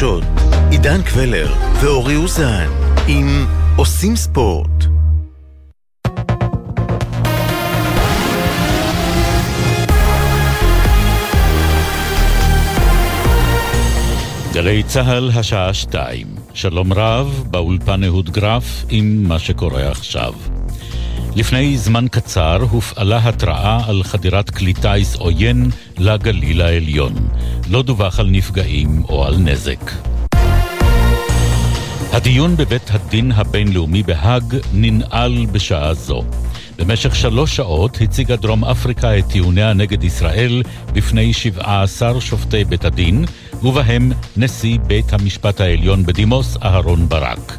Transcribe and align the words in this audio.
החדשות, 0.00 0.24
עידן 0.70 1.02
קבלר 1.02 1.54
ואורי 1.80 2.16
אוזן, 2.16 2.68
עם 3.08 3.46
עושים 3.76 4.16
ספורט. 4.16 4.84
גלי 14.52 14.82
צה"ל, 14.82 15.30
השעה 15.34 15.74
שתיים. 15.74 16.26
שלום 16.54 16.92
רב, 16.92 17.44
באולפן 17.50 18.04
אהוד 18.04 18.30
גרף 18.30 18.84
עם 18.88 19.24
מה 19.28 19.38
שקורה 19.38 19.90
עכשיו. 19.90 20.32
לפני 21.36 21.78
זמן 21.78 22.06
קצר 22.10 22.62
הופעלה 22.70 23.28
התראה 23.28 23.80
על 23.88 24.02
חדירת 24.02 24.50
כלי 24.50 24.72
טיס 24.74 25.16
עוין 25.16 25.70
לגליל 25.98 26.62
העליון. 26.62 27.12
לא 27.70 27.82
דווח 27.82 28.20
על 28.20 28.26
נפגעים 28.30 29.02
או 29.08 29.26
על 29.26 29.36
נזק. 29.36 29.90
הדיון 32.12 32.56
בבית 32.56 32.90
הדין 32.90 33.32
הבינלאומי 33.32 34.02
בהאג 34.02 34.56
ננעל 34.74 35.46
בשעה 35.52 35.94
זו. 35.94 36.22
במשך 36.80 37.16
שלוש 37.16 37.56
שעות 37.56 37.98
הציגה 38.00 38.36
דרום 38.36 38.64
אפריקה 38.64 39.18
את 39.18 39.24
טיעוניה 39.26 39.72
נגד 39.72 40.04
ישראל 40.04 40.62
בפני 40.92 41.32
17 41.32 42.20
שופטי 42.20 42.64
בית 42.64 42.84
הדין, 42.84 43.24
ובהם 43.62 44.12
נשיא 44.36 44.78
בית 44.86 45.12
המשפט 45.12 45.60
העליון 45.60 46.06
בדימוס 46.06 46.56
אהרון 46.62 47.08
ברק. 47.08 47.58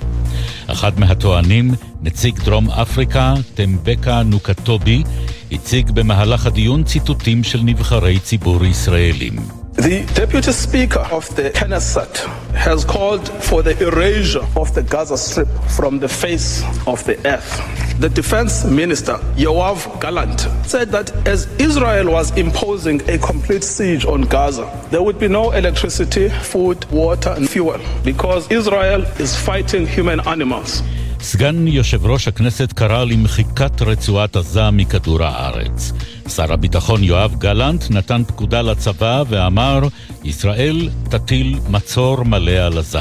אחד 0.67 0.99
מהטוענים, 0.99 1.71
נציג 2.01 2.39
דרום 2.39 2.69
אפריקה, 2.69 3.33
טמבקה 3.53 4.23
נוקטובי, 4.23 5.03
הציג 5.51 5.91
במהלך 5.91 6.45
הדיון 6.45 6.83
ציטוטים 6.83 7.43
של 7.43 7.59
נבחרי 7.63 8.19
ציבור 8.19 8.65
ישראלים. 8.65 9.60
The 9.73 10.05
Deputy 10.15 10.51
Speaker 10.51 10.99
of 11.11 11.33
the 11.35 11.49
Knesset 11.49 12.17
has 12.53 12.83
called 12.83 13.29
for 13.41 13.63
the 13.63 13.81
erasure 13.81 14.45
of 14.57 14.75
the 14.75 14.83
Gaza 14.83 15.17
Strip 15.17 15.47
from 15.77 15.97
the 15.97 16.09
face 16.09 16.61
of 16.85 17.03
the 17.05 17.17
earth. 17.25 17.99
The 17.99 18.09
Defense 18.09 18.65
Minister, 18.65 19.13
Yoav 19.37 20.01
Gallant, 20.01 20.41
said 20.67 20.89
that 20.91 21.11
as 21.25 21.45
Israel 21.59 22.11
was 22.11 22.35
imposing 22.37 23.01
a 23.09 23.17
complete 23.17 23.63
siege 23.63 24.05
on 24.05 24.23
Gaza, 24.23 24.69
there 24.91 25.01
would 25.01 25.17
be 25.17 25.29
no 25.29 25.51
electricity, 25.51 26.27
food, 26.27 26.83
water, 26.91 27.29
and 27.29 27.49
fuel 27.49 27.79
because 28.03 28.51
Israel 28.51 29.03
is 29.19 29.35
fighting 29.37 29.87
human 29.87 30.19
animals. 30.27 30.83
סגן 31.23 31.67
יושב 31.67 32.05
ראש 32.05 32.27
הכנסת 32.27 32.73
קרא 32.73 33.03
למחיקת 33.03 33.81
רצועת 33.81 34.35
עזה 34.35 34.71
מכדור 34.71 35.23
הארץ. 35.23 35.93
שר 36.27 36.53
הביטחון 36.53 37.03
יואב 37.03 37.35
גלנט 37.37 37.83
נתן 37.91 38.23
פקודה 38.27 38.61
לצבא 38.61 39.23
ואמר, 39.29 39.79
ישראל 40.23 40.89
תטיל 41.09 41.59
מצור 41.69 42.23
מלא 42.23 42.51
על 42.51 42.77
עזה. 42.77 42.99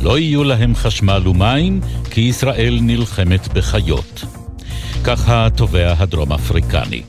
לא 0.00 0.18
יהיו 0.18 0.44
להם 0.44 0.74
חשמל 0.74 1.28
ומים, 1.28 1.80
כי 2.10 2.20
ישראל 2.20 2.78
נלחמת 2.82 3.52
בחיות. 3.52 4.24
כך 5.04 5.28
התובע 5.28 5.94
הדרום 5.98 6.32
אפריקני. 6.32 7.02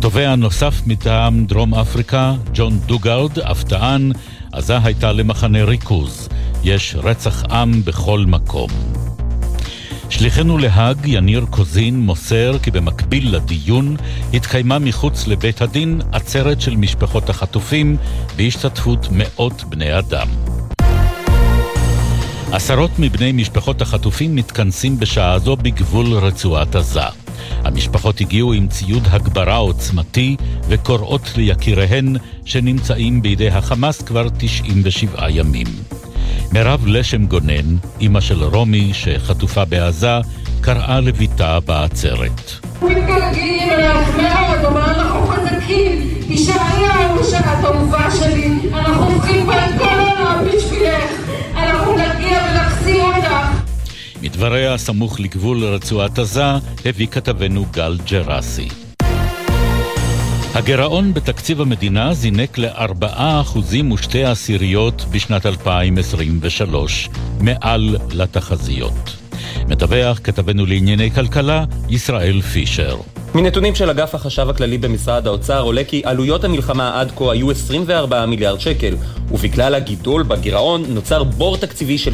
תובע 0.00 0.34
נוסף 0.34 0.74
מטעם 0.86 1.46
דרום 1.46 1.74
אפריקה, 1.74 2.34
ג'ון 2.54 2.78
דוגארד, 2.78 3.38
אף 3.38 3.64
טען, 3.64 4.12
עזה 4.52 4.78
הייתה 4.84 5.12
למחנה 5.12 5.64
ריכוז. 5.64 6.28
יש 6.64 6.96
רצח 7.02 7.44
עם 7.50 7.84
בכל 7.84 8.24
מקום. 8.26 8.70
שליחנו 10.10 10.58
להאג, 10.58 10.98
יניר 11.04 11.46
קוזין, 11.50 12.00
מוסר 12.00 12.58
כי 12.62 12.70
במקביל 12.70 13.36
לדיון 13.36 13.96
התקיימה 14.34 14.78
מחוץ 14.78 15.26
לבית 15.26 15.62
הדין 15.62 16.00
עצרת 16.12 16.60
של 16.60 16.76
משפחות 16.76 17.30
החטופים 17.30 17.96
בהשתתפות 18.36 19.08
מאות 19.10 19.64
בני 19.64 19.98
אדם. 19.98 20.28
עשרות 22.52 22.90
מבני 22.98 23.32
משפחות 23.32 23.82
החטופים 23.82 24.36
מתכנסים 24.36 24.98
בשעה 24.98 25.38
זו 25.38 25.56
בגבול 25.56 26.06
רצועת 26.06 26.76
עזה. 26.76 27.00
המשפחות 27.64 28.20
הגיעו 28.20 28.52
עם 28.52 28.68
ציוד 28.68 29.02
הגברה 29.10 29.56
עוצמתי 29.56 30.36
וקוראות 30.68 31.32
ליקיריהן 31.36 32.16
שנמצאים 32.44 33.22
בידי 33.22 33.48
החמאס 33.48 34.02
כבר 34.02 34.26
97 34.38 35.30
ימים. 35.30 35.66
מירב 36.52 36.86
לשם 36.86 37.26
גונן, 37.26 37.76
אימא 38.00 38.20
של 38.20 38.44
רומי 38.44 38.90
שחטופה 38.94 39.64
בעזה, 39.64 40.18
קראה 40.60 41.00
לביתה 41.00 41.60
בעצרת. 41.60 42.50
מתגעגעים 42.82 43.70
אלייך 43.70 44.08
מאוד, 44.16 44.64
אבל 44.64 44.80
אנחנו 44.80 45.26
חזקים, 45.26 46.14
תישארי 46.28 46.80
שלי, 48.18 48.48
אנחנו 48.74 49.04
הופכים 49.04 49.46
כל 49.78 49.84
העולם 49.84 50.44
בשבילך, 50.44 51.10
אנחנו 51.56 51.92
נגיע 51.92 52.38
ונחזיר 52.50 53.04
אותך. 53.04 53.34
מדבריה 54.22 54.78
סמוך 54.78 55.20
לגבול 55.20 55.64
רצועת 55.64 56.18
עזה 56.18 56.44
הביא 56.84 57.06
כתבנו 57.06 57.66
גל 57.72 57.98
ג'רסי. 58.10 58.68
הגירעון 60.54 61.14
בתקציב 61.14 61.60
המדינה 61.60 62.14
זינק 62.14 62.58
ל-4% 62.58 63.58
ושתי 63.94 64.24
עשיריות 64.24 65.04
בשנת 65.10 65.46
2023, 65.46 67.08
מעל 67.40 67.96
לתחזיות. 68.12 69.16
מדווח 69.68 70.20
כתבנו 70.24 70.66
לענייני 70.66 71.10
כלכלה, 71.10 71.64
ישראל 71.88 72.42
פישר. 72.42 72.96
מנתונים 73.34 73.74
של 73.74 73.90
אגף 73.90 74.14
החשב 74.14 74.50
הכללי 74.50 74.78
במשרד 74.78 75.26
האוצר 75.26 75.62
עולה 75.62 75.84
כי 75.84 76.02
עלויות 76.04 76.44
המלחמה 76.44 77.00
עד 77.00 77.12
כה 77.16 77.32
היו 77.32 77.50
24 77.50 78.26
מיליארד 78.26 78.60
שקל, 78.60 78.96
ובגלל 79.30 79.74
הגידול 79.74 80.22
בגירעון 80.22 80.84
נוצר 80.88 81.24
בור 81.24 81.56
תקציבי 81.56 81.98
של 81.98 82.12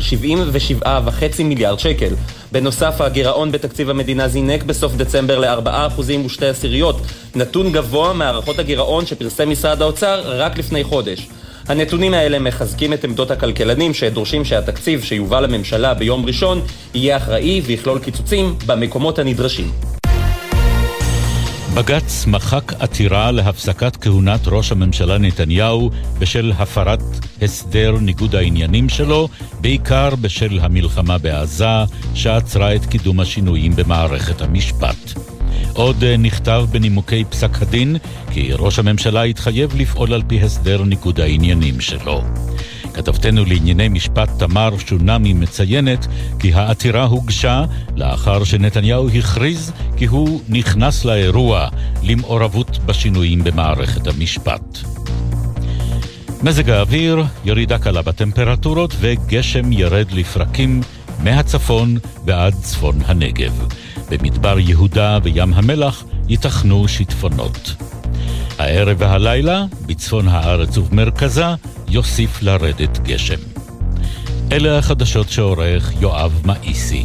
77.5 0.84 1.43
מיליארד 1.44 1.78
שקל. 1.78 2.15
בנוסף, 2.53 3.00
הגירעון 3.00 3.53
בתקציב 3.53 3.91
המדינה 3.91 4.28
זינק 4.28 4.62
בסוף 4.62 4.94
דצמבר 4.94 5.38
ל-4% 5.38 6.00
ושתי 6.26 6.47
עשיריות, 6.47 7.00
נתון 7.34 7.72
גבוה 7.72 8.12
מהערכות 8.12 8.59
הגירעון 8.59 9.06
שפרסם 9.06 9.50
משרד 9.50 9.82
האוצר 9.82 10.22
רק 10.25 10.59
לפני 10.59 10.84
חודש. 10.84 11.28
הנתונים 11.69 12.15
האלה 12.15 12.38
מחזקים 12.38 12.93
את 12.93 13.05
עמדות 13.05 13.31
הכלכלנים 13.31 13.94
שדורשים 13.94 14.44
שהתקציב 14.44 15.05
שיובא 15.05 15.41
לממשלה 15.41 15.94
ביום 15.94 16.26
ראשון 16.26 16.60
יהיה 16.94 17.16
אחראי 17.16 17.60
ויכלול 17.65 17.99
קיצוצים 17.99 18.55
במקומות 18.66 19.19
הנדרשים. 19.19 19.95
בג"ץ 21.76 22.26
מחק 22.26 22.72
עתירה 22.78 23.31
להפסקת 23.31 23.97
כהונת 23.97 24.41
ראש 24.47 24.72
הממשלה 24.72 25.19
נתניהו 25.19 25.91
בשל 26.19 26.53
הפרת 26.59 27.03
הסדר 27.42 27.97
ניגוד 28.00 28.34
העניינים 28.34 28.88
שלו, 28.88 29.28
בעיקר 29.60 30.16
בשל 30.20 30.59
המלחמה 30.62 31.19
בעזה, 31.19 31.84
שעצרה 32.14 32.75
את 32.75 32.87
קידום 32.87 33.20
השינויים 33.20 33.72
במערכת 33.76 34.41
המשפט. 34.41 35.12
עוד 35.72 36.04
נכתב 36.04 36.66
בנימוקי 36.70 37.25
פסק 37.25 37.62
הדין 37.62 37.97
כי 38.31 38.50
ראש 38.53 38.78
הממשלה 38.78 39.22
התחייב 39.22 39.76
לפעול 39.76 40.12
על 40.12 40.22
פי 40.26 40.43
הסדר 40.43 40.84
ניגוד 40.84 41.20
העניינים 41.20 41.81
שלו. 41.81 42.22
כתבתנו 42.96 43.44
לענייני 43.44 43.88
משפט 43.88 44.28
תמר 44.38 44.78
שונמי 44.78 45.32
מציינת 45.32 46.06
כי 46.38 46.54
העתירה 46.54 47.04
הוגשה 47.04 47.64
לאחר 47.96 48.44
שנתניהו 48.44 49.08
הכריז 49.08 49.72
כי 49.96 50.06
הוא 50.06 50.40
נכנס 50.48 51.04
לאירוע 51.04 51.68
למעורבות 52.02 52.78
בשינויים 52.86 53.44
במערכת 53.44 54.06
המשפט. 54.06 54.78
מזג 56.42 56.70
האוויר, 56.70 57.24
ירידה 57.44 57.78
קלה 57.78 58.02
בטמפרטורות 58.02 58.94
וגשם 59.00 59.72
ירד 59.72 60.12
לפרקים 60.12 60.80
מהצפון 61.22 61.96
ועד 62.24 62.54
צפון 62.54 62.98
הנגב. 63.06 63.68
במדבר 64.10 64.58
יהודה 64.58 65.18
וים 65.22 65.54
המלח 65.54 66.04
ייתכנו 66.28 66.88
שיטפונות. 66.88 67.74
הערב 68.58 68.96
והלילה, 69.00 69.64
בצפון 69.86 70.28
הארץ 70.28 70.78
ובמרכזה, 70.78 71.46
יוסיף 71.88 72.42
לרדת 72.42 72.98
גשם. 72.98 73.41
אלה 74.52 74.78
החדשות 74.78 75.28
שעורך 75.28 75.93
יואב 76.00 76.43
מאיסי. 76.44 77.05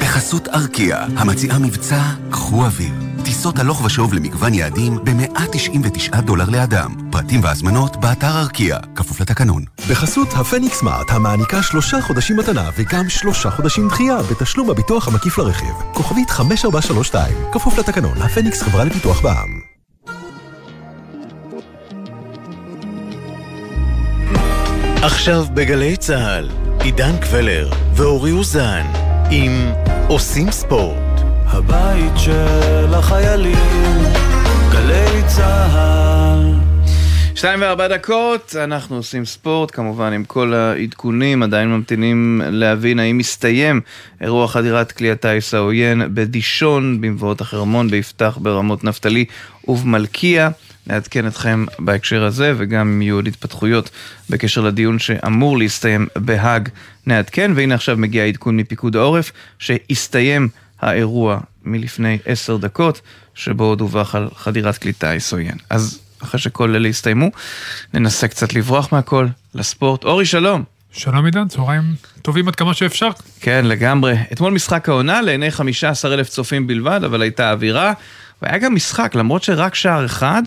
בחסות 0.00 0.48
ארקיע, 0.48 0.98
המציעה 1.16 1.58
מבצע 1.58 2.02
קחו 2.30 2.64
אוויר. 2.64 3.09
טיסות 3.30 3.58
הלוך 3.58 3.84
ושוב 3.84 4.14
למגוון 4.14 4.54
יעדים 4.54 4.98
ב-199 5.04 6.20
דולר 6.20 6.50
לאדם. 6.50 6.94
פרטים 7.10 7.44
והזמנות 7.44 7.96
באתר 7.96 8.38
ארקיע, 8.40 8.78
כפוף 8.94 9.20
לתקנון. 9.20 9.64
בחסות 9.90 10.28
הפניקס 10.36 10.78
סמארט, 10.78 11.10
המעניקה 11.10 11.62
שלושה 11.62 12.00
חודשים 12.00 12.36
מתנה 12.36 12.70
וגם 12.76 13.08
שלושה 13.08 13.50
חודשים 13.50 13.88
דחייה 13.88 14.16
בתשלום 14.30 14.70
הביטוח 14.70 15.08
המקיף 15.08 15.38
לרכיב. 15.38 15.74
כוכבית 15.94 16.30
5432, 16.30 17.34
כפוף 17.52 17.78
לתקנון, 17.78 18.22
הפניקס 18.22 18.62
חברה 18.62 18.84
לפיתוח 18.84 19.20
בע"מ. 19.20 19.60
עכשיו 25.02 25.44
בגלי 25.54 25.96
צה"ל, 25.96 26.50
עידן 26.82 27.16
קבלר 27.20 27.70
ואורי 27.94 28.32
אוזן, 28.32 28.86
עם 29.30 29.72
עושים 30.08 30.50
ספורט. 30.50 31.09
הבית 31.52 32.12
של 32.16 32.94
החיילים, 32.94 33.98
גלי 34.72 35.22
צהל. 35.26 36.54
שתיים 37.34 37.60
וארבע 37.62 37.88
דקות, 37.88 38.54
אנחנו 38.64 38.96
עושים 38.96 39.24
ספורט, 39.24 39.70
כמובן 39.74 40.12
עם 40.12 40.24
כל 40.24 40.54
העדכונים, 40.54 41.42
עדיין 41.42 41.68
ממתינים 41.68 42.42
להבין 42.44 42.98
האם 42.98 43.18
מסתיים 43.18 43.80
אירוע 44.20 44.48
חדירת 44.48 44.92
כלי 44.92 45.10
הטיס 45.10 45.54
העוין 45.54 46.02
בדישון, 46.14 47.00
במבואות 47.00 47.40
החרמון, 47.40 47.90
ביפתח, 47.90 48.38
ברמות 48.42 48.84
נפתלי 48.84 49.24
ובמלכיה. 49.68 50.50
נעדכן 50.86 51.26
אתכם 51.26 51.64
בהקשר 51.78 52.24
הזה, 52.24 52.52
וגם 52.56 52.88
אם 52.88 53.02
יהיו 53.02 53.14
עוד 53.14 53.26
התפתחויות 53.26 53.90
בקשר 54.30 54.60
לדיון 54.60 54.98
שאמור 54.98 55.58
להסתיים 55.58 56.06
בהאג, 56.16 56.68
נעדכן. 57.06 57.52
והנה 57.54 57.74
עכשיו 57.74 57.96
מגיע 57.96 58.24
עדכון 58.24 58.56
מפיקוד 58.56 58.96
העורף, 58.96 59.32
שהסתיים 59.58 60.48
האירוע 60.80 61.38
מלפני 61.64 62.18
עשר 62.26 62.56
דקות, 62.56 63.00
שבו 63.34 63.74
דווח 63.74 64.14
על 64.14 64.28
חדירת 64.36 64.78
כלי 64.78 64.92
טיס 64.92 65.32
עוין. 65.32 65.56
אז 65.70 66.00
אחרי 66.22 66.40
שכל 66.40 66.74
אלה 66.74 66.88
יסתיימו, 66.88 67.30
ננסה 67.94 68.28
קצת 68.28 68.54
לברוח 68.54 68.92
מהכל, 68.92 69.26
לספורט. 69.54 70.04
אורי, 70.04 70.26
שלום. 70.26 70.64
שלום 70.92 71.24
עידן, 71.24 71.48
צהריים 71.48 71.82
טובים 72.22 72.48
עד 72.48 72.56
כמה 72.56 72.74
שאפשר. 72.74 73.08
כן, 73.40 73.64
לגמרי. 73.64 74.14
אתמול 74.32 74.52
משחק 74.52 74.88
העונה 74.88 75.22
לעיני 75.22 75.50
15 75.50 76.14
אלף 76.14 76.28
צופים 76.28 76.66
בלבד, 76.66 77.00
אבל 77.04 77.22
הייתה 77.22 77.50
אווירה. 77.50 77.92
והיה 78.42 78.58
גם 78.58 78.74
משחק, 78.74 79.14
למרות 79.14 79.42
שרק 79.42 79.74
שער 79.74 80.04
אחד, 80.06 80.42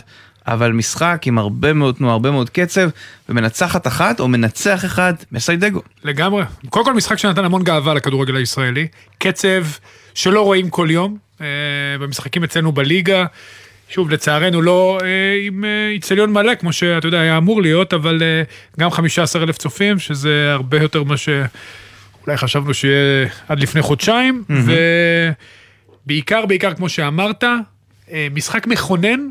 אבל 0.47 0.71
משחק 0.71 1.21
עם 1.25 1.37
הרבה 1.37 1.73
מאוד 1.73 1.95
תנועה, 1.95 2.13
הרבה 2.13 2.31
מאוד 2.31 2.49
קצב, 2.49 2.89
ומנצחת 3.29 3.87
אחת 3.87 4.19
או 4.19 4.27
מנצח 4.27 4.85
אחד 4.85 5.13
מסיידגו. 5.31 5.81
לגמרי. 6.03 6.43
קודם 6.69 6.85
כל 6.85 6.93
משחק 6.93 7.17
שנתן 7.17 7.45
המון 7.45 7.63
גאווה 7.63 7.93
לכדורגל 7.93 8.35
הישראלי. 8.35 8.87
קצב 9.17 9.63
שלא 10.13 10.41
רואים 10.41 10.69
כל 10.69 10.87
יום, 10.91 11.17
אה, 11.41 11.47
במשחקים 11.99 12.43
אצלנו 12.43 12.71
בליגה. 12.71 13.25
שוב, 13.89 14.09
לצערנו 14.09 14.61
לא 14.61 14.99
אה, 15.03 15.07
עם 15.47 15.65
אה, 15.65 15.89
איצטדיון 15.89 16.33
מלא, 16.33 16.55
כמו 16.55 16.73
שאתה 16.73 17.07
יודע, 17.07 17.19
היה 17.19 17.37
אמור 17.37 17.61
להיות, 17.61 17.93
אבל 17.93 18.21
אה, 18.21 18.43
גם 18.79 18.91
15 18.91 19.43
אלף 19.43 19.57
צופים, 19.57 19.99
שזה 19.99 20.53
הרבה 20.53 20.81
יותר 20.81 21.03
ממה 21.03 21.15
שאולי 21.17 22.37
חשבנו 22.37 22.73
שיהיה 22.73 23.27
עד 23.47 23.59
לפני 23.59 23.81
חודשיים, 23.81 24.43
mm-hmm. 24.49 24.53
ובעיקר, 26.05 26.45
בעיקר, 26.45 26.73
כמו 26.73 26.89
שאמרת, 26.89 27.43
אה, 28.11 28.27
משחק 28.33 28.67
מכונן 28.67 29.27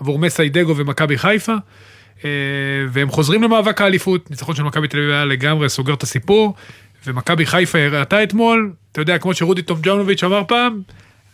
עבור 0.00 0.18
מסיידגו 0.18 0.76
ומכבי 0.76 1.18
חיפה, 1.18 1.54
אה, 2.24 2.30
והם 2.88 3.10
חוזרים 3.10 3.42
למאבק 3.42 3.80
האליפות, 3.80 4.30
ניצחון 4.30 4.54
של 4.54 4.62
מכבי 4.62 4.88
תל 4.88 4.98
אביב 4.98 5.10
היה 5.10 5.24
לגמרי 5.24 5.68
סוגר 5.68 5.94
את 5.94 6.02
הסיפור, 6.02 6.54
ומכבי 7.06 7.46
חיפה 7.46 7.78
הראתה 7.78 8.22
אתמול, 8.22 8.72
אתה 8.92 9.00
יודע, 9.00 9.18
כמו 9.18 9.34
שרודי 9.34 9.62
טומג'אנוביץ' 9.62 10.24
אמר 10.24 10.42
פעם, 10.48 10.82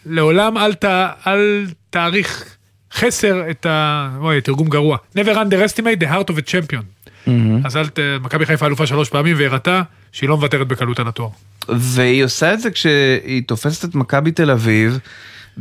לעולם 0.06 0.58
אל, 0.58 0.74
ת, 0.74 0.84
אל 1.26 1.66
תאריך 1.90 2.56
חסר 2.92 3.50
את 3.50 3.66
ה... 3.66 4.08
אוי, 4.20 4.40
תרגום 4.40 4.68
גרוע. 4.68 4.96
never 5.16 5.34
underestimate 5.34 6.02
the 6.02 6.06
heart 6.06 6.30
of 6.30 6.36
a 6.36 6.50
champion. 6.50 6.82
Mm-hmm. 7.26 7.30
אז 7.64 7.76
אל 7.76 7.88
ת... 7.88 7.98
מכבי 8.22 8.46
חיפה 8.46 8.66
אלופה 8.66 8.86
שלוש 8.86 9.08
פעמים 9.08 9.36
והראתה 9.38 9.82
שהיא 10.12 10.28
לא 10.28 10.36
מוותרת 10.36 10.68
בקלות 10.68 11.00
על 11.00 11.08
התואר. 11.08 11.28
והיא 11.68 12.24
עושה 12.24 12.54
את 12.54 12.60
זה 12.60 12.70
כשהיא 12.70 13.42
תופסת 13.46 13.88
את 13.88 13.94
מכבי 13.94 14.30
תל 14.30 14.50
אביב, 14.50 14.98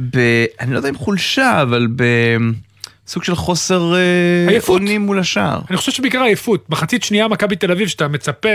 ב... 0.10 0.18
אני 0.60 0.72
לא 0.72 0.78
יודע 0.78 0.90
אם 0.90 0.96
חולשה, 0.96 1.62
אבל 1.62 1.88
בסוג 3.06 3.24
של 3.24 3.36
חוסר 3.36 3.94
אה, 3.96 4.58
אונים 4.68 5.02
מול 5.02 5.20
השער. 5.20 5.62
אני 5.70 5.78
חושב 5.78 5.92
שבעיקר 5.92 6.22
עייפות. 6.22 6.70
מחצית 6.70 7.04
שנייה 7.04 7.28
מכבי 7.28 7.56
תל 7.56 7.72
אביב, 7.72 7.88
שאתה 7.88 8.08
מצפה 8.08 8.50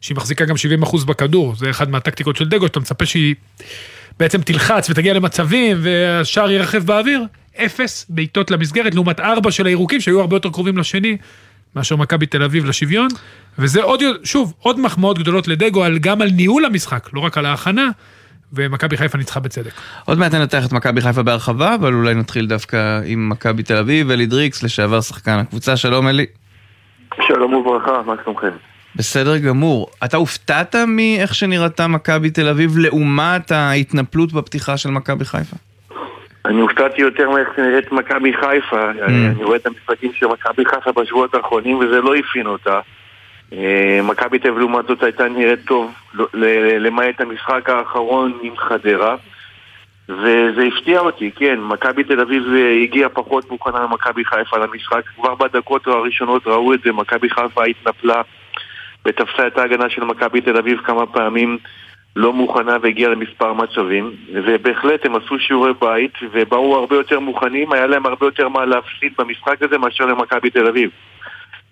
שהיא 0.00 0.16
מחזיקה 0.16 0.44
גם 0.44 0.54
70% 0.82 1.06
בכדור, 1.06 1.54
זה 1.56 1.70
אחד 1.70 1.90
מהטקטיקות 1.90 2.36
של 2.36 2.48
דגו, 2.48 2.66
שאתה 2.66 2.80
מצפה 2.80 3.06
שהיא 3.06 3.34
בעצם 4.18 4.40
תלחץ 4.42 4.90
ותגיע 4.90 5.14
למצבים 5.14 5.76
והשער 5.80 6.50
ירחב 6.50 6.78
באוויר. 6.78 7.24
אפס 7.64 8.06
בעיטות 8.08 8.50
למסגרת, 8.50 8.94
לעומת 8.94 9.20
ארבע 9.20 9.50
של 9.50 9.66
הירוקים 9.66 10.00
שהיו 10.00 10.20
הרבה 10.20 10.36
יותר 10.36 10.50
קרובים 10.50 10.78
לשני. 10.78 11.16
מאשר 11.76 11.96
מכבי 11.96 12.26
תל 12.26 12.42
אביב 12.42 12.64
לשוויון, 12.64 13.08
וזה 13.58 13.82
עוד, 13.82 14.02
שוב, 14.24 14.54
עוד 14.58 14.80
מחמאות 14.80 15.18
גדולות 15.18 15.48
לדגו, 15.48 15.84
על, 15.84 15.98
גם 15.98 16.22
על 16.22 16.28
ניהול 16.30 16.64
המשחק, 16.64 17.08
לא 17.12 17.20
רק 17.20 17.38
על 17.38 17.46
ההכנה, 17.46 17.88
ומכבי 18.52 18.96
חיפה 18.96 19.18
ניצחה 19.18 19.40
בצדק. 19.40 19.70
עוד 20.04 20.18
מעט 20.18 20.34
ננתח 20.34 20.66
את 20.66 20.72
מכבי 20.72 21.00
חיפה 21.00 21.22
בהרחבה, 21.22 21.74
אבל 21.74 21.94
אולי 21.94 22.14
נתחיל 22.14 22.46
דווקא 22.46 23.00
עם 23.04 23.28
מכבי 23.28 23.62
תל 23.62 23.76
אביב, 23.76 24.10
אלי 24.10 24.26
דריקס, 24.26 24.62
לשעבר 24.62 25.00
שחקן 25.00 25.38
הקבוצה, 25.38 25.76
שלום 25.76 26.08
אלי. 26.08 26.26
שלום 27.26 27.54
וברכה, 27.54 28.02
מה 28.06 28.14
שלומכם? 28.24 28.75
בסדר 28.96 29.38
גמור. 29.38 29.86
אתה 30.04 30.16
הופתעת 30.16 30.74
מאיך 30.86 31.34
שנראתה 31.34 31.86
מכבי 31.86 32.30
תל 32.30 32.48
אביב 32.48 32.78
לעומת 32.78 33.50
ההתנפלות 33.50 34.32
בפתיחה 34.32 34.76
של 34.76 34.90
מכבי 34.90 35.24
חיפה? 35.24 35.56
אני 36.44 36.60
הופתעתי 36.60 37.02
יותר 37.02 37.30
מאיך 37.30 37.48
שנראית 37.56 37.92
מכבי 37.92 38.32
חיפה. 38.32 38.90
Mm. 38.90 39.10
אני 39.10 39.44
רואה 39.44 39.56
את 39.56 39.66
המשחקים 39.66 40.12
של 40.12 40.26
מכבי 40.26 40.64
חיפה 40.64 40.92
בשבועות 40.92 41.34
האחרונים 41.34 41.78
וזה 41.78 42.00
לא 42.00 42.14
הפין 42.14 42.46
אותה. 42.46 42.80
אה, 43.52 44.00
מכבי 44.02 44.38
תל 44.38 44.48
אביב 44.48 44.58
לעומת 44.58 44.86
זאת 44.86 45.02
הייתה 45.02 45.28
נראית 45.28 45.60
טוב, 45.66 45.92
למעט 46.78 47.20
המשחק 47.20 47.68
האחרון 47.68 48.38
עם 48.42 48.56
חדרה. 48.56 49.16
וזה 50.08 50.62
הפתיע 50.68 51.00
אותי, 51.00 51.30
כן, 51.36 51.58
מכבי 51.60 52.04
תל 52.04 52.20
אביב 52.20 52.42
הגיעה 52.82 53.08
פחות 53.08 53.50
מוכנה 53.50 53.86
ממכבי 53.86 54.24
חיפה 54.24 54.56
למשחק. 54.56 55.02
כבר 55.16 55.34
בדקות 55.34 55.86
הראשונות 55.86 56.46
ראו 56.46 56.74
את 56.74 56.80
זה, 56.84 56.92
מכבי 56.92 57.30
חיפה 57.30 57.64
התנפלה 57.64 58.22
ותפסה 59.06 59.46
את 59.46 59.58
ההגנה 59.58 59.90
של 59.90 60.04
מכבי 60.04 60.40
תל 60.40 60.56
אביב 60.56 60.78
כמה 60.78 61.06
פעמים. 61.06 61.58
לא 62.16 62.32
מוכנה 62.32 62.76
והגיעה 62.82 63.10
למספר 63.10 63.52
מצבים, 63.52 64.12
ובהחלט 64.32 65.06
הם 65.06 65.16
עשו 65.16 65.38
שיעורי 65.38 65.72
בית 65.80 66.12
ובאו 66.32 66.76
הרבה 66.76 66.96
יותר 66.96 67.20
מוכנים, 67.20 67.72
היה 67.72 67.86
להם 67.86 68.06
הרבה 68.06 68.26
יותר 68.26 68.48
מה 68.48 68.64
להפסיד 68.64 69.12
במשחק 69.18 69.62
הזה 69.62 69.78
מאשר 69.78 70.06
למכבי 70.06 70.50
תל 70.50 70.66
אביב. 70.66 70.90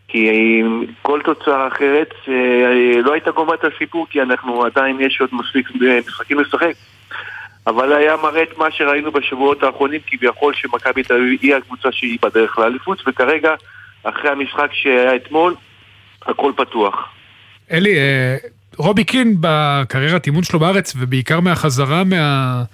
כי 0.08 0.62
כל 1.02 1.20
תוצאה 1.24 1.68
אחרת 1.68 2.14
אה, 2.28 3.00
לא 3.04 3.12
הייתה 3.12 3.30
גומרת 3.30 3.64
את 3.64 3.72
הסיפור, 3.74 4.06
כי 4.10 4.22
אנחנו 4.22 4.64
עדיין 4.64 5.00
יש 5.00 5.20
עוד 5.20 5.30
מספיק 5.32 5.68
משחקים 6.06 6.40
לשחק. 6.40 6.72
אבל 7.66 7.92
היה 7.92 8.16
מראה 8.16 8.42
את 8.42 8.58
מה 8.58 8.70
שראינו 8.70 9.12
בשבועות 9.12 9.62
האחרונים, 9.62 10.00
כביכול 10.06 10.54
שמכבי 10.54 11.02
תל 11.02 11.14
אביב 11.14 11.38
היא 11.42 11.54
הקבוצה 11.54 11.92
שהיא 11.92 12.18
בדרך 12.22 12.58
לאליפות, 12.58 13.02
וכרגע, 13.06 13.54
אחרי 14.02 14.30
המשחק 14.30 14.68
שהיה 14.72 15.16
אתמול, 15.16 15.54
הכל 16.26 16.52
פתוח. 16.56 17.08
אלי, 17.70 17.98
אה, 17.98 18.36
רובי 18.76 19.04
קין 19.04 19.36
בקריירת 19.40 20.26
אימון 20.26 20.42
שלו 20.42 20.58
בארץ, 20.58 20.92
ובעיקר 20.96 21.40
מהחזרה 21.40 22.04
מה... 22.04 22.64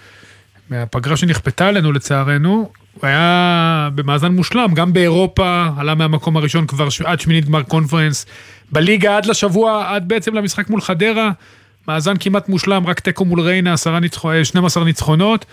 מהפגרה 0.71 1.17
שנכפתה 1.17 1.69
עלינו 1.69 1.93
לצערנו, 1.93 2.71
הוא 2.95 3.07
היה 3.09 3.89
במאזן 3.95 4.33
מושלם, 4.33 4.75
גם 4.75 4.93
באירופה, 4.93 5.67
עלה 5.79 5.95
מהמקום 5.95 6.37
הראשון 6.37 6.67
כבר 6.67 6.89
עד 7.05 7.21
שמינית 7.21 7.45
גמר 7.45 7.63
קונפרנס, 7.63 8.27
בליגה 8.73 9.17
עד 9.17 9.27
לשבוע, 9.27 9.85
עד 9.89 10.09
בעצם 10.09 10.35
למשחק 10.35 10.71
מול 10.71 10.81
חדרה, 10.81 11.31
מאזן 11.89 12.15
כמעט 12.21 12.49
מושלם, 12.49 12.87
רק 12.87 13.01
תיקו 13.01 13.25
מול 13.25 13.41
ריינה, 13.41 13.75
12 14.43 14.85
ניצחונות. 14.85 15.45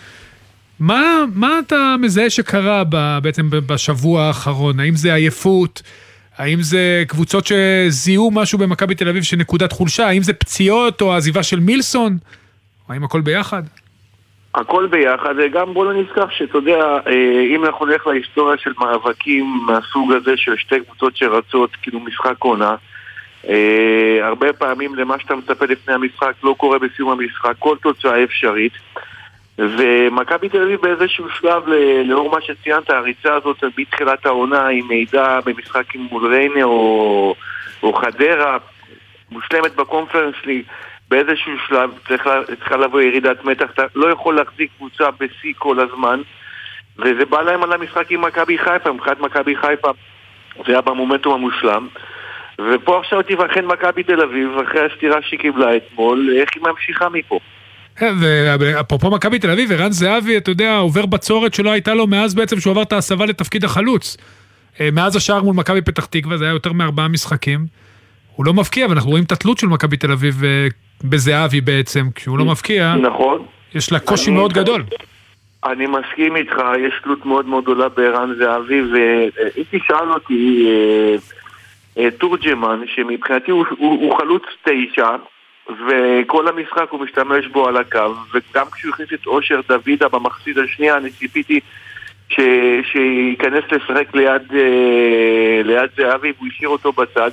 מה, 0.80 1.24
מה 1.34 1.58
אתה 1.66 1.94
מזהה 2.00 2.30
שקרה 2.30 2.82
ב, 2.88 3.18
בעצם 3.22 3.50
בשבוע 3.50 4.22
האחרון? 4.22 4.80
האם 4.80 4.96
זה 4.96 5.14
עייפות? 5.14 5.82
האם 6.38 6.62
זה 6.62 7.04
קבוצות 7.08 7.44
שזיהו 7.46 8.30
משהו 8.30 8.58
במכבי 8.58 8.94
תל 8.94 9.08
אביב 9.08 9.22
של 9.22 9.36
נקודת 9.36 9.72
חולשה? 9.72 10.06
האם 10.06 10.22
זה 10.22 10.32
פציעות 10.32 11.00
או 11.00 11.14
עזיבה 11.14 11.42
של 11.42 11.60
מילסון? 11.60 12.18
האם 12.88 13.04
הכל 13.04 13.20
ביחד? 13.20 13.62
הכל 14.54 14.86
ביחד, 14.86 15.34
גם 15.52 15.74
בוא 15.74 15.84
לא 15.84 16.02
נזכר 16.02 16.24
שאתה 16.30 16.58
יודע, 16.58 16.98
אה, 17.06 17.40
אם 17.54 17.64
אנחנו 17.64 17.86
נלך 17.86 18.06
להיסטוריה 18.06 18.58
של 18.58 18.72
מאבקים 18.80 19.58
מהסוג 19.66 20.12
הזה 20.12 20.36
של 20.36 20.56
שתי 20.56 20.80
קבוצות 20.80 21.16
שרצות, 21.16 21.70
כאילו 21.82 22.00
משחק 22.00 22.34
עונה, 22.38 22.74
אה, 23.48 24.18
הרבה 24.22 24.52
פעמים 24.52 24.94
למה 24.94 25.18
שאתה 25.18 25.36
מצפה 25.36 25.64
לפני 25.64 25.94
המשחק 25.94 26.32
לא 26.42 26.54
קורה 26.58 26.78
בסיום 26.78 27.10
המשחק, 27.10 27.52
כל 27.58 27.76
תוצאה 27.82 28.24
אפשרית. 28.24 28.72
ומכבי 29.58 30.48
תל 30.48 30.62
אביב 30.62 30.80
באיזשהו 30.80 31.30
שלב, 31.30 31.62
לאור 32.04 32.30
מה 32.30 32.40
שציינת, 32.40 32.90
הריצה 32.90 33.34
הזאת 33.34 33.64
מתחילת 33.78 34.26
העונה 34.26 34.66
היא 34.66 34.82
מידע 34.88 35.40
במשחק 35.44 35.94
עם 35.94 36.00
מול 36.10 36.34
ריינה 36.34 36.64
או, 36.64 37.34
או 37.82 37.92
חדרה, 37.92 38.58
מושלמת 39.30 39.74
בקונפרנס 39.74 40.34
ליג, 40.44 40.62
באיזשהו 41.08 41.52
שלב 41.68 41.90
צריכה, 42.08 42.40
צריכה 42.58 42.76
לבוא 42.76 43.00
ירידת 43.00 43.44
מתח, 43.44 43.70
אתה 43.74 43.82
לא 43.94 44.12
יכול 44.12 44.36
להחזיק 44.36 44.70
קבוצה 44.76 45.10
בשיא 45.10 45.52
כל 45.58 45.80
הזמן, 45.80 46.20
וזה 46.98 47.24
בא 47.24 47.42
להם 47.42 47.62
על 47.62 47.72
המשחק 47.72 48.10
עם 48.10 48.20
מכבי 48.20 48.58
חיפה, 48.58 48.92
מבחינת 48.92 49.20
מכבי 49.20 49.56
חיפה 49.56 49.90
זה 50.66 50.72
היה 50.72 50.80
במומנטום 50.80 51.34
המושלם. 51.34 51.88
ופה 52.58 52.98
עכשיו 52.98 53.22
תיבחן 53.22 53.64
מכבי 53.64 54.02
תל 54.02 54.20
אביב, 54.20 54.58
אחרי 54.58 54.86
הסטירה 54.86 55.22
שהיא 55.22 55.40
קיבלה 55.40 55.76
אתמול, 55.76 56.30
איך 56.40 56.50
היא 56.54 56.62
ממשיכה 56.62 57.08
מפה. 57.08 57.38
ואפרופו 58.58 59.10
מכבי 59.10 59.38
תל 59.38 59.50
אביב, 59.50 59.72
ערן 59.72 59.92
זהבי, 59.92 60.36
אתה 60.36 60.50
יודע, 60.50 60.76
עובר 60.76 61.06
בצורת 61.06 61.54
שלא 61.54 61.70
הייתה 61.70 61.94
לו 61.94 62.06
מאז 62.06 62.34
בעצם 62.34 62.60
שהוא 62.60 62.70
עבר 62.70 62.82
את 62.82 62.92
ההסבה 62.92 63.26
לתפקיד 63.26 63.64
החלוץ. 63.64 64.16
אה, 64.80 64.88
מאז 64.92 65.16
השער 65.16 65.42
מול 65.42 65.54
מכבי 65.54 65.80
פתח 65.80 66.04
תקווה, 66.04 66.36
זה 66.36 66.44
היה 66.44 66.52
יותר 66.52 66.72
מארבעה 66.72 67.08
משחקים. 67.08 67.66
הוא 68.36 68.46
לא 68.46 68.54
מבקיע, 68.54 68.86
ואנחנו 68.88 69.10
רואים 69.10 69.24
את 69.24 69.32
התלות 69.32 69.58
של 69.58 69.66
מכבי 69.66 69.96
תל 69.96 70.12
אביב 70.12 70.44
אה, 70.44 70.66
בזהבי 71.04 71.60
בעצם, 71.60 72.06
כשהוא 72.14 72.38
לא 72.38 72.44
מבקיע. 72.44 72.94
נכון. 72.94 73.42
יש 73.74 73.92
לה 73.92 73.98
קושי 73.98 74.30
מאוד 74.30 74.52
גדול. 74.52 74.82
אני 75.64 75.86
מסכים 75.86 76.36
איתך, 76.36 76.56
יש 76.86 76.94
תלות 77.02 77.26
מאוד 77.26 77.46
מאוד 77.46 77.64
גדולה 77.64 77.88
בערן 77.88 78.34
זהבי, 78.38 78.80
ואם 78.92 79.62
תשאל 79.70 80.12
אותי, 80.12 80.68
אה, 81.98 82.10
תורג'מן, 82.10 82.80
שמבחינתי 82.86 83.50
הוא, 83.50 83.64
הוא, 83.78 83.90
הוא 83.90 84.18
חלוץ 84.18 84.42
תשע, 84.62 85.08
וכל 85.68 86.48
המשחק 86.48 86.86
הוא 86.90 87.00
משתמש 87.00 87.46
בו 87.46 87.68
על 87.68 87.76
הקו, 87.76 88.14
וגם 88.34 88.66
כשהוא 88.70 88.92
הכניס 88.92 89.08
את 89.14 89.26
אושר 89.26 89.60
דוידה 89.84 90.08
במחצית 90.08 90.56
השנייה, 90.58 90.96
אני 90.96 91.10
ציפיתי 91.10 91.60
ש, 92.28 92.40
שייכנס 92.92 93.64
לשחק 93.72 94.14
ליד, 94.14 94.42
אה, 94.54 95.60
ליד 95.64 95.90
זהבי, 95.96 96.32
והוא 96.36 96.48
השאיר 96.48 96.68
אותו 96.68 96.92
בצד. 96.92 97.30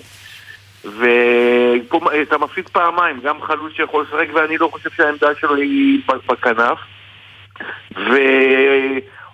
ופה 0.86 2.00
אתה 2.22 2.38
מפסיד 2.38 2.70
פעמיים, 2.70 3.20
גם 3.24 3.42
חלוץ 3.42 3.74
שיכול 3.74 4.04
לשחק, 4.04 4.28
ואני 4.34 4.58
לא 4.58 4.68
חושב 4.68 4.90
שהעמדה 4.90 5.36
שלו 5.36 5.56
היא 5.56 6.02
בכנף. 6.28 6.80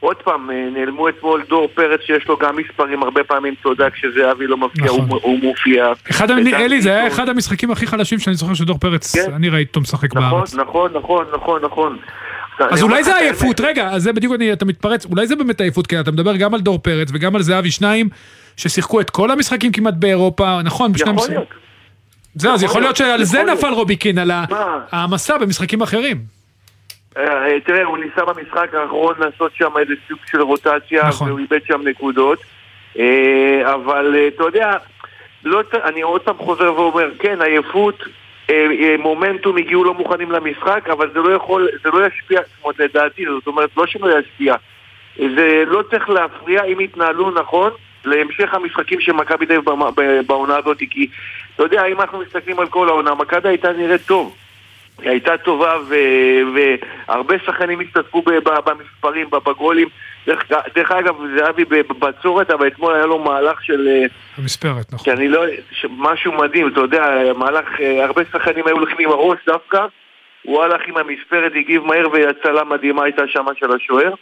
ועוד 0.02 0.16
פעם, 0.24 0.50
נעלמו 0.74 1.10
אתמול 1.10 1.44
דור 1.50 1.68
פרץ 1.76 2.00
שיש 2.06 2.28
לו 2.28 2.38
גם 2.38 2.56
מספרים, 2.58 3.04
הרבה 3.04 3.24
פעמים, 3.24 3.54
אתה 3.62 3.70
יודע, 3.70 3.90
כשזהבי 3.90 4.48
לא 4.48 4.58
מפקיע, 4.58 4.86
נכון. 4.86 5.10
הוא, 5.10 5.20
הוא 5.24 5.40
מופיע. 5.44 5.86
אחד, 6.10 6.32
ודן 6.32 6.54
אלי, 6.54 6.82
זה 6.82 6.90
היה 6.90 7.08
אחד 7.08 7.30
המשחקים 7.30 7.72
הכי 7.72 7.88
חלשים 7.88 8.20
שאני 8.20 8.36
זוכר 8.36 8.54
שדור 8.54 8.78
פרץ, 8.78 9.16
אני 9.36 9.50
ראיתי 9.50 9.70
אותו 9.70 9.82
משחק 9.82 10.16
נכון, 10.16 10.32
בארץ. 10.32 10.56
נכון, 10.56 10.92
נכון, 10.94 11.26
נכון, 11.34 11.62
נכון. 11.64 11.98
אז 12.70 12.84
אולי 12.84 13.04
זה 13.04 13.18
עייפות, 13.18 13.60
רגע, 13.60 13.88
אז 13.90 14.04
זה 14.04 14.14
בדיוק 14.14 14.34
אני- 14.36 14.54
אתה 14.54 14.66
מתפרץ, 14.66 15.06
אולי 15.06 15.28
זה 15.28 15.36
באמת 15.36 15.62
עייפות, 15.62 15.88
כי 15.88 16.00
אתה 16.00 16.12
מדבר 16.12 16.36
גם 16.36 16.54
על 16.54 16.60
דור 16.62 16.80
פרץ 16.80 17.08
וגם 17.14 17.36
על 17.36 17.42
זהבי, 17.42 17.72
שניים 17.72 18.10
ששיחקו 18.58 19.02
את 19.02 19.10
כל 19.10 19.32
המשחקים 19.32 19.72
כמעט 19.72 19.94
באירופה, 19.94 20.62
נכון? 20.64 20.92
בשני 20.92 21.10
המשחקים. 21.10 21.34
להיות. 21.36 21.48
זהו, 22.36 22.54
אז 22.54 22.64
יכול 22.64 22.82
להיות 22.82 22.96
שעל 22.96 23.24
זה. 23.24 23.44
נפל 23.44 23.68
רוביקין, 23.74 24.18
על? 24.18 24.32
העמסה 24.92 25.38
במשחקים 25.38 25.82
אחרים. 25.82 26.41
אה, 27.18 27.60
תראה, 27.66 27.84
הוא 27.84 27.98
ניסה 27.98 28.26
במשחק 28.26 28.74
האחרון 28.74 29.16
לעשות 29.20 29.52
שם 29.56 29.78
איזה 29.78 29.94
סוג 30.08 30.18
של 30.32 30.42
רוטציה, 30.42 31.08
נכון. 31.08 31.28
והוא 31.28 31.40
איבד 31.40 31.60
שם 31.66 31.82
נקודות. 31.88 32.40
אה, 33.00 33.74
אבל 33.74 34.16
אה, 34.16 34.28
אתה 34.28 34.44
יודע, 34.44 34.78
לא, 35.44 35.62
אני 35.84 36.02
עוד 36.02 36.22
פעם 36.22 36.38
חוזר 36.38 36.74
ואומר, 36.74 37.10
כן, 37.20 37.42
עייפות, 37.42 38.04
מומנטום 39.00 39.58
הגיעו 39.58 39.84
לא 39.84 39.94
מוכנים 39.94 40.32
למשחק, 40.32 40.90
אבל 40.92 41.10
זה 41.14 41.20
לא 41.20 41.36
יכול, 41.36 41.70
זה 41.84 41.90
לא 41.90 42.08
ישפיע, 42.08 42.42
זאת 42.42 42.64
אומרת, 42.64 42.80
לדעתי, 42.80 43.26
זאת 43.26 43.48
אומרת, 43.48 43.70
לא 43.78 43.88
שלא 43.88 44.20
ישפיע. 44.20 44.56
זה 45.18 45.64
לא 45.68 45.84
צריך 45.90 46.10
להפריע 46.10 46.64
אם 46.64 46.80
יתנהלו 46.80 47.32
נכון 47.32 47.72
להמשך 48.06 48.54
המשחקים 48.54 49.02
של 49.02 49.12
מכבי 49.12 49.46
תל 49.46 49.54
אביב 49.54 50.22
בעונה 50.28 50.58
הזאת, 50.58 50.78
כי 50.90 51.08
אתה 51.56 51.64
יודע, 51.64 51.86
אם 51.86 52.02
אנחנו 52.02 52.20
מסתכלים 52.20 52.60
על 52.60 52.68
כל 52.68 52.90
העונה, 52.90 53.16
מכבי 53.16 53.50
הייתה 53.50 53.72
נראית 53.72 54.02
טוב. 54.06 54.36
היא 55.00 55.10
הייתה 55.10 55.38
טובה 55.38 55.78
ו- 55.88 56.56
והרבה 56.56 57.36
שחקנים 57.46 57.80
השתתפו 57.80 58.22
במספרים, 58.66 59.30
בגולים. 59.30 59.88
דרך, 60.28 60.52
דרך 60.76 60.92
אגב, 60.92 61.16
זהבי 61.38 61.66
בבצורת, 61.66 62.52
אבל 62.52 62.68
אתמול 62.68 62.94
היה 62.94 63.06
לו 63.06 63.20
מהלך 63.20 63.64
של... 63.64 63.88
אה, 63.88 64.06
המספרת, 64.38 64.94
נכון. 64.94 65.06
שאני 65.06 65.28
לא... 65.28 65.44
משהו 65.90 66.32
מדהים, 66.32 66.68
אתה 66.68 66.80
יודע, 66.80 67.34
מהלך... 67.38 67.82
אה, 67.82 68.06
הרבה 68.06 68.22
שחקנים 68.32 68.68
היו 68.68 68.76
הולכים 68.76 68.98
עם 69.00 69.10
הראש 69.10 69.40
דווקא. 69.46 69.86
הוא 70.44 70.64
הלך 70.64 70.82
עם 70.88 70.98
המספרת, 70.98 71.52
הגיב 71.56 71.84
מהר 71.84 72.08
והצלה 72.12 72.64
מדהימה 72.64 73.04
הייתה 73.04 73.22
שמה 73.28 73.52
של 73.56 73.76
השוער. 73.76 74.14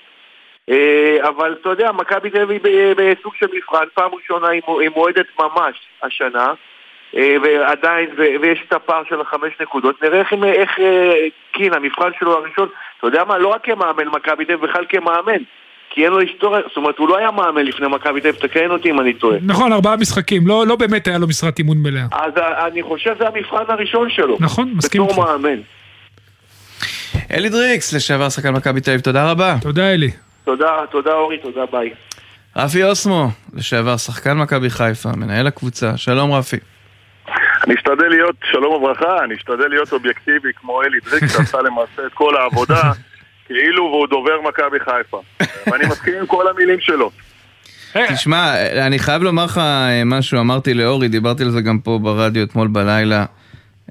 אה, 0.70 1.18
אבל 1.28 1.56
אתה 1.62 1.70
יודע, 1.70 1.92
מכבי 1.92 2.30
תל 2.30 2.42
אביב 2.42 2.62
בסוג 2.98 3.36
של 3.36 3.48
מבחן, 3.54 3.86
פעם 3.94 4.12
ראשונה 4.14 4.48
היא 4.48 4.90
מועדת 4.96 5.26
ממש 5.40 5.76
השנה. 6.04 6.54
אה, 7.18 7.36
ועדיין, 7.44 8.10
ויש 8.42 8.60
את 8.68 8.74
הפער 8.74 9.02
של 9.10 9.22
החמש 9.22 9.54
נקודות. 9.62 10.04
נראה 10.04 10.20
איך, 10.20 10.34
איך 10.44 10.80
אה, 10.80 11.28
קין, 11.52 11.74
המבחן 11.74 12.10
שלו 12.20 12.38
הראשון, 12.38 12.70
אתה 12.98 13.08
יודע 13.08 13.24
מה, 13.24 13.38
לא 13.38 13.48
רק 13.48 13.66
כמאמן 13.66 14.08
מכבי 14.08 14.46
תל 14.46 14.54
אביב, 14.54 14.70
בכלל 14.70 14.86
כמאמן. 14.90 15.44
כי 15.90 16.04
אין 16.04 16.12
לו 16.12 16.20
היסטוריה, 16.20 16.62
זאת 16.68 16.78
אומרת, 16.78 16.98
הוא 16.98 17.10
לא 17.10 17.18
היה 17.18 17.32
מאמן 17.32 17.66
לפני 17.66 17.88
מכבי 17.88 18.22
תל 18.22 18.28
אביב, 18.28 18.42
תקן 18.42 18.72
אותי 18.72 18.90
אם 18.90 19.00
אני 19.00 19.14
טועה. 19.14 19.38
נכון, 19.42 19.74
ארבעה 19.74 19.96
משחקים, 19.96 20.48
לא 20.48 20.68
לא 20.68 20.76
באמת 20.76 21.08
היה 21.08 21.18
לו 21.18 21.28
משרת 21.28 21.60
אימון 21.60 21.78
מלאה. 21.78 22.06
אז 22.12 22.34
אני 22.68 22.84
חושב 22.84 23.16
שזה 23.16 23.28
המבחן 23.28 23.64
הראשון 23.68 24.10
שלו. 24.10 24.38
נכון, 24.40 24.74
מסכים 24.76 25.04
בתור 25.04 25.16
איתך. 25.18 25.30
מאמן. 25.30 25.62
אלי 27.32 27.50
דריקס, 27.50 27.94
לשעבר 27.94 28.30
שחקן 28.30 28.54
מכבי 28.54 28.82
תל 28.82 28.92
אביב, 28.92 29.02
תודה 29.02 29.32
רבה. 29.32 29.56
תודה 29.62 29.94
אלי. 29.94 30.12
תודה, 30.44 30.86
תודה 30.92 31.14
אורי, 31.14 31.38
תודה 31.38 31.66
ביי. 31.72 31.90
רפי 32.56 32.84
אוסמו, 32.84 33.28
לשעבר 33.54 33.98
שחקן 33.98 34.38
מכבי 34.38 34.70
חיפה, 34.70 35.10
מנהל 35.18 35.48
הקבוצה, 35.48 35.98
שלום 35.98 36.34
רפי. 36.34 36.58
אני 37.64 37.76
אשתדל 37.76 38.10
להיות, 38.10 38.36
שלום 38.52 38.74
וברכה, 38.74 39.24
אני 39.24 39.36
אשתדל 39.36 39.68
להיות 39.68 39.94
אובייקטיבי 39.94 40.50
כמו 40.56 40.84
אלי 40.84 41.00
דריקס, 41.00 41.24
שעשה 41.28 41.58
למעשה 41.58 42.06
את 42.06 42.14
כל 42.14 42.38
העבודה, 42.38 42.82
כאילו 43.48 43.84
והוא 43.84 44.08
דובר 44.08 44.42
מכבי 44.42 44.80
חיפה. 44.80 45.22
ואני 45.68 45.86
מסכים 45.88 46.14
עם 46.20 46.26
כל 46.26 46.48
המילים 46.48 46.80
שלו. 46.80 47.12
תשמע, 47.94 48.54
אני 48.88 49.00
חייב 49.00 49.24
לומר 49.24 49.46
לך 49.46 49.58
אה, 49.58 50.02
משהו, 50.06 50.40
אמרתי 50.40 50.74
לאורי, 50.74 51.08
דיברתי 51.08 51.44
על 51.44 51.50
זה 51.50 51.62
גם 51.62 51.80
פה 51.80 52.00
ברדיו 52.04 52.44
אתמול 52.44 52.68
בלילה. 52.68 53.26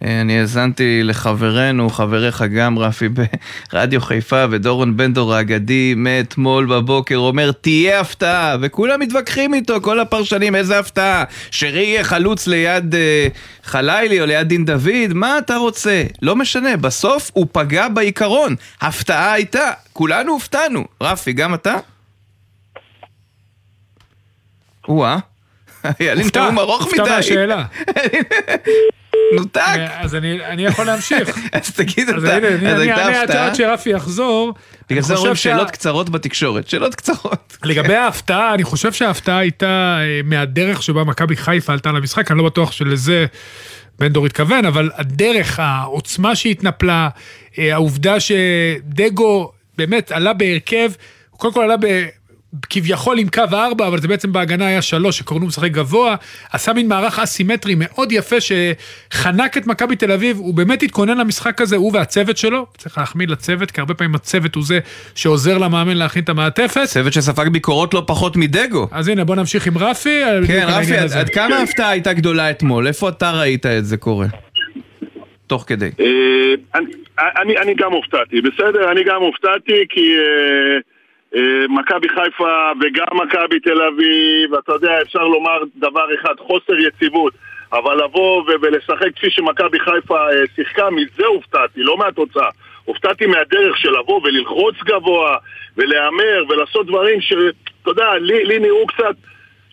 אני 0.02 0.40
האזנתי 0.40 1.00
לחברנו, 1.04 1.90
חבריך 1.90 2.42
גם, 2.42 2.78
רפי, 2.78 3.08
ברדיו 3.72 4.00
חיפה, 4.00 4.44
ודורון 4.50 4.96
בן 4.96 5.12
דור 5.12 5.34
האגדי 5.34 5.94
מאתמול 5.96 6.66
בבוקר 6.66 7.16
אומר, 7.16 7.52
תהיה 7.52 8.00
הפתעה, 8.00 8.56
וכולם 8.60 9.00
מתווכחים 9.00 9.54
איתו, 9.54 9.80
כל 9.80 10.00
הפרשנים, 10.00 10.54
איזה 10.54 10.78
הפתעה, 10.78 11.24
שרי 11.50 11.80
יהיה 11.80 12.04
חלוץ 12.04 12.46
ליד 12.46 12.94
אה, 12.94 13.28
חלילי 13.64 14.20
או 14.20 14.26
ליד 14.26 14.48
דין 14.48 14.64
דוד, 14.64 15.12
מה 15.14 15.38
אתה 15.38 15.56
רוצה? 15.56 16.02
לא 16.22 16.36
משנה, 16.36 16.76
בסוף 16.76 17.30
הוא 17.34 17.46
פגע 17.52 17.88
בעיקרון, 17.88 18.54
הפתעה 18.80 19.32
הייתה, 19.32 19.70
כולנו 19.92 20.32
הופתענו. 20.32 20.84
רפי, 21.02 21.32
גם 21.32 21.54
אתה? 21.54 21.74
או-אה, 24.88 25.18
היה 25.98 26.14
לי 26.14 26.22
הופתע, 26.22 26.44
נאום 26.44 26.58
ארוך 26.58 26.82
הופתע 26.82 27.02
מדי. 27.02 27.10
מהשאלה. 27.10 27.64
נותק. 29.36 29.78
אז 29.98 30.14
אני 30.14 30.44
אני 30.44 30.64
יכול 30.64 30.86
להמשיך. 30.86 31.38
אז 31.52 31.72
תגיד 31.72 32.08
אז 32.08 32.24
אתה, 32.24 32.36
הנה, 32.36 32.48
אני 32.48 32.72
אז 32.72 32.80
אני 32.80 32.90
הייתה 32.90 33.06
עד 33.06 33.14
הפתעה? 33.14 33.46
עד 33.46 33.54
שרפי 33.54 33.90
יחזור. 33.90 34.54
בגלל 34.90 34.98
אני 34.98 35.02
זה 35.02 35.14
אומרים 35.14 35.34
שאלות 35.34 35.70
קצרות 35.70 36.10
בתקשורת, 36.10 36.68
שאלות 36.68 36.94
קצרות. 36.94 37.56
לגבי 37.64 37.94
ההפתעה, 37.94 38.54
אני 38.54 38.64
חושב 38.64 38.92
שההפתעה 38.92 39.38
הייתה 39.38 39.98
אה, 40.00 40.20
מהדרך 40.24 40.82
שבה 40.82 41.04
מכבי 41.04 41.36
חיפה 41.36 41.72
עלתה 41.72 41.92
למשחק, 41.92 42.30
אני 42.30 42.38
לא 42.38 42.44
בטוח 42.44 42.72
שלזה 42.72 43.26
בן 43.98 44.08
דור 44.08 44.26
התכוון, 44.26 44.64
אבל 44.66 44.90
הדרך, 44.94 45.58
העוצמה 45.58 46.36
שהתנפלה, 46.36 47.08
אה, 47.58 47.74
העובדה 47.74 48.16
שדגו 48.20 49.52
באמת 49.78 50.12
עלה 50.12 50.32
בהרכב, 50.32 50.90
קודם 51.30 51.54
כל 51.54 51.62
עלה. 51.62 51.76
כביכול 52.70 53.18
עם 53.18 53.28
קו 53.28 53.42
ארבע, 53.52 53.86
אבל 53.86 53.98
זה 54.00 54.08
בעצם 54.08 54.32
בהגנה 54.32 54.66
היה 54.66 54.82
שלוש, 54.82 55.18
שקורנו 55.18 55.46
משחק 55.46 55.70
גבוה, 55.70 56.16
עשה 56.52 56.72
מין 56.72 56.88
מערך 56.88 57.18
אסימטרי 57.18 57.74
מאוד 57.78 58.12
יפה 58.12 58.36
שחנק 58.40 59.56
את 59.56 59.66
מכבי 59.66 59.96
תל 59.96 60.12
אביב, 60.12 60.38
הוא 60.38 60.54
באמת 60.54 60.82
התכונן 60.82 61.18
למשחק 61.18 61.60
הזה, 61.60 61.76
הוא 61.76 61.90
והצוות 61.94 62.36
שלו, 62.36 62.66
צריך 62.76 62.98
להחמיא 62.98 63.26
לצוות, 63.26 63.70
כי 63.70 63.80
הרבה 63.80 63.94
פעמים 63.94 64.14
הצוות 64.14 64.54
הוא 64.54 64.64
זה 64.64 64.78
שעוזר 65.14 65.58
למאמן 65.58 65.96
להכין 65.96 66.22
את 66.24 66.28
המעטפת. 66.28 66.84
צוות 66.84 67.12
שספג 67.12 67.48
ביקורות 67.48 67.94
לא 67.94 68.02
פחות 68.06 68.36
מדגו. 68.36 68.88
אז 68.90 69.08
הנה, 69.08 69.24
בוא 69.24 69.36
נמשיך 69.36 69.66
עם 69.66 69.78
רפי. 69.78 70.20
כן, 70.46 70.64
רפי, 70.68 70.96
עד-. 70.96 71.12
עד 71.12 71.28
כמה 71.30 71.56
ההפתעה 71.56 71.88
הייתה 71.90 72.12
גדולה 72.12 72.50
אתמול? 72.50 72.86
איפה 72.86 73.08
אתה 73.08 73.30
ראית 73.30 73.66
את 73.66 73.84
זה 73.84 73.96
קורה? 73.96 74.26
תוך 75.46 75.64
כדי. 75.66 75.90
אה, 76.00 76.06
אני- 76.74 76.86
אני 77.42 77.58
אני 77.58 77.74
גם 77.74 77.92
הופתעתי, 77.92 78.40
בסדר? 78.40 78.92
אני 78.92 79.00
גם 79.04 79.22
הופתעתי 79.22 79.72
כי 79.88 80.00
אה, 80.00 80.80
מכבי 81.68 82.08
חיפה 82.08 82.70
וגם 82.80 83.06
מכבי 83.12 83.60
תל 83.60 83.82
אביב, 83.82 84.54
אתה 84.54 84.72
יודע, 84.72 85.02
אפשר 85.02 85.24
לומר 85.24 85.62
דבר 85.76 86.14
אחד, 86.14 86.34
חוסר 86.38 86.78
יציבות. 86.78 87.32
אבל 87.72 88.04
לבוא 88.04 88.42
ולשחק 88.62 89.14
כפי 89.16 89.30
שמכבי 89.30 89.80
חיפה 89.80 90.30
אה, 90.30 90.42
שיחקה, 90.56 90.90
מזה 90.90 91.26
הופתעתי, 91.26 91.80
לא 91.82 91.96
מהתוצאה. 91.96 92.48
הופתעתי 92.84 93.26
מהדרך 93.26 93.78
של 93.78 93.90
לבוא 93.98 94.20
וללחוץ 94.24 94.74
גבוה 94.84 95.36
ולהמר 95.76 96.44
ולעשות 96.48 96.86
דברים 96.86 97.20
שאתה 97.20 97.90
יודע, 97.90 98.14
לי, 98.14 98.44
לי 98.44 98.58
נראו 98.58 98.86
קצת 98.86 99.16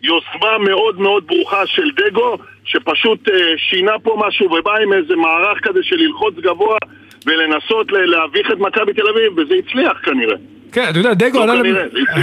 יוזמה 0.01 0.57
מאוד 0.59 1.00
מאוד 1.00 1.27
ברוכה 1.27 1.67
של 1.67 1.91
דגו, 1.91 2.38
שפשוט 2.65 3.29
אה, 3.29 3.53
שינה 3.57 4.00
פה 4.03 4.17
משהו 4.27 4.51
ובא 4.51 4.77
עם 4.81 4.93
איזה 4.93 5.15
מערך 5.15 5.59
כזה 5.63 5.79
של 5.83 5.95
ללחוץ 5.95 6.35
גבוה 6.35 6.77
ולנסות 7.25 7.91
להביך 7.91 8.51
את 8.51 8.57
מכבי 8.57 8.93
תל 8.93 9.07
אביב, 9.09 9.38
וזה 9.38 9.53
הצליח 9.55 9.97
כנראה. 10.03 10.35
כן, 10.75 10.89
אתה 10.89 11.00
יודע, 11.00 11.13
דגו 11.13 11.46
לא 11.46 11.53
עלה... 11.53 11.62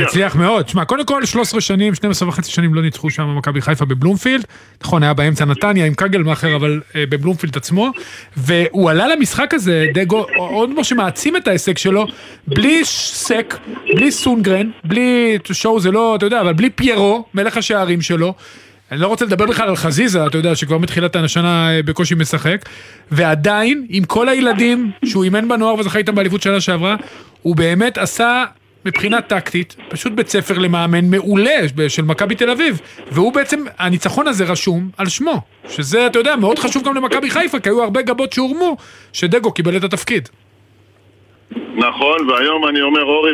הצליח. 0.03 0.37
מאוד. 0.37 0.69
שמע, 0.69 0.85
קודם 0.85 1.05
כל 1.05 1.25
13 1.25 1.61
שנים, 1.61 1.95
12 1.95 2.29
וחצי 2.29 2.51
שנים 2.51 2.75
לא 2.75 2.83
ניצחו 2.83 3.11
שם 3.11 3.37
מכבי 3.37 3.61
חיפה 3.61 3.85
בבלומפילד. 3.85 4.45
נכון, 4.83 5.03
היה 5.03 5.15
באמצע 5.15 5.45
נתניה 5.45 5.87
עם 5.87 5.95
קגלמאכר, 5.95 6.57
אבל 6.57 6.81
אה, 6.97 7.05
בבלומפילד 7.09 7.57
עצמו. 7.57 7.91
והוא 8.37 8.91
עלה 8.91 9.09
למשחק 9.09 9.55
הזה, 9.55 9.87
דגו, 9.95 10.27
עוד 10.37 10.71
כמו 10.75 10.85
שמעצים 10.85 11.37
את 11.37 11.49
ההישג 11.49 11.77
שלו, 11.79 12.07
בלי 12.47 12.85
סק, 12.85 13.55
בלי 13.95 14.11
סונגרן, 14.11 14.71
בלי 14.85 15.39
שואו 15.53 15.81
זה 15.81 15.91
לא, 15.91 16.17
אתה 16.17 16.27
יודע, 16.27 16.41
אבל 16.41 16.53
בלי 16.53 16.71
פיירו, 16.71 17.25
מלך 17.35 17.57
השערים 17.57 18.01
שלו. 18.01 18.35
אני 18.93 19.01
לא 19.01 19.07
רוצה 19.07 19.25
לדבר 19.25 19.47
בכלל 19.47 19.69
על 19.69 19.77
חזיזה, 19.77 20.27
אתה 20.27 20.39
יודע, 20.39 20.57
שכבר 20.57 20.79
מתחילת 20.79 21.17
השנה 21.17 21.71
אה, 21.71 21.83
בקושי 21.83 22.15
משחק, 22.15 22.69
ועדיין, 23.11 23.87
עם 23.89 24.05
כל 24.05 24.29
הילדים 24.29 24.91
שהוא 25.05 25.25
אימן 25.25 25.49
בנוער 25.49 25.75
וזכה 25.75 25.99
איתם 25.99 26.15
באליפות 26.15 26.43
שנה 26.43 26.61
שעברה, 26.61 26.97
הוא 27.43 27.57
באמת 27.57 27.99
עשה 27.99 28.45
מבחינה 28.85 29.21
טקטית, 29.21 29.77
פשוט 29.89 30.13
בית 30.13 30.29
ספר 30.29 30.59
למאמן 30.59 31.05
מעולה 31.11 31.57
של 31.89 32.03
מכבי 32.03 32.35
תל 32.35 32.51
אביב, 32.51 32.81
והוא 33.11 33.33
בעצם, 33.33 33.65
הניצחון 33.79 34.29
הזה 34.29 34.45
רשום 34.45 34.89
על 34.99 35.09
שמו, 35.09 35.41
שזה, 35.69 36.07
אתה 36.07 36.19
יודע, 36.19 36.37
מאוד 36.37 36.59
חשוב 36.59 36.85
גם 36.85 36.95
למכבי 36.95 37.31
חיפה, 37.31 37.61
כי 37.61 37.69
היו 37.69 37.83
הרבה 37.83 38.03
גבות 38.03 38.33
שהורמו, 38.33 38.77
שדגו 39.13 39.53
קיבל 39.53 39.77
את 39.77 39.85
התפקיד. 39.85 40.29
נכון, 41.77 42.31
והיום 42.31 42.69
אני 42.69 42.81
אומר, 42.81 43.03
אורי, 43.03 43.33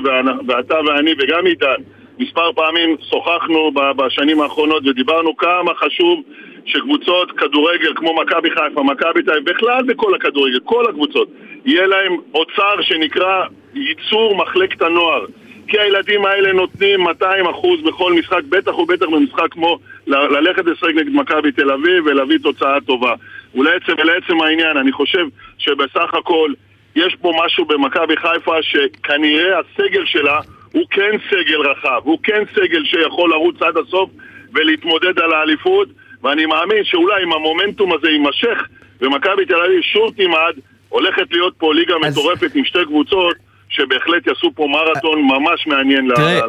ואתה 0.49 0.75
ואני 0.75 1.11
וגם 1.13 1.47
עידן, 1.47 1.98
מספר 2.19 2.53
פעמים 2.53 2.97
שוחחנו 3.11 3.71
בשנים 3.97 4.41
האחרונות 4.41 4.83
ודיברנו 4.87 5.37
כמה 5.37 5.75
חשוב 5.75 6.23
שקבוצות 6.65 7.33
כדורגל 7.33 7.93
כמו 7.97 8.15
מכבי 8.15 8.51
חיפה, 8.51 8.83
מכבי 8.83 9.23
תל 9.23 9.31
אביב, 9.31 9.51
בכלל 9.51 9.83
בכל 9.83 10.15
הכדורגל, 10.15 10.59
כל 10.65 10.89
הקבוצות, 10.89 11.29
יהיה 11.65 11.87
להם 11.87 12.17
אוצר 12.35 12.83
שנקרא 12.83 13.45
ייצור 13.75 14.37
מחלקת 14.37 14.83
הנוער. 14.83 15.25
כי 15.69 15.79
הילדים 15.79 16.25
האלה 16.25 16.53
נותנים 16.53 17.01
200 17.01 17.47
אחוז 17.47 17.83
בכל 17.83 18.13
משחק, 18.13 18.43
בטח 18.49 18.79
ובטח 18.79 19.07
במשחק 19.07 19.51
כמו 19.51 19.79
ללכת 20.07 20.67
לשחק 20.67 20.89
נגד 20.95 21.15
מכבי 21.15 21.53
תל 21.53 21.71
אביב 21.71 22.07
ולהביא 22.07 22.39
תוצאה 22.43 22.81
טובה. 22.81 23.15
ולעצם, 23.55 23.93
ולעצם 23.99 24.41
העניין, 24.41 24.77
אני 24.77 24.93
חושב 24.93 25.27
שבסך 25.59 26.15
הכל 26.15 26.53
יש 26.97 27.17
פה 27.21 27.33
משהו 27.45 27.65
במכבי 27.65 28.17
חיפה 28.17 28.63
שכנראה 28.63 29.59
הסגל 29.59 30.05
שלה 30.07 30.41
הוא 30.73 30.85
כן 30.91 31.11
סגל 31.31 31.61
רחב, 31.61 32.01
הוא 32.05 32.19
כן 32.23 32.43
סגל 32.55 32.85
שיכול 32.85 33.31
לרוץ 33.31 33.63
עד 33.63 33.77
הסוף 33.77 34.11
ולהתמודד 34.55 35.19
על 35.19 35.33
האליפות 35.33 35.89
ואני 36.23 36.47
מאמין 36.47 36.85
שאולי 36.85 37.25
אם 37.25 37.33
המומנטום 37.33 37.93
הזה 37.93 38.11
יימשך 38.11 38.69
ומכבי 39.01 39.47
תל 39.47 39.61
אביב 39.67 39.81
שוב 39.83 40.15
תימד, 40.17 40.55
הולכת 40.89 41.27
להיות 41.31 41.55
פה 41.59 41.75
ליגה 41.75 41.95
אז... 42.05 42.13
מטורפת 42.13 42.55
עם 42.55 42.65
שתי 42.65 42.85
קבוצות 42.85 43.37
שבהחלט 43.69 44.27
יעשו 44.27 44.51
פה 44.55 44.67
מרתון 44.71 45.23
ממש 45.23 45.67
מעניין 45.67 46.09
תראה, 46.17 46.41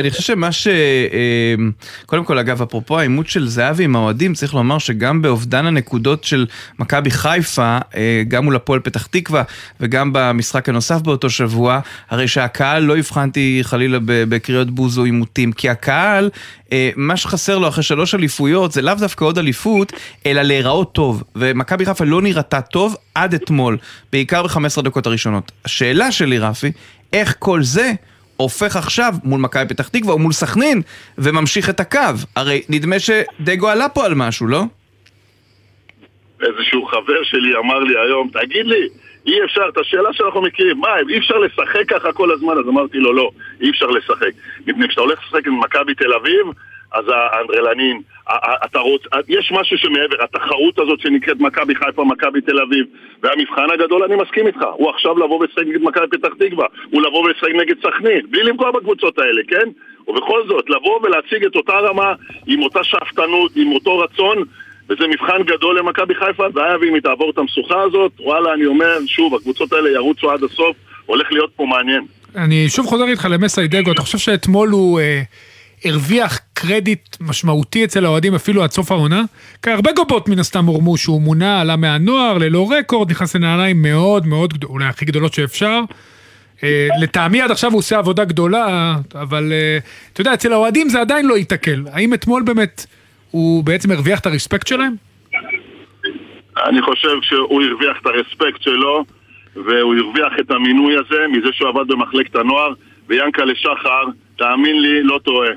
אני, 0.00 0.10
חושב 0.10 0.22
שמה 0.22 0.52
ש... 0.52 0.68
אמ, 0.68 1.70
קודם 2.06 2.24
כל, 2.24 2.38
אגב, 2.38 2.62
אפרופו 2.62 2.98
העימות 2.98 3.28
של 3.28 3.46
זהבי 3.46 3.84
עם 3.84 3.96
האוהדים, 3.96 4.34
צריך 4.34 4.54
לומר 4.54 4.78
שגם 4.78 5.22
באובדן 5.22 5.66
הנקודות 5.66 6.24
של 6.24 6.46
מכבי 6.78 7.10
חיפה, 7.10 7.78
אה, 7.96 8.22
גם 8.28 8.44
מול 8.44 8.56
הפועל 8.56 8.80
פתח 8.80 9.06
תקווה 9.06 9.42
וגם 9.80 10.10
במשחק 10.12 10.68
הנוסף 10.68 11.00
באותו 11.00 11.30
שבוע, 11.30 11.80
הרי 12.10 12.28
שהקהל, 12.28 12.82
לא 12.82 12.96
הבחנתי 12.96 13.58
חלילה 13.62 13.98
בקריאות 14.02 14.70
בוז 14.70 14.98
או 14.98 15.04
עימותים, 15.04 15.52
כי 15.52 15.68
הקהל 15.68 16.30
אה, 16.72 16.90
מה 16.96 17.16
שחסר 17.16 17.58
לו 17.58 17.68
אחרי 17.68 17.82
שלוש 17.82 18.14
אליפויות 18.14 18.72
זה 18.72 18.82
לאו 18.82 18.94
דווקא 18.94 19.24
עוד 19.24 19.38
אליפות, 19.38 19.92
אלא 20.26 20.42
להיראות 20.42 20.92
טוב. 20.92 21.22
ומכבי 21.36 21.84
חיפה 21.84 22.04
לא 22.04 22.22
נראתה 22.22 22.60
טוב 22.60 22.96
עד 23.14 23.34
אתמול, 23.34 23.78
בעיקר 24.12 24.42
ב-15 24.42 24.82
דקות 24.82 25.06
הראשונות. 25.06 25.52
השאלה 25.64 26.12
שלי, 26.12 26.38
רפי, 26.60 26.72
איך 27.12 27.34
כל 27.38 27.62
זה 27.62 27.92
הופך 28.36 28.76
עכשיו 28.76 29.12
מול 29.24 29.40
מכבי 29.40 29.68
פתח 29.68 29.88
תקווה 29.88 30.12
או 30.12 30.18
מול 30.18 30.32
סכנין 30.32 30.82
וממשיך 31.18 31.70
את 31.70 31.80
הקו? 31.80 31.98
הרי 32.36 32.62
נדמה 32.68 32.96
שדגו 32.98 33.68
עלה 33.68 33.88
פה 33.88 34.04
על 34.04 34.14
משהו, 34.14 34.46
לא? 34.46 34.62
איזשהו 36.42 36.86
חבר 36.86 37.22
שלי 37.22 37.56
אמר 37.56 37.78
לי 37.78 37.94
היום, 38.06 38.30
תגיד 38.32 38.66
לי, 38.66 38.88
אי 39.26 39.44
אפשר, 39.44 39.62
את 39.72 39.78
השאלה 39.78 40.12
שאנחנו 40.12 40.42
מכירים, 40.42 40.78
מה, 40.78 40.88
אי 41.08 41.18
אפשר 41.18 41.38
לשחק 41.38 41.88
ככה 41.88 42.12
כל 42.12 42.32
הזמן? 42.32 42.52
אז 42.58 42.68
אמרתי 42.68 42.98
לו, 42.98 43.12
לא, 43.12 43.30
אי 43.60 43.70
אפשר 43.70 43.86
לשחק. 43.86 44.30
מפני 44.66 44.88
כשאתה 44.88 45.00
הולך 45.00 45.18
לשחק 45.24 45.46
עם 45.46 45.60
מכבי 45.60 45.94
תל 45.94 46.12
אביב, 46.12 46.46
אז 46.92 47.04
האנדרלנים, 47.08 48.02
אתה 48.64 48.78
רוצ... 48.78 49.02
יש 49.28 49.52
משהו 49.52 49.78
שמעבר, 49.78 50.24
התחרות 50.24 50.78
הזאת 50.78 51.00
שנקראת 51.00 51.40
מכבי 51.40 51.74
חיפה, 51.74 52.04
מכבי 52.04 52.40
תל 52.40 52.60
אביב, 52.60 52.86
והמבחן 53.22 53.66
הגדול, 53.74 54.02
אני 54.02 54.16
מסכים 54.16 54.46
איתך, 54.46 54.60
הוא 54.72 54.90
עכשיו 54.90 55.18
לבוא 55.18 55.40
ולשחק 55.40 55.62
נגד 55.66 55.82
מכבי 55.82 56.06
פתח 56.10 56.28
תקווה, 56.38 56.66
הוא 56.90 57.02
לבוא 57.02 57.24
ולשחק 57.24 57.48
נגד 57.60 57.74
סכנין, 57.78 58.20
בלי 58.30 58.42
לפגוע 58.42 58.70
בקבוצות 58.70 59.18
האלה, 59.18 59.42
כן? 59.48 59.68
ובכל 60.08 60.48
זאת, 60.48 60.70
לבוא 60.70 61.00
ולהציג 61.02 61.44
את 61.44 61.56
אותה 61.56 61.72
רמה, 61.72 62.12
עם 62.46 62.62
אותה 62.62 62.84
שאפתנות, 62.84 63.52
עם 63.56 63.72
אותו 63.72 63.98
רצון, 63.98 64.44
וזה 64.88 65.06
מבחן 65.06 65.42
גדול 65.42 65.78
למכבי 65.78 66.14
חיפה, 66.14 66.44
והיה 66.54 66.76
ואם 66.80 66.94
היא 66.94 67.02
תעבור 67.02 67.30
את 67.30 67.38
המשוכה 67.38 67.82
הזאת, 67.82 68.12
וואלה, 68.20 68.52
אני 68.54 68.66
אומר, 68.66 68.98
שוב, 69.06 69.34
הקבוצות 69.34 69.72
האלה 69.72 69.90
ירוצו 69.90 70.30
עד 70.30 70.42
הסוף, 70.42 70.76
הולך 71.06 71.32
להיות 71.32 71.50
פה 71.56 71.66
מעניין. 71.66 72.04
אני 72.36 72.68
שוב 72.68 72.86
חוזר 72.86 73.04
איתך 73.04 73.28
למסי 73.30 73.68
דגו, 73.68 73.92
אתה 73.92 74.02
חושב 74.02 74.18
שאתמול 74.18 74.68
הוא 74.68 75.00
אה, 75.00 75.22
הרוויח 75.84 76.38
קרדיט 76.52 77.16
משמעותי 77.20 77.84
אצל 77.84 78.04
האוהדים 78.04 78.34
אפילו 78.34 78.62
עד 78.62 78.70
סוף 78.70 78.92
העונה? 78.92 79.22
כי 79.62 79.70
הרבה 79.70 79.92
גובות 79.92 80.28
מן 80.28 80.38
הסתם 80.38 80.64
הורמו 80.64 80.96
שהוא 80.96 81.20
מונה, 81.20 81.60
עלה 81.60 81.76
מהנוער, 81.76 82.38
ללא 82.38 82.70
רקורד, 82.78 83.10
נכנס 83.10 83.36
לנעליים 83.36 83.82
מאוד 83.82 84.26
מאוד, 84.26 84.64
אולי 84.64 84.84
הכי 84.84 85.04
גדולות 85.04 85.34
שאפשר. 85.34 85.80
אה, 86.62 86.88
לטעמי 87.02 87.40
עד 87.42 87.50
עכשיו 87.50 87.70
הוא 87.70 87.78
עושה 87.78 87.98
עבודה 87.98 88.24
גדולה, 88.24 88.96
אבל 89.14 89.52
אה, 89.52 89.78
אתה 90.12 90.20
יודע, 90.20 90.34
אצל 90.34 90.52
האוהדים 90.52 90.88
זה 90.88 91.00
עדיין 91.00 91.26
לא 91.26 91.38
ייתקל. 91.38 91.84
האם 91.92 92.14
אתמול 92.14 92.42
באמת... 92.42 92.86
הוא 93.30 93.64
בעצם 93.64 93.90
הרוויח 93.90 94.20
את 94.20 94.26
הרספקט 94.26 94.66
שלהם? 94.66 94.94
אני 96.66 96.82
חושב 96.82 97.22
שהוא 97.22 97.62
הרוויח 97.62 97.96
את 98.02 98.06
הרספקט 98.06 98.62
שלו 98.62 99.04
והוא 99.56 99.94
הרוויח 99.94 100.32
את 100.40 100.50
המינוי 100.50 100.94
הזה 100.96 101.26
מזה 101.32 101.48
שהוא 101.52 101.68
עבד 101.68 101.88
במחלקת 101.88 102.36
הנוער 102.36 102.72
ויאנקלה 103.08 103.54
שחר, 103.54 104.04
תאמין 104.36 104.82
לי, 104.82 105.02
לא 105.02 105.20
טועה. 105.24 105.50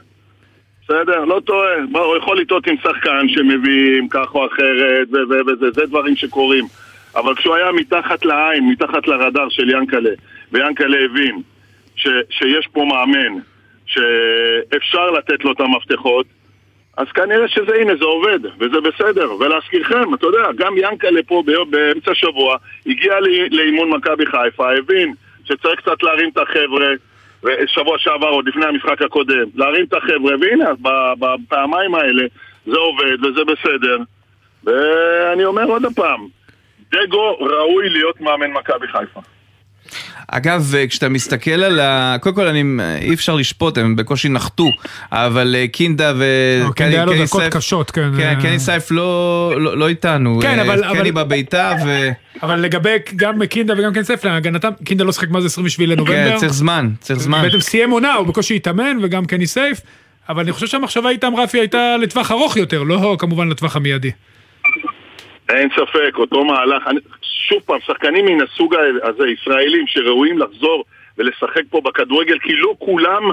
בסדר? 0.83 1.25
לא 1.25 1.41
טועה. 1.45 1.75
הוא 1.93 2.17
יכול 2.17 2.39
לטעות 2.39 2.67
עם 2.67 2.75
שחקן 2.77 3.29
שמביאים 3.29 4.09
כך 4.09 4.35
או 4.35 4.47
אחרת 4.47 5.07
וזה, 5.11 5.71
זה 5.71 5.85
דברים 5.85 6.15
שקורים. 6.15 6.65
אבל 7.15 7.35
כשהוא 7.35 7.55
היה 7.55 7.71
מתחת 7.71 8.25
לעין, 8.25 8.69
מתחת 8.69 9.07
לרדאר 9.07 9.49
של 9.49 9.69
ינקלה, 9.69 10.09
ויאנקלה 10.51 10.97
הבין 11.05 11.41
ש, 11.95 12.07
שיש 12.29 12.67
פה 12.67 12.85
מאמן, 12.85 13.39
שאפשר 13.85 15.11
לתת 15.11 15.43
לו 15.43 15.51
את 15.51 15.59
המפתחות, 15.59 16.25
אז 16.97 17.07
כנראה 17.07 17.47
שזה, 17.47 17.75
הנה, 17.75 17.95
זה 17.95 18.05
עובד, 18.05 18.39
וזה 18.59 18.81
בסדר. 18.81 19.33
ולהזכירכם, 19.39 20.13
אתה 20.13 20.25
יודע, 20.25 20.51
גם 20.55 20.73
ינקלה 20.77 21.23
פה 21.27 21.43
באמצע 21.69 22.11
השבוע 22.11 22.57
הגיע 22.85 23.19
לאימון 23.51 23.89
מכבי 23.89 24.25
חיפה, 24.25 24.77
הבין 24.77 25.13
שצריך 25.45 25.79
קצת 25.79 26.03
להרים 26.03 26.29
את 26.29 26.37
החבר'ה, 26.37 26.87
שבוע 27.67 27.97
שעבר, 27.99 28.27
עוד 28.27 28.47
לפני 28.47 28.65
המשחק 28.65 29.01
הקודם, 29.01 29.45
להרים 29.55 29.85
את 29.85 29.93
החבר'ה, 29.93 30.35
והנה, 30.41 30.69
בפעמיים 31.19 31.95
האלה 31.95 32.23
זה 32.65 32.77
עובד 32.77 33.25
וזה 33.25 33.41
בסדר. 33.43 33.97
ואני 34.63 35.45
אומר 35.45 35.63
עוד 35.63 35.83
פעם, 35.95 36.27
דגו 36.91 37.37
ראוי 37.39 37.89
להיות 37.89 38.21
מאמן 38.21 38.51
מכבי 38.51 38.87
חיפה. 38.87 39.21
אגב, 40.27 40.73
כשאתה 40.89 41.09
מסתכל 41.09 41.51
על 41.51 41.79
ה... 41.79 42.15
קודם 42.21 42.35
כל, 42.35 42.47
אני... 42.47 42.63
אי 43.01 43.13
אפשר 43.13 43.35
לשפוט, 43.35 43.77
הם 43.77 43.95
בקושי 43.95 44.29
נחתו, 44.29 44.69
אבל 45.11 45.55
אה, 45.57 45.67
קינדה 45.67 46.13
ו... 46.15 46.25
לא, 46.63 46.71
קינדה 46.71 46.95
היה 46.95 47.05
לו 47.05 47.13
דקות 47.25 47.43
קשות, 47.51 47.91
כן. 47.91 48.09
כן, 48.17 48.35
קני 48.41 48.59
סייף 48.59 48.91
לא, 48.91 49.53
לא, 49.57 49.77
לא 49.77 49.87
איתנו. 49.87 50.39
כן, 50.41 50.59
אה, 50.59 50.61
אבל... 50.61 50.99
קני 50.99 51.11
בביתה 51.11 51.73
ו... 51.85 52.09
אבל 52.43 52.59
לגבי 52.59 52.95
גם 53.15 53.45
קינדה 53.45 53.73
וגם 53.77 53.93
קני 53.93 54.03
סייף, 54.03 54.25
להגנתם, 54.25 54.69
קינדה 54.85 55.03
לא 55.03 55.11
שחק 55.11 55.29
מה 55.29 55.41
זה 55.41 55.47
27 55.47 55.85
לנובמבר. 55.85 56.31
כן, 56.31 56.37
צריך 56.37 56.53
זמן, 56.53 56.89
צריך 56.99 57.19
זמן. 57.19 57.41
בעצם 57.41 57.59
סיים 57.59 57.91
עונה, 57.91 58.13
הוא 58.13 58.27
בקושי 58.27 58.55
התאמן, 58.55 58.97
וגם 59.01 59.25
קני 59.25 59.47
סייף, 59.47 59.81
אבל 60.29 60.43
אני 60.43 60.51
חושב 60.51 60.67
שהמחשבה 60.67 61.09
איתם, 61.09 61.35
רפי, 61.35 61.59
הייתה 61.59 61.97
לטווח 61.97 62.31
ארוך 62.31 62.57
יותר, 62.57 62.83
לא 62.83 63.15
כמובן 63.19 63.49
לטווח 63.49 63.75
המיידי. 63.75 64.11
אין 65.49 65.69
ספק, 65.75 66.17
אותו 66.17 66.45
מהלך. 66.45 66.83
אני, 66.87 66.99
שוב 67.47 67.59
פעם, 67.65 67.79
שחקנים 67.85 68.25
מן 68.25 68.41
הסוג 68.41 68.75
הזה, 69.03 69.27
ישראלים, 69.27 69.87
שראויים 69.87 70.37
לחזור 70.37 70.83
ולשחק 71.17 71.61
פה 71.69 71.81
בכדורגל, 71.81 72.39
כי 72.39 72.55
לא 72.55 72.73
כולם, 72.79 73.23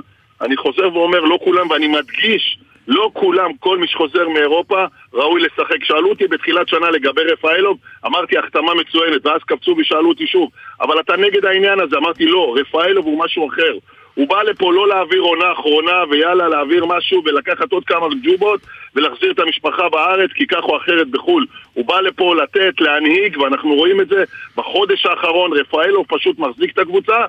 אני 0.40 0.56
חוזר 0.56 0.94
ואומר, 0.94 1.20
לא 1.20 1.38
כולם, 1.44 1.70
ואני 1.70 1.88
מדגיש, 1.88 2.58
לא 2.88 3.10
כולם, 3.12 3.50
כל 3.60 3.78
מי 3.78 3.86
שחוזר 3.86 4.28
מאירופה, 4.28 4.84
ראוי 5.14 5.40
לשחק. 5.40 5.84
שאלו 5.84 6.10
אותי 6.10 6.26
בתחילת 6.26 6.68
שנה 6.68 6.90
לגבי 6.90 7.22
רפאלוב, 7.22 7.78
אמרתי 8.06 8.38
החתמה 8.38 8.74
מצוינת, 8.74 9.26
ואז 9.26 9.40
קפצו 9.46 9.74
ושאלו 9.78 10.08
אותי 10.08 10.26
שוב, 10.26 10.50
אבל 10.80 11.00
אתה 11.00 11.16
נגד 11.16 11.44
העניין 11.44 11.80
הזה? 11.80 11.96
אמרתי 11.96 12.26
לא, 12.26 12.54
רפאלוב 12.60 13.06
הוא 13.06 13.24
משהו 13.24 13.48
אחר. 13.48 13.78
הוא 14.20 14.28
בא 14.28 14.42
לפה 14.42 14.72
לא 14.72 14.88
להעביר 14.88 15.20
עונה 15.20 15.52
אחרונה 15.52 16.04
ויאללה 16.10 16.48
להעביר 16.48 16.84
משהו 16.84 17.22
ולקחת 17.24 17.72
עוד 17.72 17.84
כמה 17.84 18.06
ג'ובות 18.22 18.60
ולהחזיר 18.94 19.30
את 19.32 19.38
המשפחה 19.38 19.88
בארץ 19.88 20.30
כי 20.34 20.46
כך 20.46 20.62
או 20.62 20.76
אחרת 20.76 21.08
בחו"ל. 21.08 21.46
הוא 21.74 21.86
בא 21.86 22.00
לפה 22.00 22.34
לתת, 22.42 22.80
להנהיג 22.80 23.38
ואנחנו 23.40 23.74
רואים 23.74 24.00
את 24.00 24.08
זה 24.08 24.24
בחודש 24.56 25.06
האחרון, 25.06 25.52
רפאלוב 25.52 26.06
פשוט 26.08 26.38
מחזיק 26.38 26.72
את 26.72 26.78
הקבוצה 26.78 27.24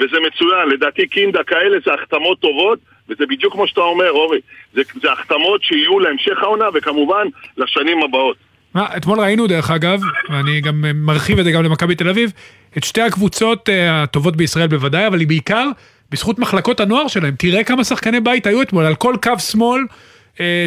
וזה 0.00 0.16
מצוין. 0.26 0.68
לדעתי 0.68 1.06
קינדה 1.06 1.44
כאלה 1.44 1.76
זה 1.84 1.94
החתמות 1.94 2.40
טובות 2.40 2.78
וזה 3.08 3.26
בדיוק 3.26 3.52
כמו 3.52 3.66
שאתה 3.66 3.80
אומר 3.80 4.10
אורי, 4.10 4.38
זה, 4.74 4.82
זה 5.02 5.12
החתמות 5.12 5.62
שיהיו 5.62 5.98
להמשך 5.98 6.42
העונה 6.42 6.66
וכמובן 6.74 7.26
לשנים 7.56 8.02
הבאות. 8.02 8.36
אתמול 8.96 9.20
ראינו 9.20 9.46
דרך 9.46 9.70
אגב, 9.70 10.00
ואני 10.30 10.60
גם 10.60 10.84
מרחיב 10.94 11.38
את 11.38 11.44
זה 11.44 11.50
גם 11.50 11.64
למכבי 11.64 11.94
תל 11.94 12.08
אביב, 12.08 12.32
את 12.78 12.84
שתי 12.84 13.02
הקבוצות 13.02 13.68
אה, 13.68 14.02
הטובות 14.02 14.36
בישראל 14.36 14.66
בוודאי, 14.66 15.06
אבל 15.06 15.20
היא 15.20 15.28
בעיקר 15.28 15.70
בזכות 16.10 16.38
מחלקות 16.38 16.80
הנוער 16.80 17.08
שלהם. 17.08 17.34
תראה 17.38 17.64
כמה 17.64 17.84
שחקני 17.84 18.20
בית 18.20 18.46
היו 18.46 18.62
אתמול, 18.62 18.84
על 18.84 18.94
כל 18.94 19.16
קו 19.22 19.38
שמאל 19.38 19.80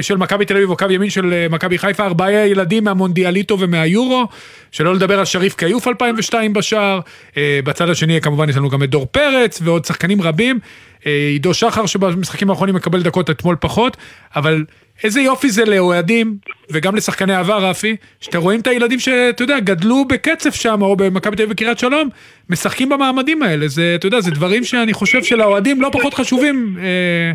של 0.02 0.18
מכבי 0.18 0.46
תל 0.46 0.56
אביב 0.56 0.70
או 0.70 0.78
קו 0.78 0.86
ימין 0.90 1.10
של 1.10 1.34
אה, 1.34 1.48
מכבי 1.50 1.78
חיפה, 1.78 2.06
ארבעה 2.06 2.48
ילדים 2.48 2.84
מהמונדיאליטו 2.84 3.60
ומהיורו, 3.60 4.28
שלא 4.72 4.96
לדבר 4.96 5.20
על 5.20 5.26
שריף 5.26 5.56
כיוף 5.56 5.88
2002 5.88 6.54
בשער, 6.54 7.00
אה, 7.38 7.60
בצד 7.64 7.90
השני 7.90 8.22
כמובן 8.22 8.50
יש 8.50 8.56
לנו 8.56 8.70
גם 8.70 8.84
את 8.84 8.90
דור 8.90 9.06
פרץ 9.12 9.60
ועוד 9.64 9.86
שחקנים 9.86 10.22
רבים, 10.22 10.60
אה, 11.06 11.28
עידו 11.32 11.54
שחר 11.54 11.86
שבמשחקים 11.86 12.50
האחרונים 12.50 12.76
מקבל 12.76 13.02
דקות 13.02 13.30
אתמול 13.30 13.56
פחות, 13.60 13.98
אבל 14.36 14.66
איזה 15.04 15.22
יופי 15.22 15.50
זה 15.50 15.66
לאוהדים, 15.66 16.38
וגם 16.70 16.96
לשחקני 16.96 17.36
עבר, 17.36 17.66
רפי, 17.66 17.96
שאתם 18.20 18.40
רואים 18.40 18.60
את 18.60 18.68
הילדים 18.68 19.00
שאתה 19.00 19.44
יודע, 19.44 19.60
גדלו 19.60 20.06
בקצף 20.06 20.56
שם, 20.56 20.82
או 20.82 20.96
במכבי 20.96 21.36
תל 21.36 21.44
אביב 21.44 21.54
וקריית 21.54 21.80
שלום, 21.80 22.10
משחקים 22.50 22.90
במעמדים 22.90 23.44
האלה, 23.44 23.68
זה, 23.68 23.96
אתה 23.96 24.08
יודע, 24.08 24.22
זה 24.22 24.32
דברים 24.32 24.64
שאני 24.64 24.94
חושב 24.94 25.24
שלאוהדים 25.24 25.82
לא 25.82 25.90
פחות 25.94 26.14
חשובים, 26.14 26.78
אה, 26.80 27.32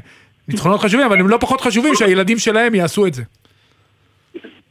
ניצחונות 0.49 0.81
חשובים, 0.81 1.07
אבל 1.07 1.21
הם 1.21 1.29
לא 1.29 1.37
פחות 1.41 1.61
חשובים 1.61 1.95
שהילדים 1.95 2.39
שלהם 2.39 2.75
יעשו 2.75 3.07
את 3.07 3.15
זה. 3.15 3.23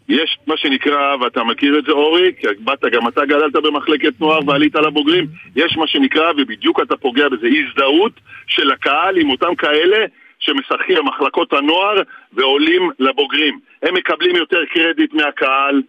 יש 0.10 0.38
מה 0.48 0.58
שנקרא, 0.58 1.16
ואתה 1.16 1.44
מכיר 1.44 1.80
את 1.80 1.86
זה 1.86 1.92
אורי, 1.92 2.32
כי 2.40 2.48
באת, 2.60 2.86
גם 2.92 3.08
אתה 3.08 3.26
גדלת 3.26 3.54
במחלקת 3.54 4.20
נוער 4.20 4.40
ועלית 4.48 4.76
לבוגרים, 4.76 5.28
יש 5.56 5.78
מה 5.78 5.88
שנקרא, 5.88 6.32
ובדיוק 6.38 6.80
אתה 6.82 6.98
פוגע 6.98 7.30
בזה, 7.30 7.48
הזדהות 7.48 8.12
של 8.48 8.72
הקהל 8.72 9.18
עם 9.18 9.30
אותם 9.30 9.56
כאלה 9.56 10.06
שמשחקים 10.40 10.96
במחלקות 10.96 11.54
הנוער 11.54 12.02
ועולים 12.34 12.90
לבוגרים. 13.00 13.60
הם 13.84 13.94
מקבלים 13.94 14.36
יותר 14.36 14.66
קרדיט 14.74 15.14
מהקהל, 15.14 15.82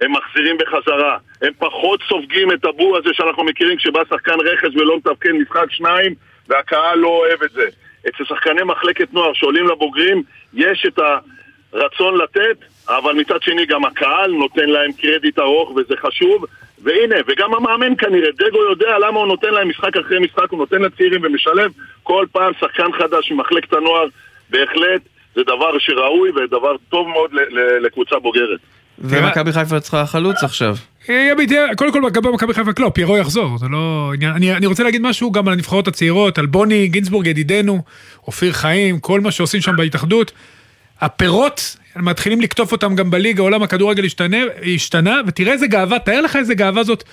הם 0.00 0.12
מחזירים 0.12 0.56
בחזרה, 0.58 1.18
הם 1.42 1.52
פחות 1.58 2.00
סופגים 2.08 2.52
את 2.52 2.64
הבור 2.64 2.96
הזה 2.96 3.10
שאנחנו 3.12 3.44
מכירים 3.44 3.76
כשבא 3.76 4.00
שחקן 4.10 4.40
רכש 4.44 4.76
ולא 4.76 4.96
מתפקד 4.96 5.32
משחק 5.32 5.70
שניים 5.70 6.14
והקהל 6.48 6.98
לא 6.98 7.08
אוהב 7.08 7.42
את 7.42 7.50
זה. 7.50 7.68
אצל 8.08 8.24
שחקני 8.24 8.62
מחלקת 8.64 9.12
נוער 9.12 9.32
שעולים 9.34 9.68
לבוגרים 9.68 10.22
יש 10.54 10.86
את 10.88 10.98
הרצון 11.72 12.18
לתת, 12.18 12.56
אבל 12.88 13.12
מצד 13.12 13.42
שני 13.42 13.66
גם 13.66 13.84
הקהל 13.84 14.30
נותן 14.30 14.68
להם 14.68 14.92
קרדיט 14.92 15.38
ארוך 15.38 15.70
וזה 15.70 15.94
חשוב 15.96 16.44
והנה, 16.82 17.16
וגם 17.26 17.54
המאמן 17.54 17.96
כנראה, 17.96 18.28
דגו 18.38 18.58
יודע 18.70 18.98
למה 18.98 19.18
הוא 19.18 19.26
נותן 19.26 19.50
להם 19.50 19.68
משחק 19.68 19.96
אחרי 19.96 20.18
משחק, 20.18 20.50
הוא 20.50 20.58
נותן 20.58 20.82
לצעירים 20.82 21.20
ומשלב 21.24 21.72
כל 22.02 22.26
פעם 22.32 22.52
שחקן 22.60 22.92
חדש 22.98 23.32
ממחלקת 23.32 23.72
הנוער, 23.72 24.06
בהחלט 24.50 25.02
זה 25.34 25.42
דבר 25.42 25.78
שראוי 25.78 26.30
ודבר 26.30 26.76
טוב 26.88 27.08
מאוד 27.08 27.30
לקבוצה 27.80 28.18
בוגרת. 28.18 28.60
ומכבי 28.98 29.52
חיפה 29.52 29.80
צריכה 29.80 30.06
חלוץ 30.06 30.44
עכשיו. 30.44 30.74
אה, 31.10 31.32
קודם 31.76 31.92
כל 31.92 32.02
לגבי 32.06 32.28
מכבי 32.28 32.54
חיפה 32.54 32.70
לא, 32.78 32.90
פיירו 32.94 33.18
יחזור, 33.18 33.58
זה 33.58 33.66
לא 33.68 34.12
עניין, 34.14 34.32
אני, 34.32 34.54
אני 34.54 34.66
רוצה 34.66 34.82
להגיד 34.82 35.02
משהו 35.02 35.32
גם 35.32 35.48
על 35.48 35.54
הנבחרות 35.54 35.88
הצעירות, 35.88 36.38
על 36.38 36.46
בוני 36.46 36.88
גינצבורג 36.88 37.26
ידידנו, 37.26 37.82
אופיר 38.26 38.52
חיים, 38.52 39.00
כל 39.00 39.20
מה 39.20 39.30
שעושים 39.30 39.60
שם 39.60 39.76
בהתאחדות, 39.76 40.32
הפירות 41.00 41.76
מתחילים 41.96 42.40
לקטוף 42.40 42.72
אותם 42.72 42.94
גם 42.94 43.10
בליגה, 43.10 43.42
עולם 43.42 43.62
הכדורגל 43.62 44.04
השתנה, 44.04 44.36
השתנה, 44.74 45.20
ותראה 45.26 45.52
איזה 45.52 45.66
גאווה, 45.66 45.98
תאר 45.98 46.20
לך 46.20 46.36
איזה 46.36 46.54
גאווה 46.54 46.84
זאת 46.84 47.04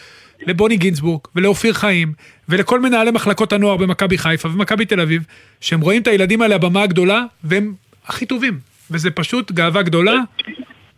לבוני 0.47 0.77
גינצבורג, 0.77 1.21
ולאופיר 1.36 1.73
חיים, 1.73 2.13
ולכל 2.49 2.79
מנהלי 2.79 3.12
מחלקות 3.12 3.53
הנוער 3.53 3.77
במכבי 3.77 4.17
חיפה 4.17 4.49
ומכבי 4.49 4.86
תל 4.86 5.01
אביב, 5.01 5.23
שהם 5.62 5.81
רואים 5.81 6.01
את 6.01 6.08
הילדים 6.08 6.41
האלה 6.41 6.55
הבמה 6.55 6.84
הגדולה, 6.84 7.23
והם 7.43 7.73
הכי 8.08 8.25
טובים, 8.25 8.60
וזה 8.91 9.12
פשוט 9.12 9.51
גאווה 9.51 9.81
גדולה, 9.81 10.15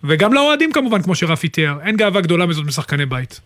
וגם 0.03 0.33
לאוהדים 0.33 0.71
כמובן, 0.71 1.01
כמו 1.01 1.15
שרפי 1.15 1.49
תיאר, 1.49 1.73
אין 1.85 1.95
גאווה 1.95 2.21
גדולה 2.21 2.45
מזאת 2.45 2.65
משחקני 2.65 3.05
בית. 3.05 3.41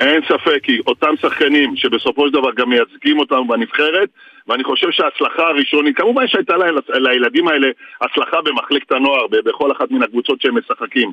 אין 0.00 0.20
ספק, 0.28 0.58
כי 0.62 0.78
אותם 0.86 1.14
שחקנים 1.20 1.76
שבסופו 1.76 2.28
של 2.28 2.32
דבר 2.32 2.50
גם 2.56 2.70
מייצגים 2.70 3.18
אותם 3.18 3.48
בנבחרת, 3.48 4.08
ואני 4.48 4.64
חושב 4.64 4.90
שההצלחה 4.90 5.42
הראשונית, 5.42 5.96
כמובן 5.96 6.28
שהייתה 6.28 6.54
לילדים 6.88 7.48
האלה 7.48 7.68
הצלחה 8.00 8.42
במחלקת 8.42 8.92
הנוער, 8.92 9.26
בכל 9.26 9.72
אחת 9.72 9.90
מן 9.90 10.02
הקבוצות 10.02 10.40
שהם 10.40 10.58
משחקים, 10.58 11.12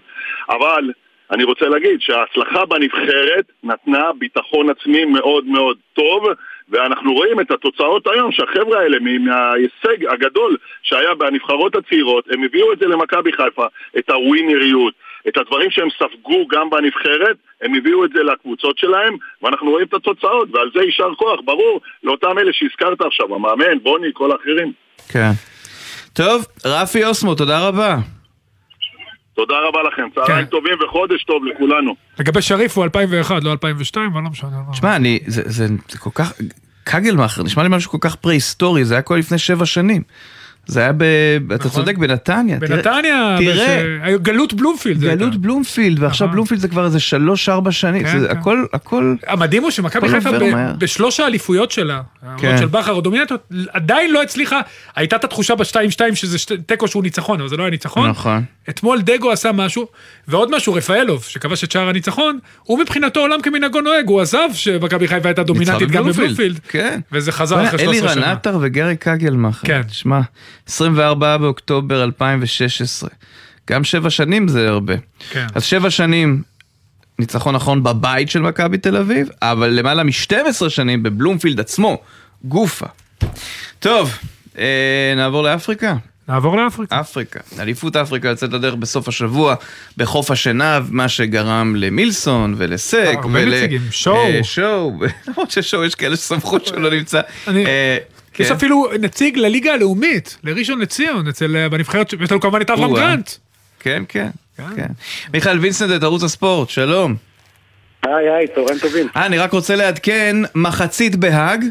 אבל 0.50 0.92
אני 1.32 1.44
רוצה 1.44 1.66
להגיד 1.66 2.02
שההצלחה 2.02 2.66
בנבחרת 2.66 3.46
נתנה 3.64 4.12
ביטחון 4.20 4.70
עצמי 4.70 5.06
מאוד 5.06 5.46
מאוד 5.46 5.78
טוב, 5.94 6.24
ואנחנו 6.74 7.14
רואים 7.14 7.40
את 7.40 7.52
התוצאות 7.52 8.08
היום 8.08 8.32
שהחבר'ה 8.32 8.80
האלה 8.80 8.98
מההישג 9.00 10.06
הגדול 10.14 10.58
שהיה 10.84 11.16
בנבחרות 11.16 11.76
הצעירות, 11.76 12.26
הם 12.32 12.44
הביאו 12.44 12.74
את 12.74 12.80
זה 12.80 12.86
למכבי 12.86 13.32
חיפה, 13.34 13.66
את 13.98 14.10
הווינריות, 14.10 14.94
את 15.28 15.38
הדברים 15.38 15.72
שהם 15.72 15.88
ספגו 15.90 16.48
גם 16.48 16.70
בנבחרת, 16.70 17.38
הם 17.62 17.76
הביאו 17.76 18.06
את 18.06 18.10
זה 18.16 18.24
לקבוצות 18.24 18.78
שלהם, 18.78 19.14
ואנחנו 19.42 19.72
רואים 19.72 19.88
את 19.88 19.94
התוצאות, 19.94 20.48
ועל 20.54 20.70
זה 20.76 20.84
יישר 20.84 21.14
כוח, 21.18 21.40
ברור, 21.46 21.82
לאותם 22.04 22.40
אלה 22.40 22.54
שהזכרת 22.54 23.02
עכשיו, 23.02 23.36
המאמן, 23.36 23.80
בוני, 23.84 24.08
כל 24.14 24.32
האחרים. 24.32 24.72
כן. 25.10 25.32
טוב, 26.14 26.46
רפי 26.66 27.06
אוסמו, 27.06 27.36
תודה 27.36 27.68
רבה. 27.68 27.98
תודה 29.36 29.56
רבה 29.68 29.84
לכם, 29.84 30.08
צהריים 30.16 30.46
כן. 30.46 30.52
טובים 30.52 30.74
וחודש 30.84 31.24
טוב 31.24 31.46
לכולנו. 31.46 31.96
לגבי 32.20 32.42
שריף 32.42 32.78
הוא 32.78 32.84
2001, 32.84 33.44
לא 33.44 33.52
2002, 33.52 34.12
אבל 34.12 34.22
לא 34.22 34.30
משנה. 34.30 34.50
תשמע, 34.72 34.96
אני, 34.96 35.20
זה, 35.28 35.42
זה, 35.46 35.66
זה 35.90 35.98
כל 35.98 36.10
כך, 36.16 36.34
קגלמאכר, 36.84 37.44
נשמע 37.44 37.64
לי 37.64 37.70
משהו 37.70 37.92
כל 37.92 37.98
כך 38.02 38.16
פרה-היסטורי, 38.16 38.86
זה 38.86 38.94
היה 38.94 39.02
כל 39.02 39.16
לפני 39.16 39.38
שבע 39.38 39.66
שנים. 39.66 40.02
זה 40.66 40.80
היה, 40.80 40.92
ב... 40.98 41.04
נכון. 41.46 41.56
אתה 41.56 41.70
צודק, 41.70 41.98
בנתניה. 41.98 42.60
בנתניה, 42.60 43.36
תראה. 43.40 43.84
בש... 44.06 44.14
גלות 44.22 44.54
בלומפילד. 44.54 45.00
גלות 45.00 45.36
בלומפילד, 45.36 46.04
ועכשיו 46.04 46.28
נכון. 46.28 46.36
בלומפילד 46.36 46.62
זה 46.62 46.68
כבר 46.68 46.86
איזה 46.86 47.00
שלוש-ארבע 47.00 47.72
שנים. 47.72 48.04
כן, 48.04 48.20
זה 48.20 48.28
כן. 48.28 48.38
הכל, 48.38 48.66
הכל... 48.74 49.16
המדהים 49.28 49.64
הוא 49.64 49.72
שמכבי 49.72 50.10
חיפה 50.10 50.32
ב... 50.32 50.44
בשלוש 50.78 51.20
האליפויות 51.20 51.72
שלה, 51.72 52.02
כן. 52.38 52.58
של 52.58 52.66
בכר, 52.66 52.98
הדומיננטיות, 52.98 53.52
עדיין 53.74 54.12
לא 54.12 54.22
הצליחה, 54.22 54.60
הייתה 54.96 55.16
את 55.16 55.24
התחושה 55.24 55.56
ב-2-2 55.56 56.16
שזה 56.16 56.38
תיקו 56.66 56.88
שהוא 56.88 57.04
ניצחון, 57.04 57.40
אבל 57.40 57.50
זה 57.50 57.58
לא 57.58 57.64
היה 57.64 57.72
ניצחון. 57.72 58.10
נכון. 58.10 58.44
אתמול 58.70 59.02
דגו 59.02 59.32
עשה 59.32 59.52
משהו, 59.52 59.88
ועוד 60.28 60.56
משהו, 60.56 60.74
רפאלוב, 60.74 61.24
שכבש 61.24 61.64
את 61.64 61.72
שער 61.72 61.90
הניצחון, 61.90 62.40
הוא 62.64 62.80
מבחינתו 62.80 63.20
עולם 63.20 63.42
כמנהגו 63.42 63.82
נוהג, 63.82 64.08
הוא 64.08 64.22
עזב 64.22 64.50
שמכבי 64.54 65.08
חיפה 65.08 65.30
הייתה 65.30 65.44
דומיננטית 65.44 65.92
גם 65.92 66.06
בבלומפילד. 66.06 66.60
כן. 66.68 67.00
וזה 67.12 67.32
חזר 67.32 67.68
אחרי 67.68 67.80
13 67.80 68.10
שנה. 68.10 68.12
אלירן 68.12 68.32
עטר 68.32 68.58
וגרי 68.62 68.96
קגלמאכר. 68.96 69.68
כן. 69.68 69.82
שמע, 69.92 70.20
24 70.68 71.38
באוקטובר 71.38 72.04
2016. 72.04 73.10
גם 73.70 73.84
שבע 73.84 74.10
שנים 74.10 74.48
זה 74.48 74.70
הרבה. 74.70 74.94
כן. 75.30 75.48
אז 75.56 75.64
שבע 75.64 75.90
שנים 75.90 76.42
ניצחון 77.20 77.56
נכון 77.56 77.84
בבית 77.84 78.30
של 78.30 78.42
מכבי 78.42 78.78
תל 78.78 78.98
אביב, 78.98 79.30
אבל 79.42 79.70
למעלה 79.70 80.04
מ-12 80.04 80.70
שנים 80.70 81.04
בבלומפילד 81.04 81.60
עצמו, 81.60 81.98
גופה. 82.44 82.86
טוב, 83.80 84.18
אה, 84.58 85.14
נעבור 85.16 85.44
לאפריקה. 85.44 85.96
נעבור 86.28 86.58
לאפריקה. 86.58 87.00
אפריקה. 87.00 87.40
אליפות 87.60 87.96
אפריקה 87.96 88.28
יוצאת 88.28 88.54
לדרך 88.54 88.76
בסוף 88.76 89.08
השבוע 89.08 89.56
בחוף 89.98 90.32
השנהב, 90.32 90.84
מה 90.90 91.10
שגרם 91.10 91.76
למילסון 91.76 92.56
ולסק. 92.58 93.16
הרבה 93.16 93.40
ול... 93.44 93.56
נציגים, 93.56 93.82
שואו. 93.92 94.18
אה, 94.18 94.44
שואו, 94.44 94.92
למרות 95.28 95.52
ששואו 95.52 95.84
יש 95.84 95.96
כאלה 95.96 96.16
שסמכות 96.16 96.66
שלא 96.66 96.90
נמצא. 96.92 97.22
אני... 97.48 97.66
אה, 97.66 97.98
יש 98.40 98.48
כן. 98.48 98.54
אפילו 98.54 98.88
נציג 99.00 99.38
לליגה 99.38 99.74
הלאומית, 99.74 100.38
לראשון 100.44 100.82
לציון, 100.82 101.28
אצל, 101.28 101.56
אה, 101.56 101.70
בנבחרת, 101.70 102.14
יש 102.14 102.32
לנו 102.32 102.42
כמובן 102.42 102.62
את 102.62 102.70
אברהם 102.70 102.94
גרנט. 102.94 103.30
כן, 103.80 104.04
כן, 104.10 104.30
כן. 104.58 104.64
כן. 104.76 104.88
מיכאל 105.34 105.60
וינסנט, 105.60 105.92
את 105.96 106.04
ערוץ 106.04 106.24
הספורט, 106.24 106.70
שלום. 106.70 107.16
היי, 108.04 108.30
היי, 108.30 108.48
צהריים 108.56 108.80
טובים. 108.80 109.08
אני 109.16 109.38
רק 109.38 109.52
רוצה 109.52 109.76
לעדכן, 109.76 110.36
מחצית 110.56 111.16
בהאג. 111.16 111.66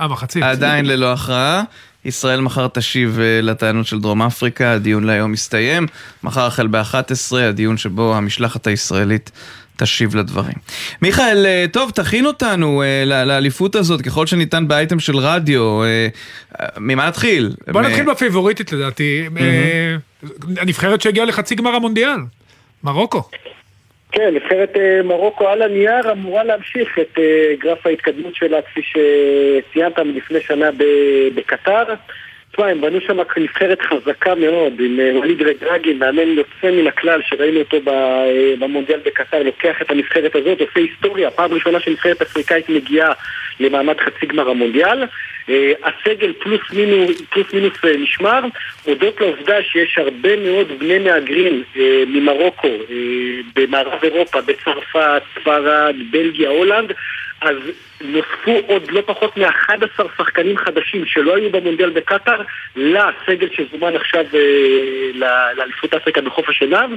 אה, 0.00 0.08
מחצית. 0.08 0.42
עדיין 0.42 0.86
ללא 0.86 1.12
הכרעה. 1.12 1.62
ישראל 2.04 2.40
מחר 2.40 2.66
תשיב 2.68 3.18
אה, 3.20 3.40
לטענות 3.42 3.86
של 3.86 4.00
דרום 4.00 4.22
אפריקה, 4.22 4.72
הדיון 4.72 5.04
להיום 5.04 5.32
מסתיים. 5.32 5.86
מחר 6.22 6.46
החל 6.46 6.66
ב-11, 6.66 7.36
הדיון 7.36 7.76
שבו 7.76 8.14
המשלחת 8.14 8.66
הישראלית 8.66 9.30
תשיב 9.76 10.16
לדברים. 10.16 10.54
מיכאל, 11.02 11.46
אה, 11.46 11.64
טוב, 11.72 11.90
תכין 11.90 12.26
אותנו 12.26 12.82
אה, 12.82 13.24
לאליפות 13.24 13.74
הזאת 13.74 14.02
ככל 14.02 14.26
שניתן 14.26 14.68
באייטם 14.68 15.00
של 15.00 15.16
רדיו. 15.16 15.80
ממה 16.78 17.06
נתחיל? 17.06 17.54
בוא 17.72 17.82
נתחיל 17.82 18.10
בפיבוריטית 18.10 18.72
לדעתי. 18.72 19.28
הנבחרת 20.56 21.00
שהגיעה 21.00 21.26
לחצי 21.26 21.54
גמר 21.54 21.70
המונדיאל, 21.70 22.18
מרוקו. 22.84 23.22
כן, 24.12 24.34
נבחרת 24.34 24.76
מרוקו 25.04 25.48
על 25.48 25.62
הנייר 25.62 26.12
אמורה 26.12 26.44
להמשיך 26.44 26.98
את 26.98 27.18
גרף 27.58 27.86
ההתקדמות 27.86 28.34
שלה 28.34 28.62
כפי 28.62 28.80
שציינת 28.82 29.98
לפני 29.98 30.40
שנה 30.40 30.70
בקטר. 31.34 31.84
תשמע, 32.52 32.66
הם 32.66 32.80
בנו 32.80 33.00
שם 33.00 33.16
נבחרת 33.36 33.80
חזקה 33.82 34.34
מאוד, 34.34 34.72
עם 34.80 35.00
אה, 35.00 35.16
ווליד 35.16 35.42
רגרגי, 35.42 35.94
מאמן 35.94 36.28
יוצא 36.28 36.70
מן 36.70 36.86
הכלל, 36.86 37.20
שראינו 37.22 37.60
אותו 37.60 37.76
אה, 37.88 38.54
במונדיאל 38.58 39.00
בקטר, 39.04 39.42
לוקח 39.42 39.82
את 39.82 39.90
הנבחרת 39.90 40.36
הזאת, 40.36 40.60
עושה 40.60 40.80
היסטוריה, 40.80 41.30
פעם 41.30 41.52
ראשונה 41.52 41.80
שנבחרת 41.80 42.22
אפריקאית 42.22 42.68
מגיעה 42.68 43.12
למעמד 43.60 44.00
חצי 44.00 44.26
גמר 44.26 44.50
המונדיאל. 44.50 45.04
אה, 45.50 45.72
הסגל 45.82 46.32
פלוס 46.32 46.60
מינוס, 46.72 47.22
פלוס 47.30 47.52
מינוס 47.52 47.84
נשמר, 47.98 48.40
הודות 48.84 49.20
לעובדה 49.20 49.62
שיש 49.62 49.98
הרבה 49.98 50.36
מאוד 50.36 50.78
בני 50.78 50.98
מהגרים 50.98 51.62
ממרוקו, 52.06 52.68
במערב 53.54 54.04
אירופה, 54.04 54.40
בצרפת, 54.40 55.22
ספרד, 55.34 55.94
בלגיה, 56.10 56.50
הולנד, 56.50 56.92
אז 57.40 57.56
נוספו 58.00 58.60
עוד 58.66 58.90
לא 58.90 59.02
פחות 59.06 59.36
מ-11 59.36 60.02
שחקנים 60.16 60.56
חדשים 60.56 61.06
שלא 61.06 61.36
היו 61.36 61.50
במונדיאל 61.50 61.90
בקטאר 61.90 62.42
לסגל 62.76 63.48
שזומן 63.52 63.96
עכשיו 63.96 64.24
אה, 64.34 65.52
לאליפות 65.56 65.94
אפריקה 65.94 66.20
בחוף 66.20 66.48
השנהב 66.48 66.90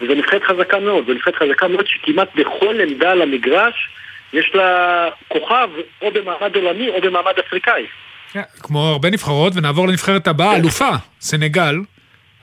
וזו 0.00 0.14
נבחרת 0.14 0.42
חזקה 0.42 0.78
מאוד, 0.78 1.06
זו 1.06 1.12
נבחרת 1.12 1.36
חזקה 1.36 1.68
מאוד 1.68 1.86
שכמעט 1.86 2.28
בכל 2.34 2.80
עמדה 2.80 3.10
על 3.10 3.22
המגרש 3.22 3.88
יש 4.34 4.50
לה 4.54 5.08
כוכב 5.28 5.68
או 6.02 6.10
במעמד 6.14 6.56
עולמי 6.56 6.88
או 6.88 7.00
במעמד 7.00 7.32
אפריקאי. 7.46 7.86
כן, 8.32 8.42
כמו 8.60 8.88
הרבה 8.88 9.10
נבחרות, 9.10 9.52
ונעבור 9.56 9.88
לנבחרת 9.88 10.28
הבאה, 10.28 10.56
אלופה, 10.56 10.90
סנגל. 11.20 11.76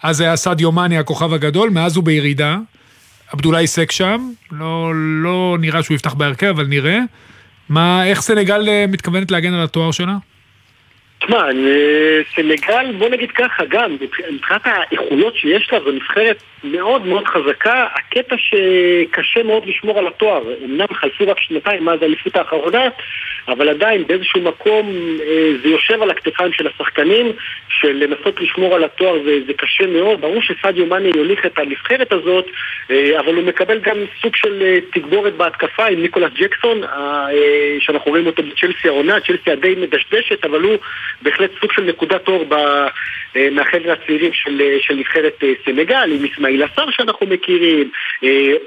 אז 0.03 0.21
היה 0.21 0.35
סעדיו 0.35 0.71
מאני 0.71 0.97
הכוכב 0.97 1.33
הגדול, 1.33 1.69
מאז 1.69 1.95
הוא 1.95 2.03
בירידה. 2.03 2.57
עבדולאי 3.31 3.67
סק 3.67 3.91
שם, 3.91 4.31
לא, 4.51 4.91
לא 4.95 5.57
נראה 5.59 5.83
שהוא 5.83 5.95
יפתח 5.95 6.13
בהרכב, 6.13 6.47
אבל 6.47 6.65
נראה. 6.67 6.99
מה, 7.69 8.05
איך 8.05 8.21
סנגל 8.21 8.69
אה, 8.69 8.85
מתכוונת 8.87 9.31
להגן 9.31 9.53
על 9.53 9.63
התואר 9.63 9.91
שלה? 9.91 10.15
תשמע, 11.21 11.45
סנגל, 12.35 12.91
בוא 12.97 13.09
נגיד 13.09 13.31
ככה, 13.31 13.65
גם 13.65 13.97
מבחינת 14.31 14.61
האיכויות 14.63 15.35
שיש 15.35 15.73
לה, 15.73 15.79
זו 15.79 15.91
נבחרת 15.91 16.43
מאוד 16.63 17.05
מאוד 17.05 17.27
חזקה. 17.27 17.87
הקטע 17.95 18.35
שקשה 18.37 19.43
מאוד 19.43 19.65
לשמור 19.65 19.99
על 19.99 20.07
התואר, 20.07 20.41
אמנם 20.65 20.85
חלפו 20.93 21.27
רק 21.27 21.39
שנתיים 21.39 21.85
מאז 21.85 22.01
האליפות 22.01 22.35
האחרונה, 22.35 22.89
אבל 23.47 23.69
עדיין 23.69 24.07
באיזשהו 24.07 24.41
מקום 24.41 24.95
אה, 25.21 25.51
זה 25.63 25.69
יושב 25.69 26.01
על 26.01 26.09
הכתפיים 26.11 26.53
של 26.53 26.67
השחקנים, 26.67 27.31
של 27.69 27.91
לנסות 27.91 28.41
לשמור 28.41 28.75
על 28.75 28.83
התואר 28.83 29.23
זה, 29.23 29.37
זה 29.47 29.53
קשה 29.53 29.87
מאוד. 29.87 30.21
ברור 30.21 30.41
שסעדיו 30.41 30.85
מאני 30.85 31.11
יוליך 31.15 31.45
את 31.45 31.59
הנבחרת 31.59 32.13
הזאת, 32.13 32.45
אה, 32.91 33.19
אבל 33.19 33.35
הוא 33.35 33.43
מקבל 33.43 33.79
גם 33.79 33.97
סוג 34.21 34.35
של 34.35 34.61
אה, 34.61 34.77
תגבורת 34.93 35.33
בהתקפה 35.33 35.85
עם 35.85 36.01
ניקולס 36.01 36.33
ג'קסון, 36.33 36.81
שאנחנו 37.79 38.11
רואים 38.11 38.27
אותו 38.27 38.43
בצ'לסי 38.43 38.87
העונה, 38.87 39.19
צ'לסי 39.19 39.51
הדי 39.51 39.75
מדשדשת, 39.75 40.45
אבל 40.45 40.61
הוא 40.61 40.77
בהחלט 41.21 41.51
סוג 41.61 41.71
של 41.71 41.81
נקודת 41.81 42.27
אור 42.27 42.45
מהחבר'ה 43.51 43.93
הצעירים 43.93 44.33
של, 44.33 44.61
של 44.79 44.95
נבחרת 44.95 45.43
סנגל, 45.65 46.11
עם 46.11 46.25
אסמאעיל 46.25 46.63
עשר 46.63 46.91
שאנחנו 46.91 47.27
מכירים. 47.27 47.91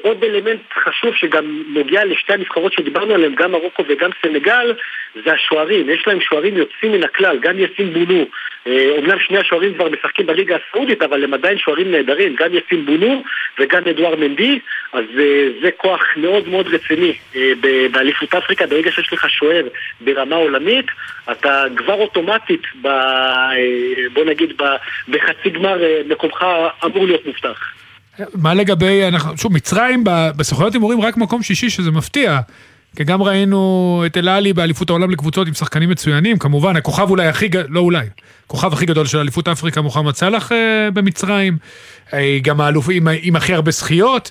עוד 0.03 0.25
אלמנט 0.25 0.61
חשוב 0.85 1.15
שגם 1.15 1.63
נוגע 1.69 2.05
לשתי 2.05 2.33
הנבחרות 2.33 2.73
שדיברנו 2.73 3.15
עליהן, 3.15 3.35
גם 3.35 3.53
מרוקו 3.53 3.85
וגם 3.89 4.11
סנגל, 4.23 4.75
זה 5.25 5.33
השוערים, 5.33 5.91
יש 5.91 6.05
להם 6.07 6.21
שוערים 6.21 6.57
יוצאים 6.57 6.93
מן 6.93 7.05
הכלל, 7.05 7.39
גם 7.43 7.59
יאסין 7.59 7.93
בונו, 7.93 8.27
אומנם 8.99 9.19
שני 9.27 9.39
השוערים 9.39 9.75
כבר 9.75 9.89
משחקים 9.89 10.27
בליגה 10.27 10.57
הסעודית, 10.57 11.03
אבל 11.03 11.25
הם 11.25 11.35
עדיין 11.35 11.59
שוערים 11.59 11.91
נהדרים, 11.91 12.37
גם 12.39 12.55
יאסין 12.55 12.87
בונו 12.87 13.23
וגם 13.59 13.83
אדואר 13.91 14.17
מנדי, 14.17 14.59
אז 14.93 15.05
זה 15.63 15.71
כוח 15.77 16.01
מאוד 16.17 16.49
מאוד 16.49 16.67
רציני 16.69 17.13
באליפות 17.91 18.35
אפריקה, 18.35 18.67
ברגע 18.67 18.93
שיש 18.93 19.13
לך 19.13 19.31
שוער 19.31 19.67
ברמה 20.01 20.37
עולמית, 20.37 20.87
אתה 21.33 21.65
כבר 21.77 21.95
אוטומטית, 21.95 22.63
ב, 22.83 22.89
בוא 24.13 24.25
נגיד, 24.25 24.53
בחצי 25.09 25.51
גמר 25.51 25.79
מקומך 26.09 26.45
אמור 26.85 27.07
להיות 27.07 27.27
מובטח. 27.27 27.73
מה 28.35 28.55
לגבי, 28.55 29.01
שוב, 29.37 29.53
מצרים 29.53 30.05
בסוכניות 30.37 30.75
הימורים 30.75 31.01
רק 31.01 31.17
מקום 31.17 31.43
שישי, 31.43 31.71
שזה 31.71 31.91
מפתיע. 31.91 32.39
כי 32.97 33.05
גם 33.05 33.23
ראינו 33.23 34.03
את 34.07 34.17
אל-עלי 34.17 34.53
באליפות 34.53 34.91
העולם 34.91 35.11
לקבוצות 35.11 35.49
עם 35.49 35.55
שחקנים 35.55 35.91
מצוינים, 35.91 36.39
כמובן, 36.39 36.77
הכוכב 36.77 37.11
אולי 37.11 37.27
הכי, 37.27 37.49
לא 37.69 37.81
אולי, 37.81 38.07
הכוכב 38.47 38.73
הכי 38.73 38.87
גדול 38.87 39.07
של 39.07 39.19
אליפות 39.19 39.49
אפריקה, 39.49 39.81
מוחמד 39.81 40.15
סאלח 40.15 40.53
אה, 40.53 40.89
במצרים, 40.95 41.57
אה, 42.15 42.39
גם 42.43 42.61
האלוף 42.61 42.87
עם, 42.93 43.09
עם 43.23 43.37
הכי 43.37 43.55
הרבה 43.55 43.71
זכיות. 43.71 44.31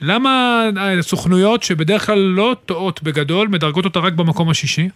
למה 0.00 0.64
הסוכנויות 0.98 1.62
שבדרך 1.62 2.06
כלל 2.06 2.18
לא 2.18 2.56
טועות 2.66 3.02
בגדול, 3.02 3.48
מדרגות 3.48 3.84
אותה 3.84 4.00
רק 4.00 4.12
במקום 4.12 4.50
השישי? 4.50 4.88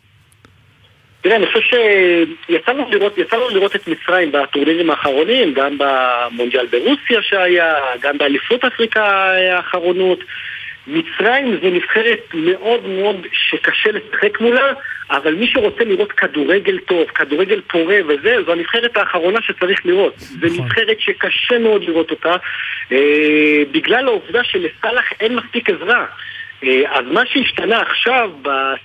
תראה, 1.21 1.37
אני 1.37 1.47
חושב 1.47 1.61
שיצא 1.61 2.73
לנו 2.73 2.91
לראות, 2.91 3.19
לראות 3.51 3.77
את 3.77 3.89
מצרים 3.89 4.33
בטורנירים 4.33 4.91
האחרונים, 4.91 5.55
גם 5.55 5.79
במונדיאל 5.79 6.67
ברוסיה 6.67 7.23
שהיה, 7.23 7.75
גם 8.01 8.19
באליפות 8.19 8.65
אפריקה 8.65 9.05
האחרונות. 9.53 10.19
מצרים 10.87 11.59
זו 11.63 11.71
נבחרת 11.71 12.21
מאוד 12.35 12.87
מאוד 12.87 13.27
שקשה 13.33 13.91
לשחק 13.91 14.41
מולה, 14.41 14.73
אבל 15.11 15.35
מי 15.35 15.47
שרוצה 15.47 15.85
לראות 15.85 16.13
כדורגל 16.13 16.79
טוב, 16.79 17.09
כדורגל 17.09 17.61
פורה 17.69 17.99
וזה, 18.09 18.37
זו 18.47 18.53
הנבחרת 18.53 18.97
האחרונה 18.97 19.43
שצריך 19.43 19.87
לראות. 19.87 20.15
זו 20.19 20.47
נכון. 20.47 20.65
נבחרת 20.65 21.01
שקשה 21.01 21.59
מאוד 21.59 21.85
לראות 21.85 22.11
אותה, 22.11 22.37
אה, 22.93 23.63
בגלל 23.73 24.09
העובדה 24.09 24.45
שלסאלח 24.45 25.05
אין 25.21 25.37
מספיק 25.37 25.71
עזרה. 25.71 26.07
אה, 26.65 26.99
אז 26.99 27.05
מה 27.07 27.27
שהשתנה 27.27 27.81
עכשיו, 27.81 28.31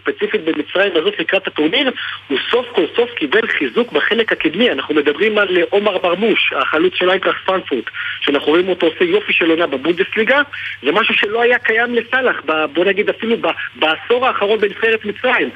ספציפית 0.01 0.41
במצרים 0.41 0.91
הזאת 0.95 1.19
לקראת 1.19 1.47
הטורניר, 1.47 1.91
הוא 2.27 2.37
סוף 2.51 2.65
כל 2.75 2.85
סוף 2.95 3.09
קיבל 3.11 3.47
חיזוק 3.47 3.91
בחלק 3.91 4.31
הקדמי. 4.31 4.71
אנחנו 4.71 4.95
מדברים 4.95 5.37
על 5.37 5.57
אה, 5.57 5.63
עומר 5.69 5.97
ברמוש, 5.97 6.53
החלוץ 6.55 6.93
של 6.95 7.09
איינטרס 7.09 7.35
פרנקפורט, 7.45 7.85
שאנחנו 8.21 8.47
רואים 8.47 8.69
אותו 8.69 8.87
עושה 8.87 9.03
יופי 9.03 9.33
של 9.33 9.49
עונה 9.49 9.67
בבונדסליגה, 9.67 10.41
זה 10.83 10.91
משהו 10.91 11.15
שלא 11.15 11.41
היה 11.41 11.59
קיים 11.59 11.95
לסאלח, 11.95 12.41
בוא 12.73 12.85
נגיד 12.85 13.09
אפילו 13.09 13.35
בעשור 13.75 14.27
האחרון 14.27 14.59
בנבחרת 14.59 15.05
מצרים. 15.05 15.49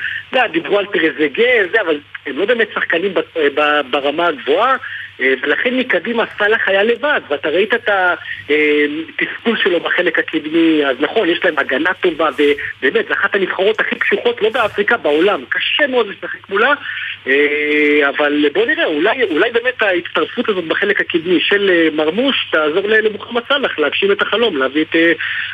דיברו 0.51 0.79
על 0.79 0.85
טרזגה, 0.85 1.43
זה, 1.71 1.81
אבל 1.81 1.99
הם 2.25 2.37
לא 2.37 2.45
באמת 2.45 2.67
שחקנים 2.73 3.13
אה, 3.37 3.81
ברמה 3.91 4.27
הגבוהה. 4.27 4.75
אה, 5.21 5.33
ולכן 5.41 5.77
מקדימה 5.77 6.23
סאלח 6.37 6.61
היה 6.67 6.83
לבד, 6.83 7.21
ואתה 7.29 7.49
ראית 7.49 7.73
את 7.73 7.89
התסכול 7.89 9.57
שלו 9.57 9.79
בחלק 9.79 10.19
הקדמי, 10.19 10.85
אז 10.85 10.95
נכון, 10.99 11.29
יש 11.29 11.39
להם 11.43 11.57
הגנה 11.57 11.93
טובה, 11.93 12.29
ובאמת, 12.81 13.07
זו 13.07 13.13
אחת 13.13 13.35
הנבחרות 13.35 13.79
הכי 13.79 13.95
קשוחות, 13.95 14.41
לא 14.41 14.49
באפריקה, 14.49 14.97
בעולם. 14.97 15.41
קשה 15.49 15.87
מאוד 15.87 16.07
לשחק 16.07 16.49
מולה, 16.49 16.73
אה, 17.27 18.09
אבל 18.09 18.45
בוא 18.53 18.65
נראה, 18.65 18.85
אולי, 18.85 19.23
אולי 19.23 19.51
באמת 19.51 19.81
ההצטרפות 19.81 20.49
הזאת 20.49 20.67
בחלק 20.67 21.01
הקדמי 21.01 21.39
של 21.39 21.69
אה, 21.69 21.87
מרמוש 21.95 22.47
תעזור 22.51 22.87
למוחמד 22.87 23.41
סאלח 23.47 23.79
להגשים 23.79 24.11
את 24.11 24.21
החלום, 24.21 24.57
להביא 24.57 24.81
את 24.81 24.95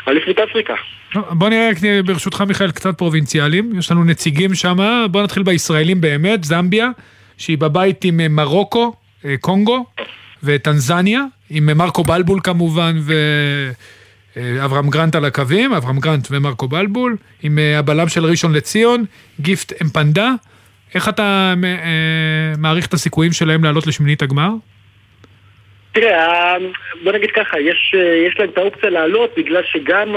אליפות 0.07 0.39
אפריקה. 0.39 0.75
בוא 1.29 1.49
נראה 1.49 1.69
ברשותך 2.05 2.41
מיכאל 2.47 2.71
קצת 2.71 2.97
פרובינציאלים, 2.97 3.71
יש 3.79 3.91
לנו 3.91 4.03
נציגים 4.03 4.55
שם, 4.55 5.05
בוא 5.11 5.23
נתחיל 5.23 5.43
בישראלים 5.43 6.01
באמת, 6.01 6.43
זמביה, 6.43 6.89
שהיא 7.37 7.57
בבית 7.57 8.03
עם 8.03 8.35
מרוקו, 8.35 8.83
אה, 8.83 9.00
קונגו 9.41 9.85
וטנזניה, 10.43 11.21
עם 11.49 11.77
מרקו 11.77 12.03
בלבול 12.03 12.39
כמובן 12.43 12.99
ואברהם 14.35 14.89
גרנט 14.89 15.15
על 15.15 15.25
הקווים, 15.25 15.73
אברהם 15.73 15.99
גרנט 15.99 16.27
ומרקו 16.31 16.67
בלבול, 16.67 17.17
עם 17.43 17.59
אה, 17.59 17.79
הבלם 17.79 18.09
של 18.09 18.25
ראשון 18.25 18.53
לציון, 18.53 19.05
גיפט 19.39 19.81
אמפנדה. 19.81 20.31
איך 20.95 21.09
אתה 21.09 21.53
אה, 21.63 22.57
מעריך 22.57 22.85
את 22.85 22.93
הסיכויים 22.93 23.33
שלהם 23.33 23.63
לעלות 23.63 23.87
לשמינית 23.87 24.21
הגמר? 24.21 24.49
תראה, 25.93 26.57
בוא 27.03 27.11
נגיד 27.11 27.31
ככה, 27.31 27.59
יש, 27.59 27.95
יש 28.27 28.39
להם 28.39 28.49
את 28.49 28.57
האופציה 28.57 28.89
לעלות 28.89 29.33
בגלל 29.37 29.61
שגם 29.63 30.15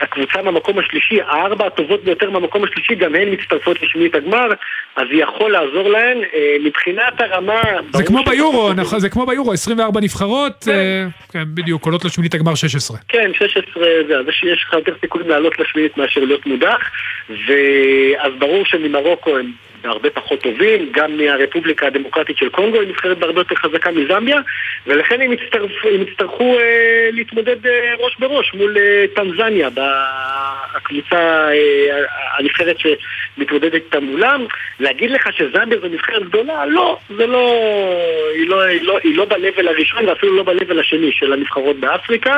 הקבוצה 0.00 0.42
מהמקום 0.42 0.78
השלישי, 0.78 1.20
הארבע 1.20 1.66
הטובות 1.66 2.04
ביותר 2.04 2.30
מהמקום 2.30 2.64
השלישי, 2.64 2.94
גם 2.94 3.14
הן 3.14 3.28
מצטרפות 3.32 3.82
לשמינית 3.82 4.14
הגמר, 4.14 4.48
אז 4.96 5.04
זה 5.12 5.16
יכול 5.16 5.52
לעזור 5.52 5.88
להן. 5.88 6.18
מבחינת 6.64 7.20
הרמה... 7.20 7.62
זה 7.92 8.04
כמו 8.04 8.24
ביורו, 8.24 8.72
נכון, 8.72 9.00
זה 9.00 9.08
כמו 9.08 9.26
ביורו, 9.26 9.52
24 9.52 10.00
נבחרות, 10.00 10.52
כן, 10.64 11.08
כן 11.32 11.44
בדיוק, 11.54 11.84
עולות 11.84 12.04
לשמינית 12.04 12.34
הגמר 12.34 12.54
16. 12.54 12.96
כן, 13.08 13.30
16 13.34 13.84
זה, 14.08 14.18
אז 14.18 14.24
יש 14.28 14.64
לך 14.68 14.72
יותר 14.72 14.92
סיכויים 15.00 15.28
לעלות 15.28 15.58
לשמינית 15.58 15.96
מאשר 15.96 16.20
להיות 16.20 16.46
מודח, 16.46 16.90
ואז 17.30 18.32
ברור 18.38 18.64
שממרוקו 18.66 19.38
הם... 19.38 19.52
בהרבה 19.82 20.10
פחות 20.10 20.40
טובים, 20.40 20.88
גם 20.92 21.16
מהרפובליקה 21.16 21.86
הדמוקרטית 21.86 22.36
של 22.36 22.48
קונגו 22.48 22.80
היא 22.80 22.88
נבחרת 22.88 23.18
בהרבה 23.18 23.40
יותר 23.40 23.54
חזקה 23.54 23.90
מזמביה, 23.90 24.40
ולכן 24.86 25.20
הם, 25.20 25.32
יצטרפ, 25.32 25.70
הם 25.84 26.02
יצטרכו 26.02 26.58
אה, 26.58 27.08
להתמודד 27.12 27.66
אה, 27.66 27.94
ראש 27.98 28.16
בראש 28.18 28.54
מול 28.54 28.76
אה, 28.78 29.04
טנזניה, 29.14 29.68
הקבוצה, 30.74 31.48
אה, 31.50 32.04
הנבחרת 32.38 32.76
שמתמודדת 32.78 33.74
איתה 33.74 34.00
מולם. 34.00 34.46
להגיד 34.80 35.10
לך 35.10 35.28
שזמביה 35.32 35.78
זו 35.80 35.88
נבחרת 35.88 36.22
גדולה? 36.22 36.66
לא, 36.66 36.98
זה 37.16 37.26
לא, 37.26 37.66
היא 38.34 38.48
לא, 38.48 38.68
לא, 38.82 38.98
היא 39.02 39.16
לא 39.16 39.24
ב-level 39.24 39.68
הראשון 39.68 40.08
ואפילו 40.08 40.36
לא 40.36 40.42
ב-level 40.42 40.80
השני 40.80 41.12
של 41.12 41.32
הנבחרות 41.32 41.76
באפריקה. 41.76 42.36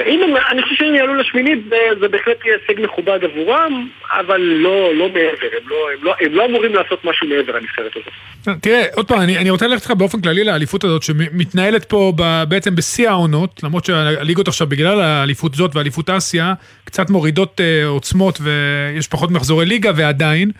אם 0.00 0.20
הם, 0.22 0.36
אני 0.50 0.62
חושב 0.62 0.74
שהם 0.74 0.94
יעלו 0.94 1.14
לשמינית, 1.14 1.58
זה 2.00 2.08
בהחלט 2.08 2.44
יהיה 2.44 2.56
הישג 2.68 2.82
מכובד 2.84 3.18
עבורם, 3.24 3.88
אבל 4.10 4.40
לא, 4.40 4.94
לא 4.94 5.08
מעבר, 5.08 5.46
הם 5.62 5.68
לא, 5.68 5.76
הם, 5.92 6.04
לא, 6.04 6.14
הם 6.20 6.34
לא 6.34 6.46
אמורים 6.46 6.74
לעשות 6.74 7.04
משהו 7.04 7.28
מעבר 7.28 7.56
לנבחרת 7.56 7.92
הזאת. 7.96 8.60
תראה, 8.60 8.84
עוד 8.94 9.08
פעם, 9.08 9.20
אני, 9.20 9.38
אני 9.38 9.50
רוצה 9.50 9.66
ללכת 9.66 9.84
לך 9.84 9.90
באופן 9.90 10.20
כללי 10.20 10.44
לאליפות 10.44 10.84
הזאת, 10.84 11.02
שמתנהלת 11.02 11.84
פה 11.84 12.12
ב, 12.16 12.42
בעצם 12.48 12.74
בשיא 12.74 13.08
העונות, 13.08 13.60
למרות 13.62 13.84
שהליגות 13.84 14.48
עכשיו 14.48 14.66
בגלל 14.66 15.00
האליפות 15.00 15.54
זאת 15.54 15.76
ואליפות 15.76 16.10
אסיה, 16.10 16.54
קצת 16.84 17.10
מורידות 17.10 17.60
uh, 17.60 17.86
עוצמות 17.86 18.38
ויש 18.40 19.08
פחות 19.08 19.30
מחזורי 19.30 19.66
ליגה, 19.66 19.90
ועדיין, 19.96 20.50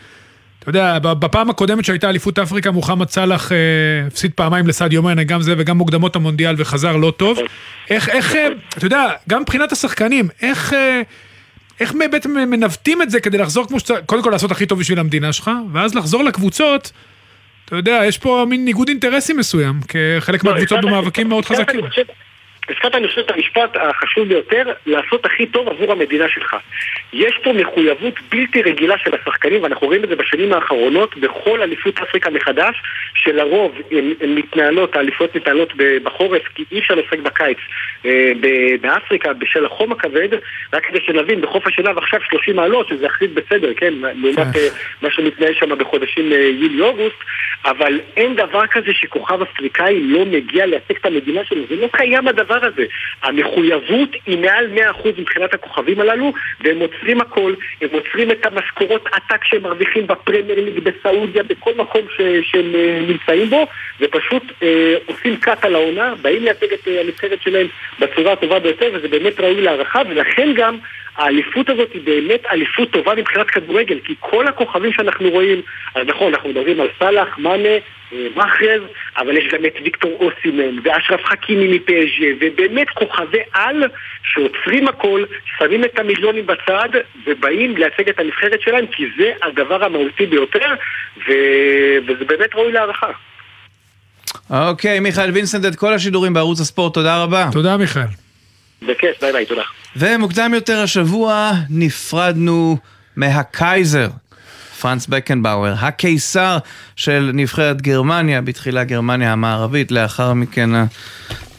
אתה 0.62 0.70
יודע, 0.70 0.98
בפעם 0.98 1.50
הקודמת 1.50 1.84
שהייתה 1.84 2.08
אליפות 2.08 2.38
אפריקה, 2.38 2.70
מוחמד 2.70 3.08
סאלח 3.08 3.52
אה, 3.52 3.56
הפסיד 4.06 4.30
פעמיים 4.34 4.66
לסעדיו 4.66 5.02
מאנה, 5.02 5.24
גם 5.24 5.42
זה 5.42 5.54
וגם 5.58 5.78
מוקדמות 5.78 6.16
המונדיאל 6.16 6.54
וחזר 6.58 6.96
לא 6.96 7.12
טוב. 7.16 7.38
איך, 7.90 8.08
איך, 8.08 8.36
אה, 8.36 8.48
אתה 8.78 8.86
יודע, 8.86 9.10
גם 9.28 9.42
מבחינת 9.42 9.72
השחקנים, 9.72 10.28
איך, 10.42 10.72
אה, 10.72 11.02
איך 11.80 11.94
בעצם 12.10 12.30
מנווטים 12.50 13.02
את 13.02 13.10
זה 13.10 13.20
כדי 13.20 13.38
לחזור 13.38 13.68
כמו 13.68 13.80
שצריך, 13.80 14.00
קודם 14.06 14.22
כל 14.22 14.30
לעשות 14.30 14.50
הכי 14.50 14.66
טוב 14.66 14.78
בשביל 14.78 14.98
המדינה 14.98 15.32
שלך, 15.32 15.50
ואז 15.72 15.94
לחזור 15.94 16.24
לקבוצות, 16.24 16.92
אתה 17.64 17.76
יודע, 17.76 18.00
יש 18.06 18.18
פה 18.18 18.46
מין 18.48 18.64
ניגוד 18.64 18.88
אינטרסים 18.88 19.36
מסוים, 19.36 19.80
כחלק 19.88 20.44
לא, 20.44 20.52
מהקבוצות 20.52 20.80
במאבקים 20.80 21.28
מאוד 21.28 21.44
חזקים. 21.44 21.80
הזכרת, 22.72 22.94
אני 22.94 23.08
חושב, 23.08 23.20
את 23.20 23.30
המשפט 23.30 23.76
החשוב 23.76 24.28
ביותר, 24.28 24.64
לעשות 24.86 25.26
הכי 25.26 25.46
טוב 25.46 25.68
עבור 25.68 25.92
המדינה 25.92 26.28
שלך. 26.28 26.56
יש 27.12 27.38
פה 27.44 27.52
מחויבות 27.52 28.14
בלתי 28.30 28.62
רגילה 28.62 28.98
של 28.98 29.14
השחקנים, 29.14 29.62
ואנחנו 29.62 29.86
רואים 29.86 30.04
את 30.04 30.08
זה 30.08 30.16
בשנים 30.16 30.52
האחרונות, 30.52 31.16
בכל 31.16 31.62
אליפות 31.62 31.98
אפריקה 31.98 32.30
מחדש, 32.30 32.82
שלרוב 33.14 33.72
הן 34.20 34.34
מתנהלות, 34.34 34.96
האליפויות 34.96 35.36
מתנהלות 35.36 35.72
בחורף, 36.02 36.42
כי 36.54 36.64
אי 36.72 36.78
אפשר 36.78 36.94
לשחק 36.94 37.18
בקיץ 37.18 37.58
אה, 38.04 38.32
באפריקה 38.80 39.32
בשל 39.32 39.66
החום 39.66 39.92
הכבד, 39.92 40.28
רק 40.72 40.86
כדי 40.86 40.98
שנבין, 41.06 41.40
בחוף 41.40 41.66
השנה 41.66 41.90
ועכשיו 41.96 42.20
30 42.22 42.56
מעלות, 42.56 42.88
שזה 42.88 43.06
יחסית 43.06 43.34
בסדר, 43.34 43.74
כן, 43.76 43.94
לעומת 43.94 44.56
אה, 44.56 44.68
מה 45.02 45.10
שמתנהל 45.10 45.54
שם 45.54 45.78
בחודשים 45.78 46.32
אה, 46.32 46.38
יולי-אוגוסט, 46.38 47.18
אבל 47.64 48.00
אין 48.16 48.36
דבר 48.36 48.66
כזה 48.66 48.92
שכוכב 48.92 49.42
אפריקאי 49.42 50.00
לא 50.02 50.24
מגיע 50.24 50.66
לייצג 50.66 50.96
את 51.00 51.06
המדינה 51.06 51.44
שלו, 51.44 51.62
זה 51.68 51.76
לא 51.76 51.88
קיים 51.92 52.28
הדבר 52.28 52.61
הזה. 52.64 52.84
המחויבות 53.22 54.08
היא 54.26 54.38
מעל 54.38 54.66
100% 54.76 55.08
מבחינת 55.18 55.54
הכוכבים 55.54 56.00
הללו, 56.00 56.32
והם 56.60 56.78
עוצרים 56.78 57.20
הכל, 57.20 57.54
הם 57.80 57.88
עוצרים 57.92 58.30
את 58.30 58.46
המשכורות 58.46 59.06
עתק 59.12 59.44
שהם 59.44 59.62
מרוויחים 59.62 60.06
בפרמייר 60.06 60.64
ליג, 60.64 60.78
בסעודיה, 60.78 61.42
בכל 61.42 61.72
מקום 61.76 62.02
ש- 62.16 62.50
שהם 62.50 62.74
אה, 62.74 62.98
נמצאים 63.08 63.50
בו, 63.50 63.66
ופשוט 64.00 64.42
אה, 64.62 64.94
עושים 65.06 65.36
קאט 65.36 65.64
על 65.64 65.74
העונה, 65.74 66.14
באים 66.22 66.44
לייצג 66.44 66.72
את 66.72 66.88
אה, 66.88 67.00
הנבחרת 67.00 67.42
שלהם 67.42 67.66
בצורה 68.00 68.32
הטובה 68.32 68.58
ביותר, 68.58 68.90
וזה 68.94 69.08
באמת 69.08 69.40
ראוי 69.40 69.60
להערכה, 69.60 70.02
ולכן 70.08 70.52
גם 70.54 70.78
האליפות 71.16 71.70
הזאת 71.70 71.88
היא 71.94 72.02
באמת 72.04 72.40
אליפות 72.52 72.90
טובה 72.90 73.14
מבחינת 73.14 73.50
כדורגל, 73.50 73.98
כי 74.04 74.14
כל 74.20 74.48
הכוכבים 74.48 74.92
שאנחנו 74.92 75.30
רואים, 75.30 75.62
אז 75.94 76.06
נכון, 76.06 76.34
אנחנו 76.34 76.48
מדברים 76.48 76.80
על 76.80 76.88
סאלח, 76.98 77.38
מאנה, 77.38 77.68
אה, 78.12 78.26
מחרז, 78.36 78.82
אבל 79.16 79.36
יש 79.36 79.52
גם 79.52 79.64
את 79.64 79.74
ויקטור 79.84 80.12
אוסימן, 80.20 80.78
ואשרף 80.84 81.24
חכימי 81.24 81.68
מפ.ס.ז', 81.68 82.26
ובאמת 82.40 82.90
כוכבי 82.90 83.38
על 83.52 83.84
שעוצרים 84.22 84.88
הכל, 84.88 85.24
שמים 85.58 85.84
את 85.84 85.98
המיליונים 85.98 86.46
בצד, 86.46 86.88
ובאים 87.26 87.76
לייצג 87.76 88.08
את 88.08 88.20
הנבחרת 88.20 88.60
שלהם, 88.60 88.86
כי 88.86 89.04
זה 89.18 89.32
הדבר 89.42 89.84
המהותי 89.84 90.26
ביותר, 90.26 90.74
ו... 91.28 91.32
וזה 92.06 92.24
באמת 92.24 92.54
ראוי 92.54 92.72
להערכה. 92.72 93.10
אוקיי, 94.50 95.00
מיכאל 95.00 95.30
וינסנט, 95.30 95.64
את 95.64 95.76
כל 95.76 95.92
השידורים 95.92 96.34
בערוץ 96.34 96.60
הספורט, 96.60 96.94
תודה 96.94 97.22
רבה. 97.22 97.48
תודה 97.52 97.76
מיכאל. 97.76 98.21
בכיף, 98.88 99.20
ביי 99.20 99.32
ביי, 99.32 99.46
תודה. 99.46 99.62
ומוקדם 99.96 100.54
יותר 100.54 100.78
השבוע 100.82 101.52
נפרדנו 101.70 102.78
מהקייזר. 103.16 104.08
פרנץ 104.80 105.06
בקנבאואר, 105.06 105.74
הקיסר 105.78 106.58
של 106.96 107.30
נבחרת 107.34 107.82
גרמניה, 107.82 108.40
בתחילה 108.40 108.84
גרמניה 108.84 109.32
המערבית, 109.32 109.92
לאחר 109.92 110.32
מכן 110.34 110.70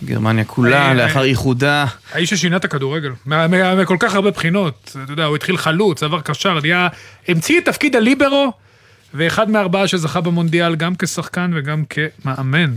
גרמניה 0.03 0.43
כולה, 0.45 0.87
אה, 0.89 0.93
לאחר 0.93 1.19
אה. 1.19 1.25
איחודה. 1.25 1.85
האיש 2.13 2.29
ששינה 2.29 2.57
את 2.57 2.65
הכדורגל, 2.65 3.11
מה- 3.25 3.47
מה- 3.47 3.75
מכל 3.75 3.97
כך 3.99 4.15
הרבה 4.15 4.31
בחינות, 4.31 4.95
אתה 5.03 5.13
יודע, 5.13 5.25
הוא 5.25 5.35
התחיל 5.35 5.57
חלוץ, 5.57 6.03
עבר 6.03 6.21
קשר, 6.21 6.59
נהיה, 6.59 6.87
המציא 7.27 7.59
את 7.59 7.65
תפקיד 7.65 7.95
הליברו, 7.95 8.53
ואחד 9.13 9.49
מהארבעה 9.49 9.87
שזכה 9.87 10.21
במונדיאל 10.21 10.75
גם 10.75 10.93
כשחקן 10.99 11.51
וגם 11.55 11.83
כמאמן. 11.89 12.71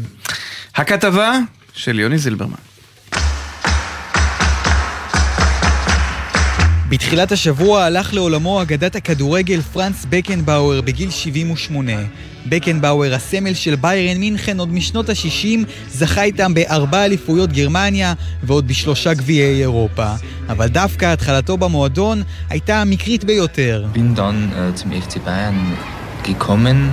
הכתבה 0.74 1.38
של 1.72 1.98
יוני 1.98 2.18
זילברמן. 2.18 2.54
בתחילת 6.88 7.32
השבוע 7.32 7.84
הלך 7.84 8.14
לעולמו 8.14 8.62
אגדת 8.62 8.96
הכדורגל 8.96 9.60
פרנץ 9.60 10.06
בקנבאואר 10.08 10.80
בגיל 10.80 11.10
78. 11.10 11.92
בקנבאואר, 12.48 13.14
הסמל 13.14 13.54
של 13.54 13.76
ביירן 13.76 14.20
מינכן 14.20 14.58
עוד 14.58 14.72
משנות 14.72 15.08
ה-60, 15.08 15.66
זכה 15.88 16.22
איתם 16.22 16.54
בארבע 16.54 17.04
אליפויות 17.04 17.52
גרמניה 17.52 18.12
ועוד 18.42 18.68
בשלושה 18.68 19.14
גביעי 19.14 19.60
אירופה. 19.60 20.14
אבל 20.48 20.66
דווקא 20.66 21.04
התחלתו 21.04 21.56
במועדון 21.56 22.22
הייתה 22.50 22.80
המקרית 22.80 23.24
ביותר. 23.24 23.86
bin 23.94 24.14
dann 24.14 24.52
äh, 24.52 24.74
zum 24.78 24.92
FC 24.92 25.14
Bayern 25.26 25.58
gekommen, 26.24 26.90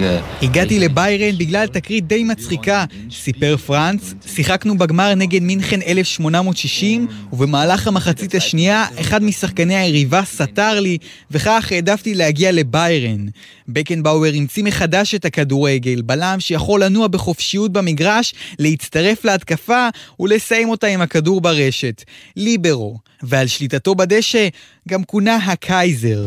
äh, 0.00 0.44
הגעתי 0.44 0.78
לביירן 0.78 1.38
בגלל 1.38 1.66
תקרית 1.66 2.06
די 2.06 2.24
מצחיקה, 2.24 2.84
סיפר 3.10 3.56
פרנץ. 3.56 4.14
שיחקנו 4.26 4.78
בגמר 4.78 5.14
נגד 5.14 5.42
מינכן 5.42 5.82
1860, 5.82 7.06
ובמהלך 7.32 7.86
המחצית 7.86 8.34
השנייה, 8.34 8.86
אחד 9.00 9.22
משחקני 9.22 9.76
היריבה 9.76 10.22
סתר 10.24 10.80
לי, 10.80 10.98
וכך 11.30 11.68
העדפתי 11.72 12.14
להגיע 12.14 12.52
לביירן. 12.52 13.26
בקנבאואר 13.68 14.32
המציא 14.34 14.64
מחדש 14.64 15.14
את 15.14 15.24
הכדורגל, 15.24 16.02
בלם 16.02 16.36
שיכול 16.40 16.84
לנוע 16.84 17.08
בחופשיות 17.08 17.72
במגרש, 17.72 18.34
להצטרף 18.58 19.24
להתקפה 19.24 19.88
ולסיים 20.20 20.68
אותה 20.68 20.86
עם 20.86 21.00
הכדור 21.00 21.40
ברשת. 21.40 22.04
ליברו. 22.36 22.98
ועל 23.22 23.46
שליטתו 23.46 23.94
בדשא 23.94 24.48
גם 24.88 25.04
כונה 25.04 25.36
הקייזר. 25.36 26.26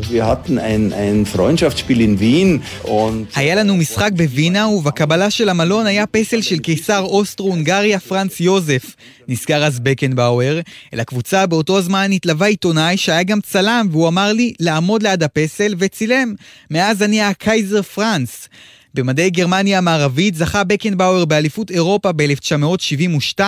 היה 3.36 3.56
לנו 3.56 3.78
משחק 3.78 4.10
בווינה, 4.16 4.68
ובקבלה 4.68 5.30
של 5.30 5.50
המלון 5.50 5.86
היה 5.86 6.08
פסל 6.08 6.42
של 6.42 6.60
קיסר 6.60 7.00
אוסטרו-הונגריה 7.00 8.00
פרנץ 8.00 8.40
יוזף. 8.40 8.96
נזכר 9.28 9.64
אז 9.64 9.80
בקנבאואר. 9.80 10.60
אל 10.94 11.00
הקבוצה 11.00 11.46
באותו 11.46 11.82
זמן 11.82 12.12
התלווה 12.12 12.48
עיתונאי 12.48 12.98
שהיה 12.98 13.24
גם 13.24 13.42
צלם, 13.42 13.88
והוא 13.92 14.08
אמר 14.08 14.34
לי 14.34 14.54
לעמוד 14.60 15.04
ליד 15.04 15.24
הפסל 15.24 15.76
וצילם. 15.78 16.34
מאז 16.72 17.04
אני 17.04 17.22
הקייזר 17.22 17.82
פרנץ. 17.82 18.48
במדי 18.94 19.30
גרמניה 19.30 19.78
המערבית 19.78 20.36
זכה 20.36 20.64
בקנבאואר 20.64 21.26
באליפות 21.26 21.72
אירופה 21.72 22.12
ב-1972 22.12 23.42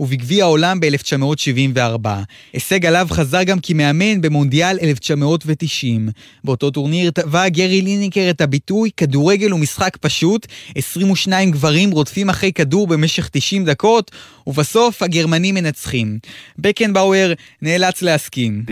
ובגביע 0.00 0.44
העולם 0.44 0.80
ב-1974. 0.80 2.08
הישג 2.52 2.86
עליו 2.86 3.06
חזר 3.10 3.42
גם 3.42 3.58
כמאמן 3.62 4.20
במונדיאל 4.20 4.78
1990. 4.82 6.08
באותו 6.44 6.70
טורניר 6.70 7.10
טבע 7.10 7.48
גרי 7.48 7.82
ליניקר 7.82 8.30
את 8.30 8.40
הביטוי 8.40 8.90
כדורגל 8.96 9.50
הוא 9.50 9.60
משחק 9.60 9.96
פשוט, 10.00 10.46
22 10.74 11.50
גברים 11.50 11.90
רודפים 11.90 12.28
אחרי 12.28 12.52
כדור 12.52 12.86
במשך 12.86 13.28
90 13.32 13.64
דקות, 13.64 14.10
ובסוף 14.46 15.02
הגרמנים 15.02 15.54
מנצחים. 15.54 16.18
בקנבאואר 16.58 17.32
נאלץ 17.62 18.02
להסכים. 18.02 18.62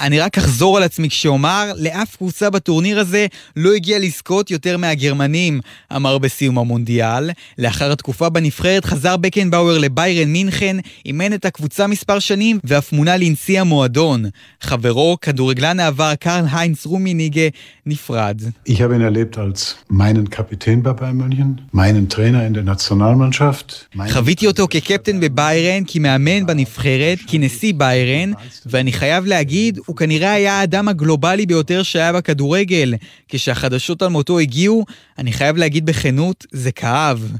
אני 0.00 0.20
רק 0.20 0.38
אחזור 0.38 0.76
על 0.76 0.82
עצמי 0.86 1.08
כשאומר, 1.08 1.72
לאף 1.76 2.16
קבוצה 2.16 2.50
בטורניר 2.50 3.00
הזה 3.00 3.26
לא 3.56 3.72
הגיע 3.74 3.98
לזכות 3.98 4.50
יותר 4.50 4.76
מהגרמנים, 4.76 5.60
אמר 5.96 6.18
בסיום 6.18 6.58
המונדיאל. 6.58 7.30
לאחר 7.58 7.92
התקופה 7.92 8.28
בנבחרת 8.28 8.84
חזר 8.84 9.16
בקנבאואר 9.16 9.78
לביירן 9.78 10.28
מינכן, 10.28 10.76
אימן 11.06 11.32
את 11.32 11.44
הקבוצה 11.44 11.86
מספר 11.86 12.18
שנים 12.18 12.58
ואף 12.64 12.92
מונה 12.92 13.16
לנשיא 13.16 13.60
המועדון. 13.60 14.24
חברו, 14.60 15.16
כדורגלן 15.20 15.80
העבר 15.80 16.14
קרל 16.14 16.44
היינץ 16.52 16.86
רומיניגה, 16.86 17.48
נפרד. 17.86 18.40
Ich 18.68 18.80
habe 18.82 18.94
ihn 18.96 19.02
erlebt 19.10 19.38
als 19.38 19.76
meinen 19.88 20.26
Kapitän 20.30 20.82
bei 20.82 20.92
Bayern 21.00 21.16
München, 21.24 21.48
meinen 21.72 22.08
Trainer 22.08 22.42
in 22.48 22.54
der 22.54 22.64
Nationalmannschaft. 22.64 23.86
meinen- 23.96 24.12
חוויתי 24.12 24.46
אותו 24.46 24.66
כקפטן 24.70 25.20
בביירן, 25.20 25.82
כמאמן 25.86 26.46
בנבחרת, 26.46 27.18
כנשיא 27.26 27.72
ביירן, 27.76 28.32
ואני 28.66 28.92
חייב 28.92 29.26
להגיד, 29.26 29.78
הוא 29.86 29.96
כנראה 29.96 30.32
היה 30.32 30.60
האדם 30.60 30.75
הגלובלי 30.88 31.46
ביותר 31.46 31.82
שהיה 31.82 32.12
בכדורגל. 32.12 32.94
כשהחדשות 33.28 34.02
על 34.02 34.08
מותו 34.08 34.38
הגיעו, 34.38 34.84
אני 35.18 35.32
חייב 35.32 35.56
להגיד 35.56 35.86
בכנות, 35.86 36.46
זה 36.52 36.72
כאב. 36.72 37.32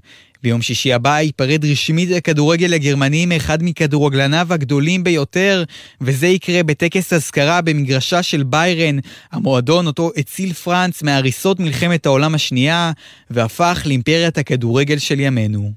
ביום 0.42 0.62
שישי 0.62 0.92
הבא 0.92 1.20
ייפרד 1.20 1.64
רשמית 1.64 2.09
הכדורגל 2.16 2.75
הגרמני 2.75 3.27
מאחד 3.27 3.59
מכדורגלניו 3.62 4.46
הגדולים 4.51 5.05
ביותר, 5.05 5.64
וזה 6.01 6.27
יקרה 6.27 6.62
בטקס 6.62 7.12
אזכרה 7.12 7.61
במגרשה 7.61 8.22
של 8.22 8.42
ביירן, 8.42 8.99
המועדון 9.33 9.87
אותו 9.87 10.11
הציל 10.16 10.53
פרנץ 10.53 11.03
מהריסות 11.03 11.61
מלחמת 11.61 12.07
העולם 12.07 12.35
השנייה, 12.35 12.92
והפך 13.31 13.83
לאימפריית 13.87 14.38
הכדורגל 14.38 14.99
של 14.99 15.20
ימינו. 15.20 15.70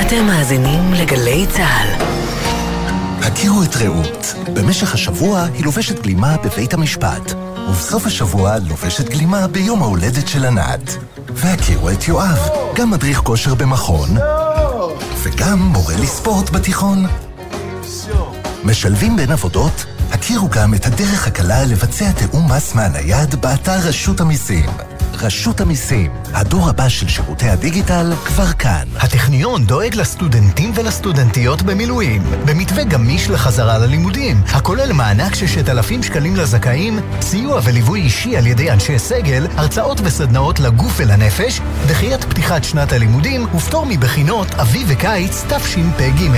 אתם 0.00 0.26
מאזינים 0.26 0.92
לגלי 0.94 1.46
צה"ל. 1.46 2.05
הכירו 3.26 3.62
את 3.62 3.76
רעות. 3.76 4.34
במשך 4.54 4.94
השבוע 4.94 5.42
היא 5.54 5.64
לובשת 5.64 6.02
גלימה 6.02 6.36
בבית 6.44 6.74
המשפט, 6.74 7.32
ובסוף 7.68 8.06
השבוע 8.06 8.58
לובשת 8.58 9.08
גלימה 9.08 9.46
ביום 9.46 9.82
ההולדת 9.82 10.28
של 10.28 10.44
ענת. 10.44 10.96
והכירו 11.28 11.90
את 11.90 12.08
יואב, 12.08 12.48
גם 12.74 12.90
מדריך 12.90 13.18
כושר 13.20 13.54
במכון, 13.54 14.08
וגם 15.22 15.58
מורה 15.58 15.94
לספורט 15.96 16.50
בתיכון. 16.50 17.06
משלבים 18.64 19.16
בין 19.16 19.30
עבודות? 19.30 19.86
הכירו 20.10 20.48
גם 20.48 20.74
את 20.74 20.86
הדרך 20.86 21.26
הקלה 21.26 21.64
לבצע 21.64 22.12
תיאום 22.12 22.52
מס 22.52 22.74
מהנייד 22.74 23.34
באתר 23.34 23.78
רשות 23.78 24.20
המיסים. 24.20 24.70
רשות 25.22 25.60
המיסים. 25.60 26.10
הדור 26.34 26.68
הבא 26.68 26.88
של 26.88 27.08
שירותי 27.08 27.48
הדיגיטל 27.48 28.12
כבר 28.24 28.52
כאן. 28.52 28.88
הטכניון 28.96 29.64
דואג 29.64 29.94
לסטודנטים 29.94 30.72
ולסטודנטיות 30.74 31.62
במילואים, 31.62 32.22
במתווה 32.44 32.84
גמיש 32.84 33.30
לחזרה 33.30 33.78
ללימודים, 33.78 34.42
הכולל 34.48 34.92
מענק 34.92 35.34
ששת 35.34 35.68
אלפים 35.68 36.02
שקלים 36.02 36.36
לזכאים, 36.36 36.98
סיוע 37.20 37.60
וליווי 37.64 38.00
אישי 38.00 38.36
על 38.36 38.46
ידי 38.46 38.70
אנשי 38.70 38.98
סגל, 38.98 39.46
הרצאות 39.56 40.00
וסדנאות 40.04 40.60
לגוף 40.60 40.92
ולנפש, 40.96 41.60
דחיית 41.86 42.24
פתיחת 42.24 42.64
שנת 42.64 42.92
הלימודים 42.92 43.54
ופטור 43.54 43.86
מבחינות 43.86 44.54
אביב 44.54 44.86
וקיץ 44.90 45.44
תשפ"ג. 45.48 46.30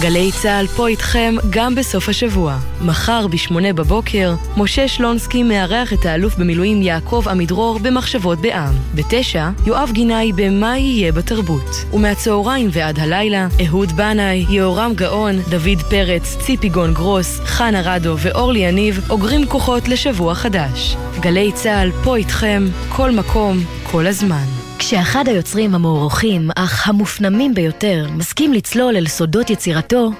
גלי 0.00 0.30
צה"ל 0.32 0.66
פה 0.66 0.88
איתכם 0.88 1.34
גם 1.50 1.74
בסוף 1.74 2.08
השבוע. 2.08 2.58
מחר 2.82 3.26
ב-8 3.26 3.72
בבוקר, 3.74 4.34
משה 4.56 4.88
שלונסקי 4.88 5.42
מארח 5.42 5.92
את 5.92 6.06
האלוף 6.06 6.34
במילואים 6.36 6.82
יעקב 6.82 7.24
עמידרור 7.30 7.78
במחשבות 7.78 8.38
בעם. 8.38 8.74
ב-9, 8.94 9.36
יואב 9.66 9.90
גינאי 9.92 10.32
ב"מה 10.32 10.78
יהיה 10.78 11.12
בתרבות". 11.12 11.84
ומהצהריים 11.92 12.68
ועד 12.72 12.98
הלילה, 13.00 13.48
אהוד 13.66 13.92
בנאי, 13.92 14.46
יהורם 14.48 14.92
גאון, 14.94 15.38
דוד 15.48 15.82
פרץ, 15.90 16.36
ציפי 16.40 16.68
גון 16.68 16.94
גרוס, 16.94 17.40
חנה 17.40 17.80
רדו 17.84 18.16
ואורלי 18.18 18.60
יניב 18.60 19.00
אוגרים 19.10 19.46
כוחות 19.46 19.88
לשבוע 19.88 20.34
חדש. 20.34 20.96
גלי 21.20 21.52
צה"ל 21.52 21.90
פה 22.04 22.16
איתכם, 22.16 22.64
כל 22.88 23.10
מקום, 23.10 23.58
כל 23.90 24.06
הזמן. 24.06 24.44
כשאחד 24.78 25.28
היוצרים 25.28 25.74
המוערוכים, 25.74 26.50
אך 26.56 26.88
המופנמים 26.88 27.54
ביותר, 27.54 28.06
מסכים 28.16 28.52
לצלול 28.52 28.96
אל 28.96 29.06
סודות 29.06 29.50
יצירתו. 29.50 30.10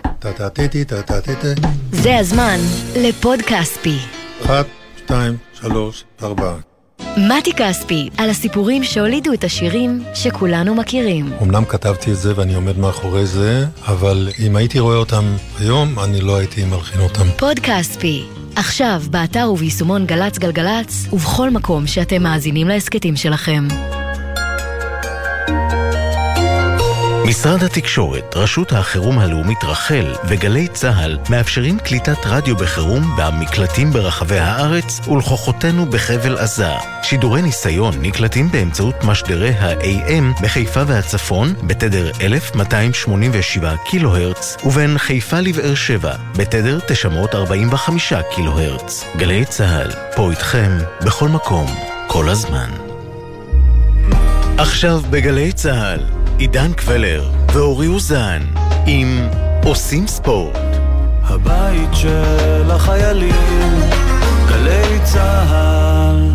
זה 1.92 2.18
הזמן 2.18 2.59
לפוד 2.96 3.42
כספי. 3.42 3.96
אחת, 4.44 4.66
שתיים, 4.96 5.36
שלוש, 5.61 6.05
ארבע. 6.22 6.55
מתי 7.16 7.52
כספי, 7.52 8.09
על 8.16 8.30
הסיפורים 8.30 8.84
שהולידו 8.84 9.32
את 9.32 9.44
השירים 9.44 10.02
שכולנו 10.14 10.74
מכירים. 10.74 11.32
אמנם 11.42 11.64
כתבתי 11.64 12.11
את 12.12 12.16
זה 12.16 12.32
ואני 12.36 12.55
עומד 12.55 12.78
מאחורי 12.78 13.26
זה, 13.26 13.66
אבל 13.86 14.28
אם 14.46 14.57
הייתי 14.57 14.78
רואה 14.78 14.96
אותם 14.96 15.24
היום, 15.59 15.98
אני 15.98 16.20
לא 16.20 16.36
הייתי 16.36 16.64
מלחין 16.64 17.00
אותם. 17.00 17.26
פוד 17.38 17.59
כספי, 17.59 18.24
עכשיו 18.57 19.02
באתר 19.11 19.50
וביישומון 19.52 20.07
גל"צ 20.07 20.38
גלגלצ, 20.38 21.07
ובכל 21.12 21.50
מקום 21.50 21.86
שאתם 21.86 22.22
מאזינים 22.22 22.68
להסכתים 22.68 23.16
שלכם. 23.16 23.68
משרד 27.25 27.62
התקשורת, 27.62 28.37
רשות 28.37 28.72
החירום 28.72 29.18
הלאומית 29.18 29.64
רח"ל 29.64 30.14
וגלי 30.29 30.68
צה"ל 30.68 31.18
מאפשרים 31.31 31.79
קליטת 31.79 32.27
רדיו 32.27 32.57
בחירום 32.57 33.16
במקלטים 33.18 33.91
ברחבי 33.91 34.39
הארץ 34.39 35.01
ולכוחותינו 35.09 35.87
בחבל 35.87 36.39
עזה. 36.39 36.72
שידורי 37.03 37.43
ניסיון 37.43 37.95
נקלטים 38.01 38.51
באמצעות 38.51 39.05
משדרי 39.05 39.51
ה-AM 39.51 40.43
בחיפה 40.43 40.83
והצפון 40.87 41.55
בתדר 41.66 42.11
1287 42.20 43.75
קילו 43.87 44.16
הרץ 44.16 44.57
ובין 44.64 44.99
חיפה 44.99 45.41
לבאר 45.41 45.75
שבע 45.75 46.12
בתדר 46.37 46.79
945 46.87 48.12
קילו 48.35 48.59
הרץ. 48.61 49.05
גלי 49.16 49.45
צה"ל, 49.45 49.91
פה 50.16 50.31
איתכם, 50.31 50.79
בכל 51.05 51.29
מקום, 51.29 51.66
כל 52.07 52.29
הזמן. 52.29 52.70
עכשיו 54.59 55.03
בגלי 55.11 55.53
צה"ל 55.53 56.24
עידן 56.39 56.72
קבלר 56.72 57.30
ואורי 57.53 57.87
אוזן 57.87 58.43
עם 58.87 59.09
עושים 59.64 60.07
ספורט. 60.07 60.59
הבית 61.22 61.89
של 61.93 62.70
החיילים, 62.70 63.35
גלי 64.49 64.99
צה"ל. 65.05 66.30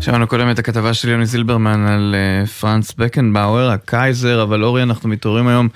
שמענו 0.00 0.26
קודם 0.26 0.50
את 0.50 0.58
הכתבה 0.58 0.94
של 0.94 1.08
יוני 1.08 1.26
זילברמן 1.26 1.86
על 1.86 2.14
uh, 2.44 2.48
פרנץ 2.48 2.92
בקנבאואר, 2.98 3.70
הקייזר, 3.70 4.42
אבל 4.42 4.64
אורי, 4.64 4.82
אנחנו 4.82 5.08
מתעוררים 5.08 5.48
היום 5.48 5.68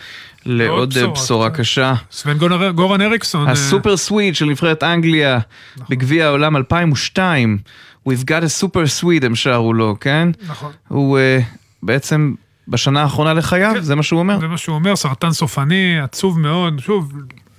לעוד 0.46 0.94
בשורה, 0.94 1.12
בשורה 1.12 1.50
קשה. 1.50 1.94
סבן 2.12 2.38
גורן 2.74 3.00
אריקסון. 3.00 3.48
הסופר 3.48 3.96
סוויט 3.96 4.34
של 4.34 4.44
נבחרת 4.44 4.82
אנגליה 4.82 5.38
בגביע 5.90 6.26
העולם 6.26 6.56
2002. 6.56 7.58
We've 8.08 8.24
got 8.24 8.42
a 8.42 8.62
super 8.62 9.02
sweet, 9.02 9.26
הם 9.26 9.34
שרו 9.34 9.72
לו, 9.72 9.96
כן? 10.00 10.28
נכון. 10.48 10.72
הוא 10.88 11.18
uh, 11.18 11.44
בעצם 11.82 12.34
בשנה 12.72 13.02
האחרונה 13.02 13.34
לחייו, 13.34 13.72
כן, 13.74 13.80
זה 13.80 13.94
מה 13.94 14.02
שהוא 14.02 14.20
אומר? 14.20 14.40
זה 14.40 14.48
מה 14.48 14.58
שהוא 14.58 14.74
אומר, 14.74 14.96
סרטן 14.96 15.30
סופני, 15.30 16.00
עצוב 16.00 16.40
מאוד, 16.40 16.80
שוב, 16.80 17.12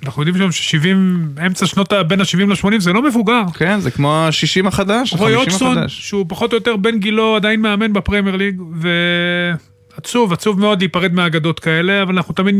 אנחנו 0.05 0.23
יודעים 0.23 0.51
שם 0.51 0.51
ש-70, 0.51 1.41
אמצע 1.45 1.65
שנות 1.65 1.93
בין 2.07 2.21
ה-70 2.21 2.45
ל-80 2.47 2.79
זה 2.79 2.93
לא 2.93 3.01
מבוגר. 3.01 3.41
כן, 3.53 3.79
זה 3.79 3.91
כמו 3.91 4.15
ה-60 4.15 4.67
החדש, 4.67 5.13
רוי 5.13 5.35
אוטסון, 5.35 5.77
שהוא 5.87 6.25
פחות 6.29 6.51
או 6.51 6.57
יותר 6.57 6.75
בן 6.75 6.99
גילו 6.99 7.35
עדיין 7.35 7.61
מאמן 7.61 7.93
בפרמייר 7.93 8.35
ליג, 8.35 8.61
ועצוב, 9.93 10.33
עצוב 10.33 10.59
מאוד 10.59 10.79
להיפרד 10.79 11.13
מהאגדות 11.13 11.59
כאלה, 11.59 12.03
אבל 12.03 12.15
אנחנו 12.15 12.33
תמיד 12.33 12.55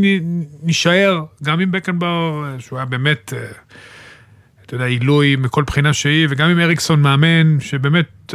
נישאר, 0.64 1.24
גם 1.44 1.60
עם 1.60 1.72
בקנבאור, 1.72 2.46
שהוא 2.60 2.80
היה 2.80 2.86
באמת, 2.86 3.34
אתה 4.66 4.76
יודע, 4.76 4.86
עילוי 4.86 5.36
מכל 5.36 5.64
בחינה 5.64 5.94
שהיא, 5.94 6.28
וגם 6.30 6.50
עם 6.50 6.60
אריקסון 6.60 7.02
מאמן, 7.02 7.60
שבאמת 7.60 8.34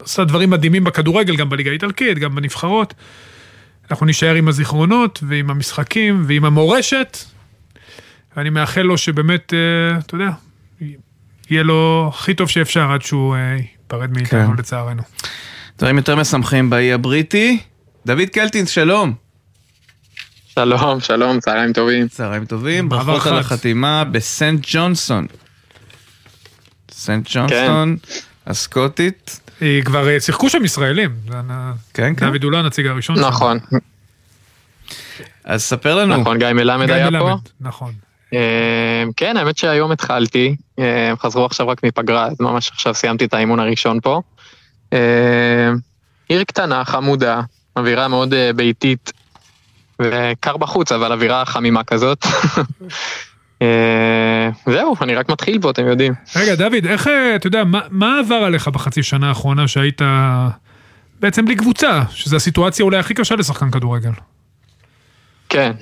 עשה 0.00 0.24
דברים 0.24 0.50
מדהימים 0.50 0.84
בכדורגל, 0.84 1.36
גם 1.36 1.48
בליגה 1.48 1.70
האיטלקית, 1.70 2.18
גם 2.18 2.34
בנבחרות. 2.34 2.94
אנחנו 3.90 4.06
נישאר 4.06 4.34
עם 4.34 4.48
הזיכרונות 4.48 5.18
ועם 5.28 5.50
המשחקים 5.50 6.24
ועם 6.26 6.44
המורשת, 6.44 7.18
ואני 8.36 8.50
מאחל 8.50 8.82
לו 8.82 8.98
שבאמת, 8.98 9.54
אה, 9.54 9.98
אתה 9.98 10.14
יודע, 10.14 10.30
יהיה 11.50 11.62
לו 11.62 12.10
הכי 12.14 12.34
טוב 12.34 12.48
שאפשר 12.48 12.92
עד 12.92 13.02
שהוא 13.02 13.34
אה, 13.34 13.56
ייפרד 13.82 14.10
מאיתנו 14.10 14.50
כן. 14.50 14.58
לצערנו. 14.58 15.02
דברים 15.78 15.96
יותר 15.96 16.16
משמחים 16.16 16.70
באי 16.70 16.92
הבריטי. 16.92 17.58
דוד 18.06 18.28
קלטינס, 18.32 18.68
שלום. 18.68 19.14
שלום, 20.46 21.00
שלום, 21.00 21.40
צהריים 21.40 21.72
טובים. 21.72 22.08
צהריים 22.08 22.44
טובים, 22.44 22.88
ברכות 22.88 23.26
על 23.26 23.38
החתימה 23.38 24.04
בסנט 24.04 24.66
ג'ונסון. 24.70 25.26
סנט 26.90 27.28
ג'ונסון, 27.32 27.96
כן. 28.02 28.20
הסקוטית. 28.46 29.40
כבר 29.84 30.08
אה, 30.08 30.20
שיחקו 30.20 30.50
שם 30.50 30.64
ישראלים. 30.64 31.10
כן, 31.94 32.12
כן. 32.16 32.26
דוד 32.26 32.44
הוא 32.44 32.52
לא 32.52 32.58
הנציג 32.58 32.86
הראשון. 32.86 33.18
נכון. 33.18 33.58
אז 35.44 35.62
ספר 35.62 35.94
לנו. 35.94 36.16
נכון, 36.16 36.38
גיא 36.38 36.52
מלמד 36.52 36.90
היה 36.90 37.08
פה. 37.18 37.36
נכון. 37.60 37.92
אה, 38.34 39.04
כן, 39.16 39.36
האמת 39.36 39.56
שהיום 39.56 39.92
התחלתי, 39.92 40.56
אה, 40.78 41.10
הם 41.10 41.16
חזרו 41.16 41.44
עכשיו 41.44 41.68
רק 41.68 41.84
מפגרה, 41.84 42.26
אז 42.26 42.36
ממש 42.40 42.70
עכשיו 42.70 42.94
סיימתי 42.94 43.24
את 43.24 43.34
האימון 43.34 43.60
הראשון 43.60 44.00
פה. 44.00 44.20
עיר 46.28 46.44
קטנה, 46.44 46.84
חמודה, 46.84 47.40
אווירה 47.76 48.08
מאוד 48.08 48.34
ביתית, 48.56 49.12
וקר 50.02 50.56
בחוץ, 50.56 50.92
אבל 50.92 51.12
אווירה 51.12 51.44
חמימה 51.44 51.84
כזאת. 51.84 52.24
זהו, 54.66 54.96
אני 55.00 55.14
רק 55.14 55.28
מתחיל 55.28 55.58
פה, 55.62 55.70
אתם 55.70 55.86
יודעים. 55.86 56.14
רגע, 56.36 56.54
דוד, 56.54 56.86
איך, 56.86 57.08
אתה 57.36 57.46
יודע, 57.46 57.64
מה, 57.64 57.80
מה 57.90 58.18
עבר 58.18 58.34
עליך 58.34 58.68
בחצי 58.68 59.02
שנה 59.02 59.28
האחרונה 59.28 59.68
שהיית 59.68 60.02
בעצם 61.20 61.44
בלי 61.44 61.56
קבוצה, 61.56 62.02
שזו 62.10 62.36
הסיטואציה 62.36 62.84
אולי 62.84 62.98
הכי 62.98 63.14
קשה 63.14 63.36
לשחקן 63.36 63.70
כדורגל? 63.70 64.10
כן, 65.48 65.72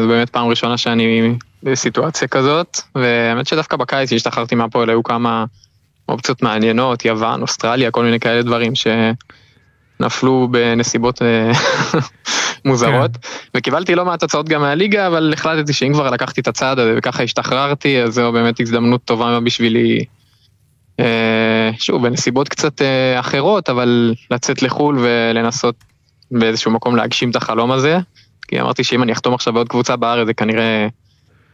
זו 0.00 0.08
באמת 0.08 0.30
פעם 0.30 0.46
ראשונה 0.46 0.78
שאני 0.78 1.34
בסיטואציה 1.62 2.28
כזאת, 2.28 2.80
והאמת 2.94 3.46
שדווקא 3.46 3.76
בקיץ 3.76 4.10
שהשתחררתי 4.10 4.54
מהפועל 4.54 4.90
היו 4.90 5.02
כמה 5.02 5.44
אופציות 6.08 6.42
מעניינות, 6.42 7.04
יוון, 7.04 7.42
אוסטרליה, 7.42 7.90
כל 7.90 8.04
מיני 8.04 8.20
כאלה 8.20 8.42
דברים 8.42 8.72
שנפלו 10.04 10.48
בנסיבות 10.50 11.22
מוזרות, 12.64 13.16
כן. 13.16 13.28
וקיבלתי 13.54 13.94
לא 13.94 14.04
מעט 14.04 14.22
הצעות 14.22 14.48
גם 14.48 14.60
מהליגה, 14.60 15.06
אבל 15.06 15.32
החלטתי 15.32 15.72
שאם 15.72 15.92
כבר 15.92 16.10
לקחתי 16.10 16.40
את 16.40 16.48
הצעד 16.48 16.78
הזה 16.78 16.94
וככה 16.96 17.22
השתחררתי, 17.22 18.02
אז 18.02 18.14
זו 18.14 18.32
באמת 18.32 18.60
הזדמנות 18.60 19.04
טובה 19.04 19.40
בשבילי, 19.40 20.04
אה, 21.00 21.70
שוב, 21.78 22.02
בנסיבות 22.02 22.48
קצת 22.48 22.82
אה, 22.82 23.20
אחרות, 23.20 23.70
אבל 23.70 24.14
לצאת 24.30 24.62
לחו"ל 24.62 24.98
ולנסות 25.00 25.74
באיזשהו 26.30 26.70
מקום 26.70 26.96
להגשים 26.96 27.30
את 27.30 27.36
החלום 27.36 27.72
הזה, 27.72 27.98
כי 28.48 28.60
אמרתי 28.60 28.84
שאם 28.84 29.02
אני 29.02 29.12
אחתום 29.12 29.34
עכשיו 29.34 29.52
בעוד 29.52 29.68
קבוצה 29.68 29.96
בארץ 29.96 30.26
זה 30.26 30.34
כנראה, 30.34 30.88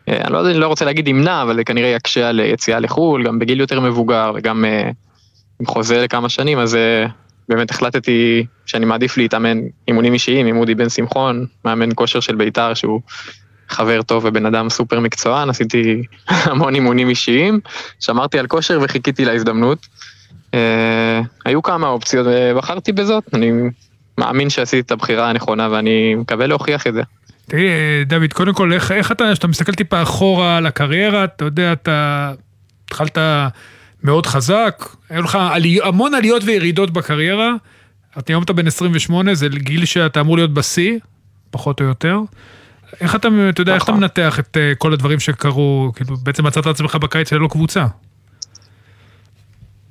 אה, 0.08 0.20
אני 0.24 0.32
לא, 0.32 0.50
אני 0.50 0.58
לא 0.58 0.68
רוצה 0.68 0.84
להגיד 0.84 1.08
ימנע, 1.08 1.42
אבל 1.42 1.56
זה 1.56 1.64
כנראה 1.64 1.88
יקשה 1.88 2.28
על 2.28 2.40
יציאה 2.40 2.80
לחו"ל, 2.80 3.24
גם 3.24 3.38
בגיל 3.38 3.60
יותר 3.60 3.80
מבוגר 3.80 4.32
וגם 4.34 4.64
עם 5.60 5.66
חוזה 5.66 6.02
לכמה 6.02 6.28
שנים, 6.28 6.58
אז 6.58 6.76
באמת 7.50 7.70
החלטתי 7.70 8.46
שאני 8.66 8.86
מעדיף 8.86 9.16
להתאמן 9.16 9.58
אימונים 9.88 10.12
אישיים 10.12 10.46
עם 10.46 10.56
אודי 10.56 10.74
בן 10.74 10.88
שמחון, 10.88 11.46
מאמן 11.64 11.88
כושר 11.94 12.20
של 12.20 12.34
בית"ר 12.34 12.74
שהוא 12.74 13.00
חבר 13.68 14.02
טוב 14.02 14.24
ובן 14.24 14.46
אדם 14.46 14.70
סופר 14.70 15.00
מקצוען, 15.00 15.50
עשיתי 15.50 16.02
המון 16.28 16.74
אימונים 16.74 17.08
אישיים, 17.08 17.60
שמרתי 18.00 18.38
על 18.38 18.46
כושר 18.46 18.78
וחיכיתי 18.82 19.24
להזדמנות. 19.24 19.86
אה, 20.54 21.20
היו 21.44 21.62
כמה 21.62 21.88
אופציות 21.88 22.26
ובחרתי 22.30 22.92
בזאת, 22.92 23.24
אני 23.34 23.52
מאמין 24.18 24.50
שעשיתי 24.50 24.80
את 24.80 24.90
הבחירה 24.90 25.30
הנכונה 25.30 25.68
ואני 25.70 26.14
מקווה 26.14 26.46
להוכיח 26.46 26.86
את 26.86 26.94
זה. 26.94 27.02
תראי, 27.46 27.68
דוד, 28.06 28.32
קודם 28.32 28.54
כל, 28.54 28.72
איך, 28.72 28.92
איך 28.92 29.12
אתה, 29.12 29.24
כשאתה 29.32 29.46
מסתכל 29.46 29.72
טיפה 29.72 30.02
אחורה 30.02 30.56
על 30.56 30.66
הקריירה, 30.66 31.24
אתה 31.24 31.44
יודע, 31.44 31.72
אתה 31.72 32.32
התחלת 32.84 33.18
מאוד 34.02 34.26
חזק, 34.26 34.88
היו 35.10 35.22
לך 35.22 35.38
עלי, 35.52 35.78
המון 35.82 36.14
עליות 36.14 36.42
וירידות 36.44 36.90
בקריירה. 36.90 37.52
אתה 38.18 38.32
היום 38.32 38.42
אתה 38.42 38.52
בן 38.52 38.66
28, 38.66 39.34
זה 39.34 39.48
גיל 39.48 39.84
שאתה 39.84 40.20
אמור 40.20 40.36
להיות 40.36 40.54
בשיא, 40.54 40.98
פחות 41.50 41.80
או 41.80 41.86
יותר. 41.86 42.18
איך 43.00 43.14
אתה, 43.14 43.28
אתה 43.48 43.60
יודע, 43.60 43.74
איך 43.74 43.84
אתה 43.84 43.92
מנתח 43.92 44.38
את 44.38 44.56
אה, 44.56 44.72
כל 44.78 44.92
הדברים 44.92 45.20
שקרו, 45.20 45.92
כאילו, 45.94 46.16
בעצם 46.16 46.46
מצאת 46.46 46.62
את 46.62 46.66
עצמך 46.66 46.94
בקיץ 46.94 47.32
ללא 47.32 47.48
קבוצה. 47.48 47.86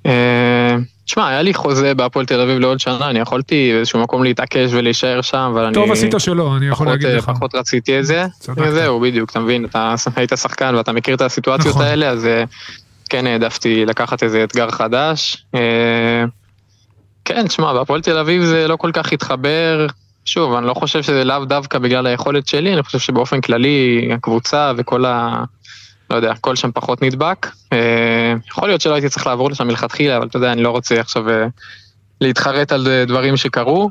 אה, 0.05 0.75
תשמע, 1.05 1.27
היה 1.27 1.41
לי 1.41 1.53
חוזה 1.53 1.93
בהפועל 1.93 2.25
תל 2.25 2.41
אביב 2.41 2.59
לעוד 2.59 2.79
שנה, 2.79 3.09
אני 3.09 3.19
יכולתי 3.19 3.71
באיזשהו 3.73 3.99
מקום 3.99 4.23
להתעקש 4.23 4.69
ולהישאר 4.73 5.21
שם, 5.21 5.49
אבל 5.53 5.65
אני... 5.65 5.73
טוב 5.73 5.91
עשית 5.91 6.13
שלא, 6.17 6.57
אני 6.57 6.67
יכול 6.67 6.87
להגיד 6.87 7.07
אה, 7.07 7.15
לך. 7.15 7.31
פחות 7.35 7.55
רציתי 7.55 7.99
את 7.99 8.05
זה. 8.05 8.25
זהו, 8.69 8.99
בדיוק, 8.99 9.31
אתה 9.31 9.39
מבין, 9.39 9.65
אתה 9.65 9.95
היית 10.15 10.31
שחקן 10.35 10.75
ואתה 10.75 10.91
מכיר 10.91 11.15
את 11.15 11.21
הסיטואציות 11.21 11.75
נכון. 11.75 11.85
האלה, 11.85 12.09
אז 12.09 12.27
כן 13.09 13.27
העדפתי 13.27 13.85
לקחת 13.85 14.23
איזה 14.23 14.43
אתגר 14.43 14.71
חדש. 14.71 15.45
אה, 15.55 16.23
כן, 17.25 17.47
תשמע, 17.47 17.73
בהפועל 17.73 18.01
תל 18.01 18.17
אביב 18.17 18.43
זה 18.43 18.67
לא 18.67 18.75
כל 18.75 18.91
כך 18.93 19.13
התחבר. 19.13 19.87
שוב, 20.25 20.53
אני 20.53 20.67
לא 20.67 20.73
חושב 20.73 21.03
שזה 21.03 21.23
לאו 21.23 21.45
דווקא 21.45 21.79
בגלל 21.79 22.07
היכולת 22.07 22.47
שלי, 22.47 22.73
אני 22.73 22.83
חושב 22.83 22.99
שבאופן 22.99 23.41
כללי 23.41 24.09
הקבוצה 24.13 24.71
וכל 24.77 25.05
ה... 25.05 25.43
לא 26.09 26.15
יודע, 26.15 26.31
הכל 26.31 26.55
שם 26.55 26.71
פחות 26.71 27.01
נדבק. 27.01 27.47
אה, 27.73 28.33
יכול 28.47 28.69
להיות 28.69 28.81
שלא 28.81 28.93
הייתי 28.93 29.09
צריך 29.09 29.27
לעבור 29.27 29.51
לשם 29.51 29.67
מלכתחילה, 29.67 30.17
אבל 30.17 30.27
אתה 30.27 30.37
יודע, 30.37 30.51
אני 30.51 30.63
לא 30.63 30.69
רוצה 30.69 30.99
עכשיו 30.99 31.29
אה, 31.29 31.47
להתחרט 32.21 32.71
על 32.71 32.87
דברים 33.07 33.37
שקרו. 33.37 33.89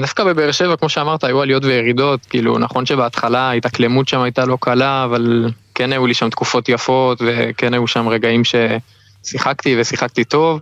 דווקא 0.00 0.24
בבאר 0.24 0.52
שבע, 0.52 0.76
כמו 0.76 0.88
שאמרת, 0.88 1.24
היו 1.24 1.42
עליות 1.42 1.64
וירידות, 1.64 2.26
כאילו, 2.26 2.58
נכון 2.58 2.86
שבהתחלה 2.86 3.40
ההתאקלמות 3.40 4.08
שם 4.08 4.20
הייתה 4.20 4.44
לא 4.44 4.58
קלה, 4.60 5.04
אבל 5.04 5.50
כן 5.74 5.92
היו 5.92 6.06
לי 6.06 6.14
שם 6.14 6.30
תקופות 6.30 6.68
יפות, 6.68 7.22
וכן 7.26 7.74
היו 7.74 7.86
שם 7.86 8.08
רגעים 8.08 8.42
ששיחקתי 8.44 9.76
ושיחקתי 9.80 10.24
טוב. 10.24 10.60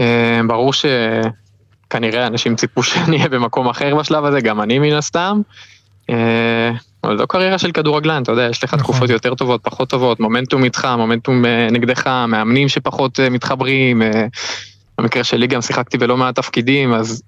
אה, 0.00 0.40
ברור 0.46 0.72
שכנראה 0.72 2.26
אנשים 2.26 2.56
ציפו 2.56 2.82
שאני 2.88 3.16
אהיה 3.16 3.28
במקום 3.28 3.68
אחר 3.68 3.94
בשלב 3.94 4.24
הזה, 4.24 4.40
גם 4.40 4.60
אני 4.60 4.78
מן 4.78 4.92
הסתם. 4.92 5.40
אה, 6.10 6.70
אבל 7.04 7.18
זו 7.18 7.26
קריירה 7.26 7.58
של 7.58 7.72
כדורגלן, 7.72 8.22
אתה 8.22 8.32
יודע, 8.32 8.48
יש 8.50 8.64
לך 8.64 8.74
תקופות 8.74 9.10
יותר 9.10 9.34
טובות, 9.34 9.60
פחות 9.64 9.90
טובות, 9.90 10.20
מומנטום 10.20 10.64
איתך, 10.64 10.88
מומנטום 10.96 11.44
אה, 11.44 11.68
נגדך, 11.70 12.06
מאמנים 12.06 12.68
שפחות 12.68 13.20
מתחברים. 13.20 14.02
במקרה 14.98 15.24
שלי 15.24 15.46
גם 15.46 15.62
שיחקתי 15.62 15.98
בלא 15.98 16.16
מעט 16.16 16.36
תפקידים, 16.36 16.92
אז 16.92 17.22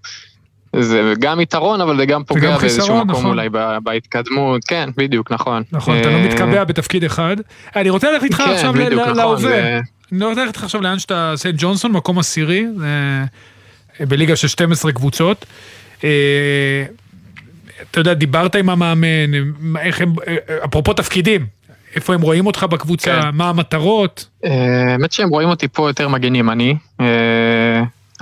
זה 0.80 1.12
גם 1.18 1.40
יתרון, 1.40 1.80
אבל 1.80 1.96
זה 1.96 2.06
גם 2.06 2.24
פוגע 2.24 2.40
באיזשהו 2.40 2.60
חיסרון, 2.82 3.00
מקום 3.06 3.10
נכון. 3.20 3.26
אולי 3.30 3.48
בהתקדמות. 3.82 4.64
כן, 4.64 4.88
בדיוק, 4.96 5.32
נכון. 5.32 5.62
נכון, 5.72 6.00
אתה 6.00 6.10
לא 6.10 6.14
אה, 6.16 6.26
מתקבע 6.28 6.64
בתפקיד 6.64 7.04
אחד. 7.04 7.36
אני 7.76 7.90
רוצה 7.90 8.10
ללכת 8.10 8.24
איתך 8.24 8.36
כן, 8.36 8.50
עכשיו 8.50 8.74
ל- 8.76 8.84
בדיוק, 8.86 9.00
ל- 9.00 9.04
נכון, 9.04 9.16
להווה. 9.16 9.36
זה- 9.40 9.80
אני 10.12 10.24
רוצה 10.24 10.40
ללכת 10.40 10.54
איתך 10.54 10.64
עכשיו 10.64 10.80
לאן 10.80 10.98
שאתה, 10.98 11.32
סנט 11.36 11.54
ג'ונסון, 11.58 11.92
מקום 11.92 12.18
עשירי, 12.18 12.66
אה, 12.84 13.24
בליגה 14.06 14.36
של 14.36 14.48
12 14.48 14.92
קבוצות. 14.92 15.46
אה, 16.04 16.84
אתה 17.90 18.00
יודע, 18.00 18.14
דיברת 18.14 18.54
עם 18.54 18.70
המאמן, 18.70 19.34
איך 19.80 20.00
הם, 20.00 20.12
אפרופו 20.64 20.92
תפקידים, 20.92 21.46
איפה 21.94 22.14
הם 22.14 22.20
רואים 22.20 22.46
אותך 22.46 22.62
בקבוצה, 22.64 23.20
כן. 23.22 23.28
מה 23.32 23.48
המטרות. 23.48 24.26
האמת 24.44 25.12
שהם 25.12 25.28
רואים 25.28 25.48
אותי 25.48 25.68
פה 25.68 25.88
יותר 25.88 26.08
מגן 26.08 26.34
ימני. 26.34 26.76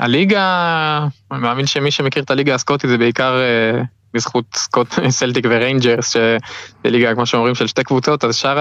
הליגה, 0.03 1.07
אני 1.32 1.40
מאמין 1.40 1.66
שמי 1.66 1.90
שמכיר 1.90 2.22
את 2.22 2.30
הליגה 2.30 2.55
הסקוטית 2.55 2.90
זה 2.90 2.98
בעיקר 2.98 3.40
אה, 3.40 3.82
בזכות 4.14 4.44
סקוט, 4.55 4.88
סלטיק 5.18 5.44
וריינג'רס, 5.48 6.11
שזה 6.11 6.36
ליגה, 6.84 7.14
כמו 7.14 7.26
שאומרים, 7.26 7.55
של 7.55 7.66
שתי 7.66 7.84
קבוצות, 7.84 8.24
אז 8.24 8.36
שאר 8.36 8.59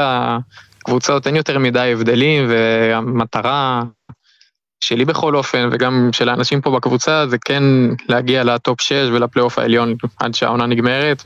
הקבוצות 0.81 1.27
אין 1.27 1.35
יותר 1.35 1.59
מדי 1.59 1.91
הבדלים, 1.93 2.49
והמטרה 2.49 3.81
שלי 4.83 5.05
בכל 5.05 5.35
אופן, 5.35 5.69
וגם 5.71 6.09
של 6.11 6.29
האנשים 6.29 6.61
פה 6.61 6.71
בקבוצה, 6.71 7.27
זה 7.27 7.37
כן 7.45 7.63
להגיע 8.09 8.43
ל 8.43 8.53
top 8.53 8.81
6 8.81 8.91
ולפלייאוף 8.91 9.59
העליון 9.59 9.95
עד 10.19 10.33
שהעונה 10.33 10.65
נגמרת, 10.65 11.23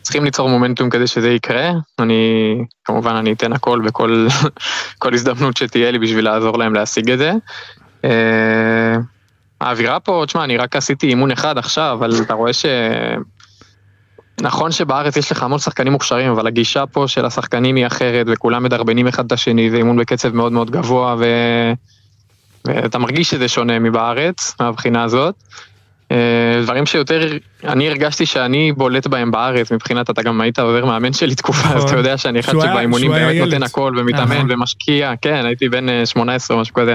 וצריכים 0.00 0.24
ליצור 0.24 0.48
מומנטום 0.48 0.90
כדי 0.90 1.06
שזה 1.06 1.30
יקרה. 1.30 1.70
אני, 1.98 2.54
כמובן, 2.84 3.14
אני 3.14 3.32
אתן 3.32 3.52
הכל 3.52 3.80
בכל 3.84 4.26
כל 5.02 5.14
הזדמנות 5.14 5.56
שתהיה 5.56 5.90
לי 5.90 5.98
בשביל 5.98 6.24
לעזור 6.24 6.58
להם 6.58 6.74
להשיג 6.74 7.10
את 7.10 7.18
זה. 7.18 7.32
אה, 8.04 8.96
האווירה 9.60 10.00
פה, 10.00 10.24
תשמע, 10.26 10.44
אני 10.44 10.56
רק 10.56 10.76
עשיתי 10.76 11.08
אימון 11.08 11.30
אחד 11.30 11.58
עכשיו, 11.58 11.96
אבל 11.98 12.10
אתה 12.22 12.34
רואה 12.34 12.52
ש... 12.52 12.66
נכון 14.40 14.72
שבארץ 14.72 15.16
יש 15.16 15.32
לך 15.32 15.42
המון 15.42 15.58
שחקנים 15.58 15.92
מוכשרים, 15.92 16.30
אבל 16.30 16.46
הגישה 16.46 16.86
פה 16.86 17.04
של 17.08 17.24
השחקנים 17.26 17.76
היא 17.76 17.86
אחרת, 17.86 18.26
וכולם 18.28 18.62
מדרבנים 18.62 19.06
אחד 19.06 19.26
את 19.26 19.32
השני, 19.32 19.70
זה 19.70 19.76
אימון 19.76 19.96
בקצב 19.96 20.34
מאוד 20.34 20.52
מאוד 20.52 20.70
גבוה, 20.70 21.16
ו... 21.18 21.24
ואתה 22.64 22.98
מרגיש 22.98 23.30
שזה 23.30 23.48
שונה 23.48 23.78
מבארץ, 23.78 24.54
מהבחינה 24.60 25.02
הזאת. 25.02 25.34
אה, 26.12 26.60
דברים 26.62 26.86
שיותר, 26.86 27.32
אני 27.64 27.88
הרגשתי 27.88 28.26
שאני 28.26 28.72
בולט 28.72 29.06
בהם 29.06 29.30
בארץ, 29.30 29.72
מבחינת 29.72 30.10
אתה 30.10 30.22
גם 30.22 30.40
היית 30.40 30.58
עוזר 30.58 30.84
מאמן 30.84 31.12
שלי 31.12 31.34
תקופה, 31.34 31.68
אז 31.68 31.74
נכון. 31.74 31.88
אתה 31.88 31.98
יודע 31.98 32.18
שאני 32.18 32.40
אחד 32.40 32.52
שבאימונים 32.52 33.10
באמת. 33.10 33.36
נותן 33.44 33.62
הכל 33.62 33.94
ומתאמן 33.98 34.36
נכון. 34.36 34.50
ומשקיע, 34.50 35.12
כן, 35.22 35.46
הייתי 35.46 35.68
בן 35.68 35.88
אה, 35.88 36.06
18 36.06 36.56
או 36.56 36.60
משהו 36.60 36.74
כזה. 36.74 36.94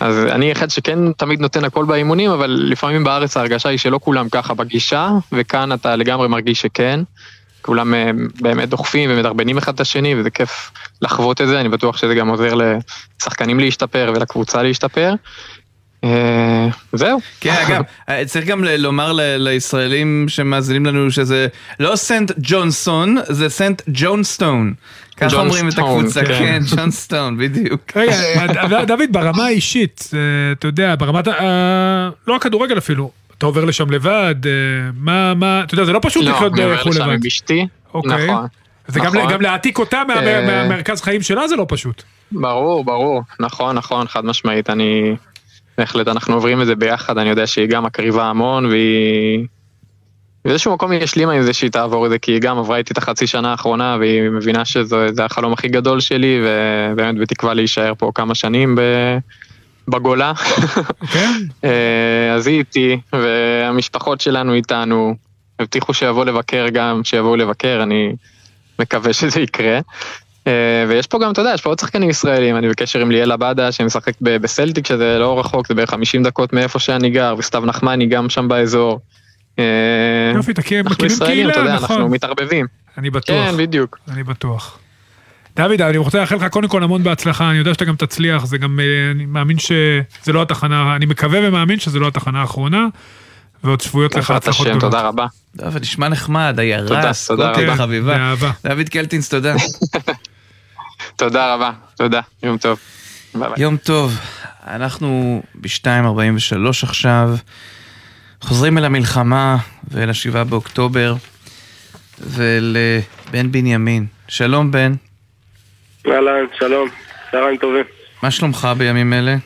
אז 0.00 0.24
אני 0.24 0.52
אחד 0.52 0.70
שכן 0.70 1.12
תמיד 1.12 1.40
נותן 1.40 1.64
הכל 1.64 1.84
באימונים, 1.84 2.30
אבל 2.30 2.50
לפעמים 2.50 3.04
בארץ 3.04 3.36
ההרגשה 3.36 3.68
היא 3.68 3.78
שלא 3.78 4.00
כולם 4.02 4.28
ככה 4.28 4.54
בגישה, 4.54 5.10
וכאן 5.32 5.72
אתה 5.72 5.96
לגמרי 5.96 6.28
מרגיש 6.28 6.60
שכן. 6.60 7.00
כולם 7.62 7.94
אה, 7.94 8.10
באמת 8.40 8.68
דוחפים 8.68 9.10
ומדרבנים 9.12 9.58
אחד 9.58 9.74
את 9.74 9.80
השני, 9.80 10.14
וזה 10.14 10.30
כיף 10.30 10.70
לחוות 11.02 11.40
את 11.40 11.48
זה, 11.48 11.60
אני 11.60 11.68
בטוח 11.68 11.96
שזה 11.96 12.14
גם 12.14 12.28
עוזר 12.28 12.54
לשחקנים 12.54 13.60
להשתפר 13.60 14.12
ולקבוצה 14.14 14.62
להשתפר. 14.62 15.14
זהו. 16.92 17.18
כן, 17.40 17.54
אגב, 17.66 17.82
אה, 18.08 18.24
צריך 18.24 18.46
גם 18.46 18.64
לומר 18.64 19.12
לישראלים 19.16 20.24
שמאזינים 20.28 20.86
לנו 20.86 21.10
שזה 21.10 21.46
לא 21.80 21.96
סנט 21.96 22.32
ג'ונסון, 22.38 23.16
זה 23.28 23.48
סנט 23.48 23.82
ג'ונסטון. 23.88 24.74
ככה 25.16 25.36
אומרים 25.36 25.68
את 25.68 25.78
הקבוצה, 25.78 26.20
כן. 26.24 26.38
כן, 26.38 26.58
ג'ונסטון, 26.76 27.38
בדיוק. 27.38 27.92
רגע, 27.96 28.12
אה, 28.12 28.84
דוד, 28.84 29.00
ברמה 29.10 29.44
האישית, 29.44 30.10
אה, 30.14 30.18
אתה 30.52 30.66
יודע, 30.68 30.94
ברמת, 30.98 31.28
ה- 31.28 32.08
לא 32.26 32.36
הכדורגל 32.36 32.78
אפילו, 32.78 33.10
אתה 33.38 33.46
עובר 33.46 33.64
לשם 33.64 33.90
לבד, 33.90 34.34
מה, 34.96 35.34
מה, 35.34 35.62
אתה 35.64 35.74
יודע, 35.74 35.84
זה 35.84 35.92
לא 35.92 35.98
פשוט 36.02 36.24
לא, 36.24 36.30
לחיות 36.30 36.52
אני 36.54 36.62
עובר 36.62 36.76
בחו"ל 36.76 36.92
לשם 36.92 37.00
לבד. 37.02 37.12
עם 37.12 37.20
אשתי, 37.26 37.66
אוקיי. 37.94 38.30
נכון. 38.30 38.46
זה 38.88 39.00
גם, 39.00 39.06
נכון. 39.16 39.32
גם 39.32 39.40
להעתיק 39.40 39.78
אותה 39.78 40.02
מה- 40.08 40.40
מהמרכז 40.46 41.00
חיים 41.02 41.22
שלה 41.22 41.48
זה 41.48 41.56
לא 41.56 41.66
פשוט. 41.68 42.02
ברור, 42.32 42.84
ברור, 42.84 43.22
נכון, 43.40 43.76
נכון, 43.76 44.08
חד 44.08 44.24
משמעית, 44.24 44.70
אני... 44.70 45.14
בהחלט, 45.78 46.08
אנחנו 46.08 46.34
עוברים 46.34 46.62
את 46.62 46.66
זה 46.66 46.74
ביחד, 46.74 47.18
אני 47.18 47.28
יודע 47.28 47.46
שהיא 47.46 47.68
גם 47.68 47.84
מקריבה 47.84 48.24
המון, 48.24 48.66
והיא... 48.66 49.46
באיזשהו 50.44 50.74
מקום 50.74 50.90
היא 50.90 51.02
השלימה 51.02 51.32
עם 51.32 51.42
זה 51.42 51.52
שהיא 51.52 51.70
תעבור 51.70 52.06
את 52.06 52.10
זה, 52.10 52.18
כי 52.18 52.32
היא 52.32 52.40
גם 52.40 52.58
עברה 52.58 52.76
איתי 52.76 52.92
את 52.92 52.98
החצי 52.98 53.26
שנה 53.26 53.50
האחרונה, 53.50 53.96
והיא 54.00 54.30
מבינה 54.30 54.64
שזה 54.64 55.06
זה 55.12 55.24
החלום 55.24 55.52
הכי 55.52 55.68
גדול 55.68 56.00
שלי, 56.00 56.40
ובאמת 56.44 57.18
בתקווה 57.18 57.54
להישאר 57.54 57.92
פה 57.98 58.12
כמה 58.14 58.34
שנים 58.34 58.76
ב... 58.76 58.80
בגולה. 59.88 60.32
אה, 61.64 62.34
אז 62.34 62.46
היא 62.46 62.58
איתי, 62.58 63.00
והמשפחות 63.12 64.20
שלנו 64.20 64.54
איתנו, 64.54 65.14
הבטיחו 65.58 65.94
שיבוא 65.94 66.24
לבקר 66.24 66.66
גם, 66.72 67.04
שיבואו 67.04 67.36
לבקר, 67.36 67.80
אני 67.82 68.12
מקווה 68.78 69.12
שזה 69.12 69.40
יקרה. 69.40 69.80
אה, 70.46 70.52
ויש 70.88 71.06
פה 71.06 71.18
גם, 71.18 71.32
אתה 71.32 71.40
יודע, 71.40 71.52
יש 71.54 71.60
פה 71.60 71.70
עוד 71.70 71.78
שחקנים 71.78 72.10
ישראלים, 72.10 72.56
אני 72.56 72.68
בקשר 72.68 72.98
עם 72.98 73.10
ליאל 73.10 73.32
עבדה 73.32 73.72
שמשחק 73.72 74.12
בסלטיק, 74.20 74.86
שזה 74.86 75.18
לא 75.18 75.40
רחוק, 75.40 75.68
זה 75.68 75.74
בערך 75.74 75.90
50 75.90 76.22
דקות 76.22 76.52
מאיפה 76.52 76.78
שאני 76.78 77.10
גר, 77.10 77.34
וסתיו 77.38 77.66
נחמני 77.66 78.06
גם 78.06 78.28
שם 78.28 78.48
באזור. 78.48 79.00
אה, 79.58 79.64
יופי, 80.34 80.54
תכיר, 80.54 80.80
אנחנו 80.80 81.06
ישראלים, 81.06 81.46
אתה 81.46 81.54
קהילה, 81.54 81.66
יודע, 81.68 81.78
אנחנו 81.80 81.98
נכון. 81.98 82.10
מתערבבים. 82.10 82.66
אני 82.98 83.10
בטוח. 83.10 83.50
כן, 83.50 83.56
בדיוק. 83.56 83.98
אני 84.08 84.24
בטוח. 84.24 84.78
דוד, 85.56 85.80
אני 85.80 85.96
רוצה 85.96 86.20
לאחל 86.20 86.36
לך 86.36 86.44
קודם 86.44 86.68
כל 86.68 86.82
המון 86.82 87.02
בהצלחה, 87.02 87.50
אני 87.50 87.58
יודע 87.58 87.74
שאתה 87.74 87.84
גם 87.84 87.96
תצליח, 87.96 88.44
זה 88.44 88.58
גם, 88.58 88.80
אה, 88.80 89.10
אני 89.10 89.26
מאמין 89.26 89.58
שזה 89.58 90.32
לא 90.32 90.42
התחנה, 90.42 90.96
אני 90.96 91.06
מקווה 91.06 91.40
ומאמין 91.42 91.78
שזה 91.78 91.98
לא 91.98 92.08
התחנה 92.08 92.40
האחרונה, 92.40 92.86
ועוד 93.64 93.82
צפויות 93.82 94.14
לך 94.14 94.30
הצלחות 94.30 94.66
גדולות. 94.66 94.80
תודה 94.80 95.00
רבה. 95.00 95.26
טוב, 95.58 95.76
נשמע 95.76 96.08
נחמד, 96.08 96.54
עיירה, 96.58 96.88
תודה, 96.88 97.00
תודה 97.00 97.12
סקוטית 97.12 97.68
רבה. 97.68 97.76
חביבה. 97.76 98.34
דוד 98.64 98.88
קלטינס, 98.88 99.28
תודה. 99.28 99.54
תודה 101.22 101.54
רבה, 101.54 101.70
תודה, 101.96 102.20
יום 102.42 102.58
טוב. 102.58 102.78
ביי 103.34 103.48
ביי. 103.48 103.62
יום 103.62 103.76
טוב, 103.76 104.12
אנחנו 104.66 105.42
ב-2.43 105.54 106.68
עכשיו, 106.82 107.28
חוזרים 108.40 108.78
אל 108.78 108.84
המלחמה 108.84 109.56
ואל 109.90 110.10
השבעה 110.10 110.44
באוקטובר 110.44 111.14
ואל 112.18 112.76
אה, 112.76 113.00
בן 113.30 113.52
בנימין. 113.52 114.06
שלום 114.28 114.70
בן, 114.70 114.92
אהלן, 116.06 116.44
שלום, 116.58 116.88
צהריים 117.30 117.56
טובים. 117.56 117.84
מה 118.22 118.30
שלומך 118.30 118.68
בימים 118.78 119.12
אלה? 119.12 119.36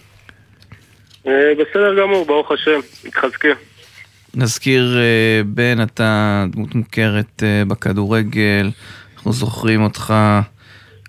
אה, 1.26 1.32
בסדר 1.58 1.94
גמור, 2.02 2.26
ברוך 2.26 2.52
השם, 2.52 2.80
מתחזקים. 3.04 3.54
נזכיר, 4.34 4.98
אה, 4.98 5.40
בן, 5.46 5.82
אתה 5.82 6.44
דמות 6.50 6.74
מוכרת 6.74 7.42
בכדורגל, 7.66 8.70
אנחנו 9.16 9.32
זוכרים 9.32 9.82
אותך 9.82 10.14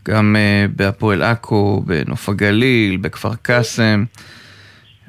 גם 0.10 0.36
אה, 0.36 0.66
בהפועל 0.76 1.24
עכו, 1.24 1.84
בנוף 1.86 2.30
הגליל, 2.30 2.98
בכפר 2.98 3.36
קאסם, 3.42 4.04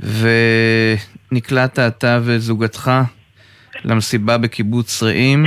ונקלעת 0.01 1.79
אתה 1.79 2.19
וזוגתך 2.23 2.91
למסיבה 3.85 4.39
בקיבוץ 4.39 5.03
רעים, 5.03 5.45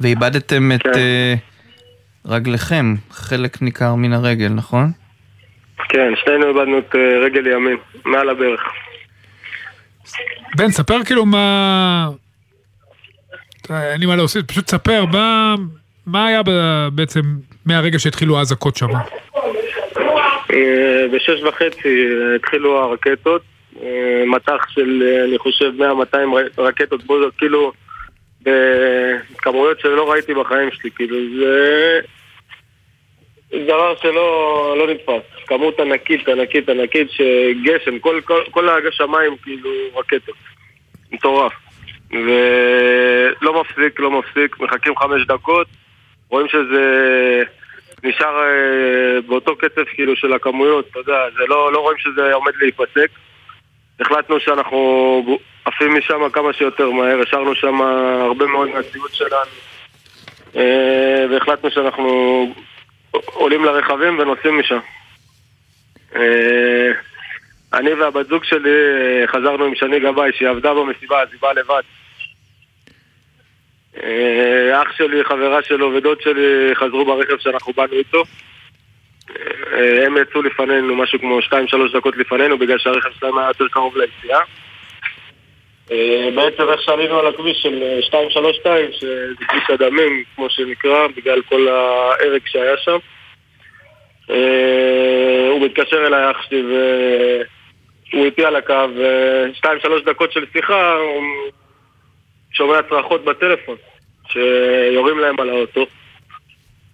ואיבדתם 0.00 0.72
את 0.72 0.86
אה, 0.86 1.34
רגליכם, 2.26 2.94
חלק 3.10 3.62
ניכר 3.62 3.94
מן 3.94 4.12
הרגל, 4.12 4.48
נכון? 4.48 4.92
כן, 5.88 6.12
שנינו 6.24 6.48
איבדנו 6.48 6.78
את 6.78 6.94
אה, 6.94 7.18
רגל 7.24 7.46
ימין, 7.46 7.76
מעל 8.04 8.28
הברך. 8.28 8.60
בן, 10.56 10.70
ספר 10.70 11.04
כאילו 11.04 11.26
מה... 11.26 12.08
אין 13.70 14.00
לי 14.00 14.06
מה 14.06 14.16
להוסיף, 14.16 14.46
פשוט 14.46 14.70
ספר 14.70 15.04
מה, 15.06 15.54
מה 16.06 16.26
היה 16.26 16.40
בעצם 16.94 17.20
מהרגע 17.66 17.98
שהתחילו 17.98 18.38
האזעקות 18.38 18.76
שם. 18.76 18.88
אה, 20.52 21.04
בשש 21.12 21.42
וחצי 21.42 22.06
התחילו 22.36 22.78
הרקטות, 22.78 23.42
אה, 23.82 24.22
מטח 24.26 24.66
של, 24.68 25.02
אני 25.28 25.38
חושב, 25.38 25.72
100-200 25.78 26.16
רקטות 26.58 27.04
בוזות, 27.04 27.34
כאילו, 27.38 27.72
בכמויות 28.42 29.80
שלא 29.80 30.10
ראיתי 30.10 30.34
בחיים 30.34 30.68
שלי, 30.72 30.90
כאילו, 30.90 31.16
זה 31.40 32.00
דבר 33.52 33.94
שלא 34.02 34.74
לא 34.78 34.86
נתפס. 34.90 35.46
כמות 35.46 35.80
ענקית, 35.80 36.28
ענקית, 36.28 36.68
ענקית, 36.68 37.08
שגשם, 37.10 37.98
כל, 37.98 38.20
כל, 38.24 38.42
כל 38.50 38.68
השמיים, 38.88 39.36
כאילו, 39.42 39.70
רקטות. 39.96 40.34
מטורף. 41.12 41.52
ולא 42.10 43.60
מפסיק, 43.60 44.00
לא 44.00 44.10
מפסיק, 44.10 44.60
מחכים 44.60 44.96
חמש 44.96 45.26
דקות, 45.26 45.66
רואים 46.30 46.48
שזה 46.48 47.42
נשאר 48.04 48.42
אה, 48.42 49.20
באותו 49.26 49.56
קצב 49.56 49.84
כאילו 49.84 50.16
של 50.16 50.32
הכמויות, 50.32 50.88
אתה 50.90 50.98
יודע, 50.98 51.18
זה 51.38 51.44
לא, 51.48 51.72
לא 51.72 51.78
רואים 51.78 51.98
שזה 51.98 52.32
עומד 52.32 52.52
להיפסק. 52.60 53.10
החלטנו 54.00 54.40
שאנחנו 54.40 55.40
עפים 55.64 55.94
משם 55.98 56.28
כמה 56.32 56.52
שיותר 56.52 56.90
מהר, 56.90 57.20
השארנו 57.20 57.54
שם 57.54 57.80
הרבה 58.20 58.46
מאוד 58.46 58.68
מהציוד 58.68 59.10
שלנו 59.12 59.50
אה, 60.56 61.26
והחלטנו 61.30 61.70
שאנחנו 61.70 62.46
עולים 63.10 63.64
לרכבים 63.64 64.18
ונוסעים 64.18 64.58
משם. 64.58 64.78
אה, 66.16 66.90
אני 67.72 67.92
והבת 67.94 68.26
זוג 68.26 68.44
שלי 68.44 68.70
חזרנו 69.26 69.64
עם 69.64 69.74
שני 69.74 70.00
גבאי 70.00 70.30
שהיא 70.32 70.48
עבדה 70.48 70.74
במסיבה, 70.74 71.22
אז 71.22 71.28
היא 71.32 71.40
באה 71.40 71.52
לבד. 71.52 71.82
אה, 73.96 74.82
אח 74.82 74.92
שלי, 74.96 75.24
חברה 75.24 75.62
שלו 75.62 75.92
ודוד 75.94 76.20
שלי 76.20 76.70
חזרו 76.74 77.04
ברכב 77.04 77.38
שאנחנו 77.38 77.72
באנו 77.72 77.92
איתו. 77.92 78.22
אה, 79.30 80.06
הם 80.06 80.16
יצאו 80.16 80.42
לפנינו 80.42 80.96
משהו 80.96 81.18
כמו 81.20 81.38
2-3 81.38 81.52
דקות 81.94 82.16
לפנינו 82.16 82.58
בגלל 82.58 82.78
שהרכב 82.78 83.10
שלהם 83.20 83.38
היה 83.38 83.48
יותר 83.48 83.68
קרוב 83.68 83.96
ליציאה. 83.96 84.40
אה, 85.92 86.28
בעצם 86.34 86.62
איך 86.72 86.82
שעלינו 86.82 87.18
על 87.18 87.26
הכביש 87.26 87.62
של 87.62 87.82
אה, 87.82 87.96
232, 87.96 88.92
שזה 88.92 89.34
כביש 89.48 89.70
הדמים, 89.70 90.24
כמו 90.36 90.50
שנקרא, 90.50 91.06
בגלל 91.16 91.42
כל 91.42 91.68
ההרג 91.68 92.40
שהיה 92.46 92.76
שם. 92.76 92.98
הוא 95.50 95.60
מתקשר 95.60 96.06
אליי 96.06 96.30
אח 96.30 96.42
שלי 96.42 96.62
והוא 96.62 98.24
איתי 98.24 98.44
על 98.44 98.56
הקו, 98.56 98.72
אה, 98.72 99.46
שתיים 99.54 99.78
שלוש 99.82 100.02
דקות 100.02 100.32
של 100.32 100.44
שיחה, 100.52 100.94
הוא 100.94 101.22
שומע 102.52 102.82
צרחות 102.82 103.24
בטלפון, 103.24 103.76
שיורים 104.28 105.18
להם 105.18 105.40
על 105.40 105.50
האוטו. 105.50 105.86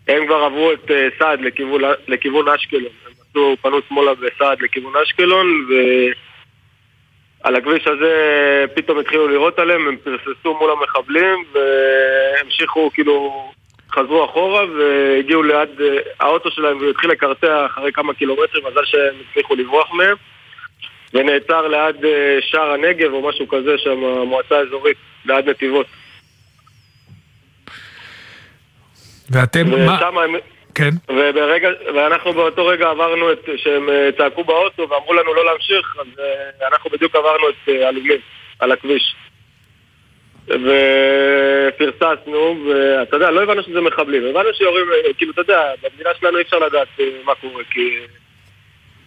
הם 0.08 0.26
כבר 0.26 0.36
עברו 0.36 0.72
את 0.72 0.90
אה, 0.90 1.08
סעד 1.18 1.40
לכיוון, 1.40 1.80
לכיוון 2.08 2.48
אשקלון, 2.48 2.92
הם 3.06 3.12
עשו, 3.30 3.56
פנו 3.62 3.78
שמאלה 3.88 4.14
בסעד 4.14 4.62
לכיוון 4.62 4.92
אשקלון, 5.02 5.66
ועל 5.68 7.56
הכביש 7.56 7.86
הזה 7.86 8.64
פתאום 8.74 8.98
התחילו 8.98 9.28
לירות 9.28 9.58
עליהם, 9.58 9.88
הם 9.88 9.96
פרססו 9.96 10.54
מול 10.58 10.70
המחבלים, 10.70 11.44
והמשיכו 11.52 12.90
כאילו, 12.94 13.46
חזרו 13.92 14.24
אחורה 14.24 14.64
והגיעו 14.66 15.42
ליד 15.42 15.80
אה, 15.80 15.98
האוטו 16.20 16.50
שלהם 16.50 16.78
והתחיל 16.80 17.10
לקרטע 17.10 17.66
אחרי 17.66 17.92
כמה 17.92 18.14
קילומטרים, 18.14 18.64
מזל 18.66 18.84
שהם 18.84 19.14
הצליחו 19.30 19.54
לברוח 19.54 19.92
מהם. 19.94 20.16
ונעצר 21.14 21.68
ליד 21.68 22.04
אה, 22.04 22.38
שער 22.40 22.70
הנגב 22.72 23.12
או 23.12 23.28
משהו 23.28 23.48
כזה 23.48 23.78
שם, 23.78 24.04
המועצה 24.04 24.58
האזורית, 24.58 24.96
ליד 25.26 25.48
נתיבות. 25.48 25.86
ואתם, 29.30 29.70
מה... 29.86 30.22
הם... 30.24 30.34
כן. 30.74 30.90
וברגע, 31.08 31.68
ואנחנו 31.94 32.32
באותו 32.32 32.66
רגע 32.66 32.88
עברנו 32.88 33.32
את, 33.32 33.48
שהם 33.56 33.88
אה, 33.90 34.08
צעקו 34.18 34.44
באוטו 34.44 34.88
ואמרו 34.88 35.14
לנו 35.14 35.34
לא 35.34 35.44
להמשיך, 35.44 35.96
אז 36.00 36.06
אה, 36.18 36.68
אנחנו 36.72 36.90
בדיוק 36.90 37.16
עברנו 37.16 37.48
את 37.48 37.68
הלומים 37.68 38.18
על 38.58 38.72
הכביש. 38.72 39.16
ופרססנו, 41.68 42.56
ואתה 42.68 43.16
יודע, 43.16 43.30
לא 43.30 43.42
הבנו 43.42 43.62
שזה 43.62 43.80
מחבלים, 43.80 44.26
הבנו 44.26 44.48
שיורים, 44.54 44.86
כאילו, 45.16 45.32
אתה 45.32 45.40
יודע, 45.40 45.72
במדינה 45.82 46.10
שלנו 46.20 46.38
אי 46.38 46.42
אפשר 46.42 46.58
לדעת 46.58 46.88
מה 47.24 47.34
קורה, 47.34 47.64
כי 47.70 47.98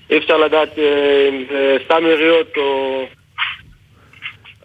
אי 0.10 0.18
אפשר 0.18 0.38
לדעת 0.38 0.80
אה, 0.80 1.30
אם 1.30 1.44
זה 1.50 1.78
סתם 1.86 2.04
יריות 2.06 2.58
או... 2.58 3.06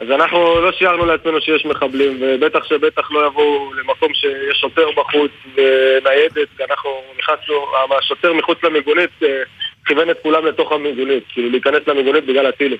אז 0.01 0.11
אנחנו 0.11 0.61
לא 0.61 0.73
שיערנו 0.73 1.07
לעצמנו 1.07 1.41
שיש 1.41 1.67
מחבלים, 1.67 2.19
ובטח 2.21 2.65
שבטח 2.65 3.11
לא 3.11 3.27
יבואו 3.27 3.73
למקום 3.75 4.15
שיש 4.15 4.61
שוטר 4.61 4.87
בחוץ 4.97 5.31
וניידת, 5.55 6.49
כי 6.57 6.65
אנחנו 6.71 6.91
נכנסנו, 7.19 7.67
השוטר 7.99 8.33
מחוץ 8.33 8.59
למיגונית 8.65 9.11
אה, 9.23 9.43
כיוון 9.87 10.11
את 10.11 10.17
כולם 10.23 10.47
לתוך 10.47 10.73
המיגונית, 10.73 11.25
כאילו 11.29 11.51
להיכנס 11.51 11.81
למיגונית 11.87 12.27
בגלל 12.27 12.47
הטילים, 12.47 12.79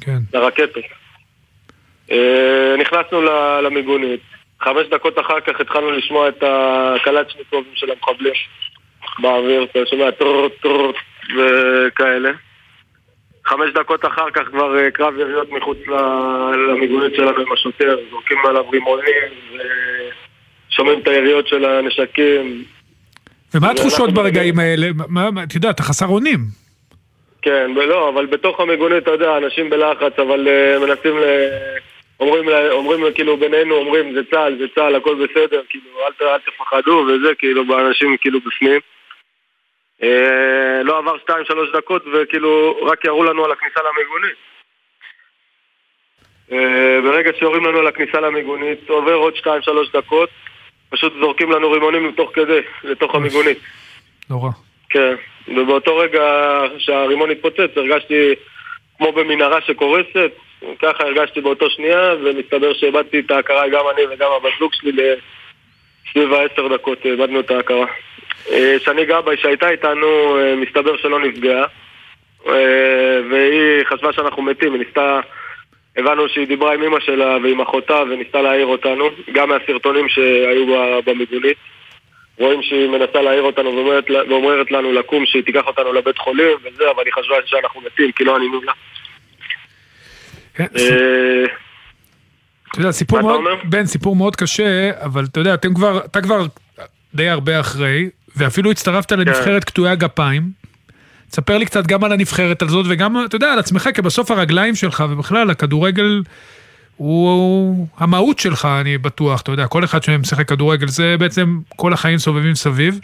כן. 0.00 0.18
לרקטות. 0.34 0.84
אה, 2.10 2.74
נכנסנו 2.78 3.22
למיגונית, 3.62 4.20
חמש 4.60 4.86
דקות 4.86 5.18
אחר 5.18 5.40
כך 5.40 5.60
התחלנו 5.60 5.90
לשמוע 5.90 6.28
את 6.28 6.42
הקלצ'ניקובים 6.42 7.72
של 7.74 7.90
המחבלים 7.90 8.32
באוויר, 9.18 9.64
אתה 9.64 9.78
שומע 9.90 10.10
טרוט 10.10 10.52
טרוט 10.62 10.96
וכאלה. 11.36 12.30
חמש 13.44 13.72
דקות 13.74 14.04
אחר 14.04 14.30
כך 14.30 14.42
כבר 14.50 14.78
אה, 14.78 14.90
קרב 14.90 15.18
יריות 15.18 15.50
מחוץ 15.52 15.78
למיגונית 16.68 17.14
שלנו 17.14 17.40
עם 17.40 17.52
השוטר, 17.52 17.96
זורקים 18.10 18.38
עליו 18.44 18.70
רימונים 18.70 19.30
ושומעים 20.68 21.00
את 21.00 21.08
היריות 21.08 21.48
של 21.48 21.64
הנשקים. 21.64 22.64
ומה 23.54 23.70
התחושות 23.70 24.10
ברגעים 24.10 24.58
האלה? 24.58 24.86
מה, 25.08 25.30
מה, 25.30 25.42
אתה 25.42 25.56
יודע, 25.56 25.70
אתה 25.70 25.82
חסר 25.82 26.06
אונים. 26.06 26.38
כן, 27.42 27.70
ולא, 27.76 28.08
אבל 28.08 28.26
בתוך 28.26 28.60
המיגונית, 28.60 29.02
אתה 29.02 29.10
יודע, 29.10 29.36
אנשים 29.36 29.70
בלחץ, 29.70 30.18
אבל 30.18 30.48
uh, 30.48 30.86
מנסים 30.86 31.18
ל... 31.18 31.24
אומרים, 32.20 32.44
אומרים 32.70 33.00
כאילו 33.14 33.36
בינינו, 33.36 33.74
אומרים 33.74 34.14
זה 34.14 34.20
צה"ל, 34.30 34.56
זה 34.58 34.64
צה"ל, 34.74 34.94
הכל 34.94 35.14
בסדר, 35.14 35.62
כאילו 35.68 35.90
אל, 36.00 36.26
אל 36.26 36.38
תפחדו 36.38 37.06
וזה, 37.08 37.34
כאילו, 37.38 37.66
באנשים 37.66 38.16
כאילו 38.20 38.40
בפנים. 38.40 38.80
אה, 40.02 40.82
לא 40.84 40.98
עבר 40.98 41.18
שתיים, 41.18 41.44
שלוש 41.44 41.72
דקות, 41.72 42.04
וכאילו 42.12 42.78
רק 42.82 43.04
יראו 43.04 43.24
לנו 43.24 43.44
על 43.44 43.52
הכניסה 43.52 43.80
למיגונית. 43.80 44.36
אה, 46.52 47.00
ברגע 47.02 47.30
שיורים 47.38 47.64
לנו 47.64 47.78
על 47.78 47.86
הכניסה 47.86 48.20
למיגונית, 48.20 48.88
עובר 48.88 49.14
עוד 49.14 49.36
שתיים, 49.36 49.62
שלוש 49.62 49.92
דקות, 49.92 50.28
פשוט 50.90 51.12
זורקים 51.20 51.50
לנו 51.50 51.70
רימונים 51.70 52.06
לתוך 52.06 52.30
כדי, 52.34 52.60
לתוך 52.84 53.14
המיגונית. 53.14 53.58
נורא. 54.30 54.50
כן, 54.90 55.14
ובאותו 55.48 55.96
רגע 55.96 56.22
שהרימון 56.78 57.30
התפוצץ 57.30 57.76
הרגשתי 57.76 58.34
כמו 58.98 59.12
במנהרה 59.12 59.60
שקורסת, 59.60 60.32
ככה 60.78 61.04
הרגשתי 61.04 61.40
באותו 61.40 61.70
שנייה, 61.70 62.14
ומסתבר 62.24 62.74
שאיבדתי 62.74 63.20
את 63.20 63.30
ההכרה 63.30 63.68
גם 63.68 63.84
אני 63.94 64.02
וגם 64.10 64.30
הבת 64.32 64.52
זוג 64.58 64.74
שלי 64.74 64.92
סביב 66.12 66.32
העשר 66.32 66.68
דקות, 66.68 67.06
איבדנו 67.06 67.40
את 67.40 67.50
ההכרה. 67.50 67.86
אה, 68.52 68.76
שני 68.84 69.04
גבאי 69.04 69.36
שהייתה 69.36 69.68
איתנו, 69.68 70.38
אה, 70.38 70.56
מסתבר 70.56 70.96
שלא 70.96 71.20
נפגעה, 71.20 71.64
אה, 72.46 73.20
והיא 73.30 73.84
חשבה 73.84 74.12
שאנחנו 74.12 74.42
מתים, 74.42 74.72
היא 74.72 74.82
ניסתה, 74.84 75.20
הבנו 75.96 76.28
שהיא 76.28 76.46
דיברה 76.46 76.74
עם 76.74 76.82
אמא 76.82 77.00
שלה 77.00 77.36
ועם 77.42 77.60
אחותה 77.60 78.02
וניסתה 78.10 78.42
להעיר 78.42 78.66
אותנו, 78.66 79.08
גם 79.32 79.48
מהסרטונים 79.48 80.08
שהיו 80.08 80.66
במיגונית. 81.04 81.56
רואים 82.38 82.62
שהיא 82.62 82.88
מנסה 82.88 83.22
להעיר 83.22 83.42
אותנו 83.42 83.76
ואומרת, 83.76 84.10
ואומרת 84.28 84.70
לנו 84.70 84.92
לקום 84.92 85.26
שהיא 85.26 85.42
תיקח 85.42 85.66
אותנו 85.66 85.92
לבית 85.92 86.18
חולים 86.18 86.56
וזה, 86.62 86.90
אבל 86.90 87.02
היא 87.04 87.12
חשבה 87.12 87.36
שאנחנו 87.46 87.80
מתים 87.80 88.12
כי 88.12 88.24
לא 88.24 88.36
ענינו 88.36 88.60
לה. 88.62 88.72
כן, 92.70 92.80
אתה 92.80 92.80
יודע, 92.80 92.92
סיפור 92.92 93.20
מאוד, 93.20 93.40
בן, 93.64 93.86
סיפור 93.86 94.16
מאוד 94.16 94.36
קשה, 94.36 94.90
אבל 95.04 95.24
אתה 95.24 95.40
יודע, 95.40 95.54
אתם 95.54 95.74
כבר, 95.74 96.00
אתה 96.04 96.20
כבר 96.20 96.46
די 97.14 97.28
הרבה 97.28 97.60
אחרי, 97.60 98.08
ואפילו 98.36 98.70
הצטרפת 98.70 99.12
לנבחרת 99.12 99.64
קטועי 99.64 99.90
הגפיים. 99.90 100.42
תספר 101.30 101.58
לי 101.58 101.66
קצת 101.66 101.86
גם 101.86 102.04
על 102.04 102.12
הנבחרת 102.12 102.62
הזאת, 102.62 102.86
וגם, 102.88 103.24
אתה 103.24 103.36
יודע, 103.36 103.52
על 103.52 103.58
עצמך, 103.58 103.88
כי 103.94 104.02
בסוף 104.02 104.30
הרגליים 104.30 104.74
שלך, 104.74 105.04
ובכלל, 105.10 105.50
הכדורגל 105.50 106.22
הוא 106.96 107.86
המהות 107.98 108.38
שלך, 108.38 108.68
אני 108.80 108.98
בטוח, 108.98 109.40
אתה 109.40 109.50
יודע, 109.50 109.66
כל 109.66 109.84
אחד 109.84 110.02
שמשחק 110.02 110.48
כדורגל, 110.48 110.88
זה 110.88 111.16
בעצם 111.18 111.58
כל 111.76 111.92
החיים 111.92 112.18
סובבים 112.18 112.54
סביב. 112.54 113.00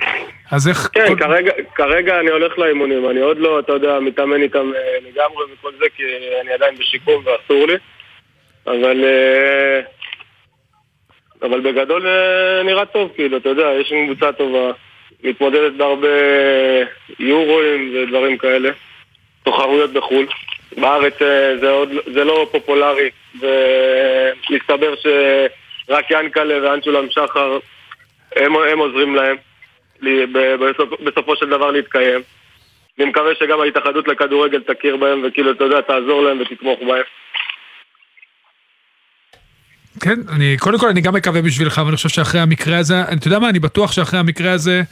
אז 0.51 0.69
איך... 0.69 0.89
כן, 0.93 1.07
כל... 1.09 1.19
כרגע, 1.19 1.53
כרגע 1.75 2.21
אני 2.21 2.31
הולך 2.31 2.59
לאימונים, 2.59 3.11
אני 3.11 3.21
עוד 3.21 3.39
לא, 3.39 3.61
אתה 3.61 3.73
יודע, 3.73 3.99
מתאמן 4.01 4.43
איתם 4.43 4.59
אה, 4.75 4.99
לגמרי 5.11 5.45
וכל 5.53 5.71
זה, 5.79 5.85
כי 5.97 6.03
אני 6.43 6.53
עדיין 6.53 6.75
בשיקום 6.79 7.25
ואסור 7.25 7.67
לי. 7.67 7.75
אבל... 8.67 9.05
אה, 9.05 9.81
אבל 11.43 11.61
בגדול 11.61 12.07
אה, 12.07 12.63
נראה 12.63 12.87
טוב, 12.87 13.13
כאילו, 13.15 13.37
אתה 13.37 13.49
יודע, 13.49 13.73
יש 13.81 13.93
קבוצה 14.07 14.33
טובה, 14.33 14.73
מתמודדת 15.23 15.73
בהרבה 15.73 16.09
יורואים 17.19 17.95
ודברים 17.95 18.39
כאלה, 18.39 18.71
תחרויות 19.45 19.93
בחו"ל. 19.93 20.27
בארץ 20.77 21.23
אה, 21.23 21.57
זה, 21.61 21.71
עוד, 21.71 21.89
זה 22.15 22.25
לא 22.25 22.49
פופולרי, 22.53 23.11
ומסתבר 23.35 24.95
שרק 24.97 26.11
ינקלה 26.11 26.55
ואנשולם 26.63 27.11
שחר, 27.11 27.59
הם, 28.37 28.57
הם 28.57 28.79
עוזרים 28.79 29.15
להם 29.17 29.37
בסופ, 30.61 31.01
בסופו 31.01 31.37
של 31.37 31.49
דבר 31.49 31.71
להתקיים. 31.71 32.21
אני 32.99 33.07
מקווה 33.09 33.35
שגם 33.35 33.61
ההתאחדות 33.61 34.09
לכדורגל 34.09 34.63
תכיר 34.63 34.97
בהם 34.97 35.23
וכאילו, 35.25 35.51
אתה 35.51 35.65
יודע, 35.65 35.81
תעזור 35.81 36.23
להם 36.23 36.41
ותתמוך 36.41 36.81
בהם. 36.83 37.03
כן, 40.01 40.21
אני, 40.29 40.57
קודם 40.59 40.79
כל 40.79 40.89
אני 40.89 41.01
גם 41.01 41.15
מקווה 41.15 41.43
בשבילך, 41.43 41.83
ואני 41.87 41.97
חושב 41.97 42.09
שאחרי 42.09 42.41
המקרה 42.41 42.79
הזה, 42.79 43.03
אתה 43.03 43.27
יודע 43.27 43.39
מה, 43.39 43.49
אני 43.49 43.59
בטוח 43.59 43.93
שאחרי 43.93 44.21
המקרה 44.21 44.53
הזה, 44.53 44.83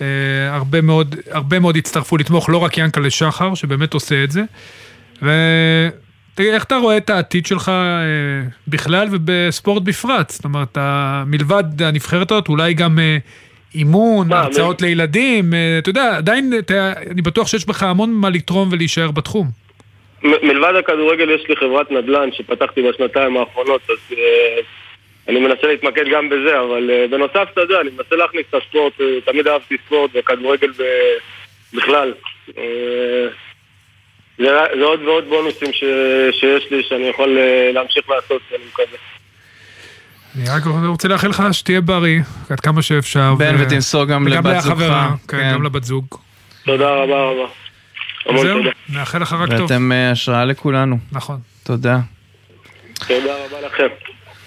אה, 0.00 0.06
הרבה 0.54 0.80
מאוד, 0.80 1.16
הרבה 1.30 1.58
מאוד 1.58 1.76
יצטרפו 1.76 2.16
לתמוך, 2.16 2.50
לא 2.50 2.58
רק 2.58 2.78
ינקלה 2.78 3.10
שחר, 3.10 3.54
שבאמת 3.54 3.94
עושה 3.94 4.24
את 4.24 4.30
זה. 4.30 4.42
ותגיד, 5.16 6.52
איך 6.54 6.64
אתה 6.64 6.76
רואה 6.76 6.96
את 6.96 7.10
העתיד 7.10 7.46
שלך 7.46 7.68
אה, 7.68 8.48
בכלל 8.68 9.08
ובספורט 9.12 9.82
בפרט? 9.82 10.30
זאת 10.30 10.44
אומרת, 10.44 10.78
מלבד 11.26 11.82
הנבחרת 11.82 12.32
הזאת, 12.32 12.48
אולי 12.48 12.74
גם 12.74 12.98
אה, 12.98 13.18
אימון, 13.74 14.28
מה, 14.28 14.40
הרצאות 14.40 14.82
לילדים, 14.82 15.54
אה, 15.54 15.78
אתה 15.78 15.90
יודע, 15.90 16.16
עדיין, 16.16 16.52
אתה, 16.58 16.92
אני 17.10 17.22
בטוח 17.22 17.46
שיש 17.46 17.66
בך 17.66 17.82
המון 17.82 18.12
מה 18.12 18.30
לתרום 18.30 18.68
ולהישאר 18.72 19.10
בתחום. 19.10 19.65
מ- 20.22 20.46
מלבד 20.48 20.74
הכדורגל 20.78 21.30
יש 21.30 21.48
לי 21.48 21.56
חברת 21.56 21.90
נדל"ן 21.90 22.28
שפתחתי 22.32 22.82
בשנתיים 22.82 23.36
האחרונות, 23.36 23.80
אז 23.90 24.16
אה, 24.18 24.60
אני 25.28 25.40
מנסה 25.40 25.66
להתמקד 25.66 26.04
גם 26.12 26.28
בזה, 26.28 26.60
אבל 26.60 26.90
אה, 26.90 27.06
בנוסף, 27.10 27.48
אתה 27.52 27.60
יודע, 27.60 27.80
אני 27.80 27.90
מנסה 27.90 28.16
להכניס 28.16 28.44
את 28.50 28.62
הספורט, 28.62 29.00
אה, 29.00 29.06
תמיד 29.24 29.48
אהבתי 29.48 29.76
ספורט 29.86 30.10
וכדורגל 30.14 30.70
ב- 30.70 31.16
בכלל. 31.76 32.14
אה, 32.58 32.62
זה, 34.38 34.44
זה 34.78 34.84
עוד 34.84 35.02
ועוד 35.02 35.24
בונוסים 35.28 35.72
ש, 35.72 35.84
שיש 36.40 36.70
לי 36.70 36.82
שאני 36.88 37.08
יכול 37.08 37.38
אה, 37.38 37.70
להמשיך 37.72 38.10
לעשות, 38.10 38.42
אני 38.50 38.64
מקווה. 38.72 38.98
אני 40.36 40.44
רק 40.56 40.62
רוצה 40.88 41.08
לאחל 41.08 41.28
לך 41.28 41.42
שתהיה 41.52 41.80
בריא, 41.80 42.20
עד 42.50 42.60
כמה 42.60 42.82
שאפשר. 42.82 43.34
בן, 43.38 43.54
ו- 43.58 43.66
ותמסור 43.66 44.04
גם 44.04 44.26
וגם 44.26 44.46
לבת 44.46 44.60
זוגך. 44.60 44.76
לחברה, 44.76 45.08
כן, 45.28 45.36
כן. 45.38 45.52
גם 45.54 45.62
לבת 45.62 45.84
זוג. 45.84 46.04
תודה 46.64 46.90
רבה 46.94 47.22
רבה. 47.22 47.46
זהו. 48.42 48.58
נאחל 48.88 49.22
לך 49.22 49.32
רק 49.32 49.50
טוב. 49.50 49.60
ואתם 49.60 49.92
אה, 49.92 50.10
השראה 50.10 50.44
לכולנו. 50.44 50.98
נכון. 51.12 51.40
תודה. 51.62 52.00
תודה 53.06 53.34
רבה 53.46 53.60
לכם. 53.66 53.86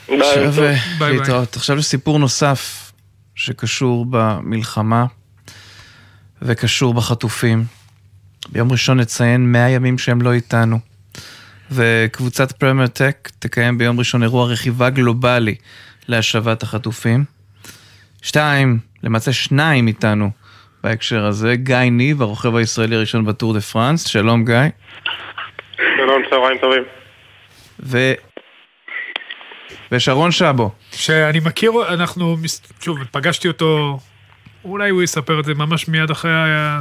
ביי, 0.07 0.19
עכשיו 0.37 1.09
להתראות. 1.09 1.55
עכשיו 1.55 1.75
לסיפור 1.75 2.19
נוסף 2.19 2.91
שקשור 3.35 4.05
במלחמה 4.09 5.05
וקשור 6.41 6.93
בחטופים. 6.93 7.63
ביום 8.49 8.71
ראשון 8.71 8.99
נציין 8.99 9.51
100 9.51 9.69
ימים 9.69 9.97
שהם 9.97 10.21
לא 10.21 10.33
איתנו. 10.33 10.79
וקבוצת 11.71 12.51
פרמייר 12.51 12.87
טק 12.87 13.29
תקיים 13.39 13.77
ביום 13.77 13.99
ראשון 13.99 14.23
אירוע 14.23 14.45
רכיבה 14.47 14.89
גלובלי 14.89 15.55
להשבת 16.07 16.63
החטופים. 16.63 17.25
שתיים, 18.21 18.79
למעשה 19.03 19.33
שניים 19.33 19.87
איתנו 19.87 20.31
בהקשר 20.83 21.25
הזה, 21.25 21.55
גיא 21.55 21.75
ניב, 21.75 22.21
הרוכב 22.21 22.55
הישראלי 22.55 22.95
הראשון 22.95 23.25
בטור 23.25 23.53
דה 23.53 23.61
פרנס, 23.61 24.07
שלום 24.07 24.45
גיא. 24.45 24.55
שלום, 25.75 26.21
צהריים 26.29 26.57
טובים. 26.57 26.83
ו... 27.79 27.97
ושרון 29.91 30.31
שבו. 30.31 30.71
שאני 30.91 31.39
מכיר, 31.45 31.71
אנחנו, 31.93 32.37
שוב, 32.81 32.97
פגשתי 33.11 33.47
אותו, 33.47 33.99
אולי 34.63 34.89
הוא 34.89 35.03
יספר 35.03 35.39
את 35.39 35.45
זה 35.45 35.53
ממש 35.53 35.87
מיד 35.87 36.11
אחרי 36.11 36.31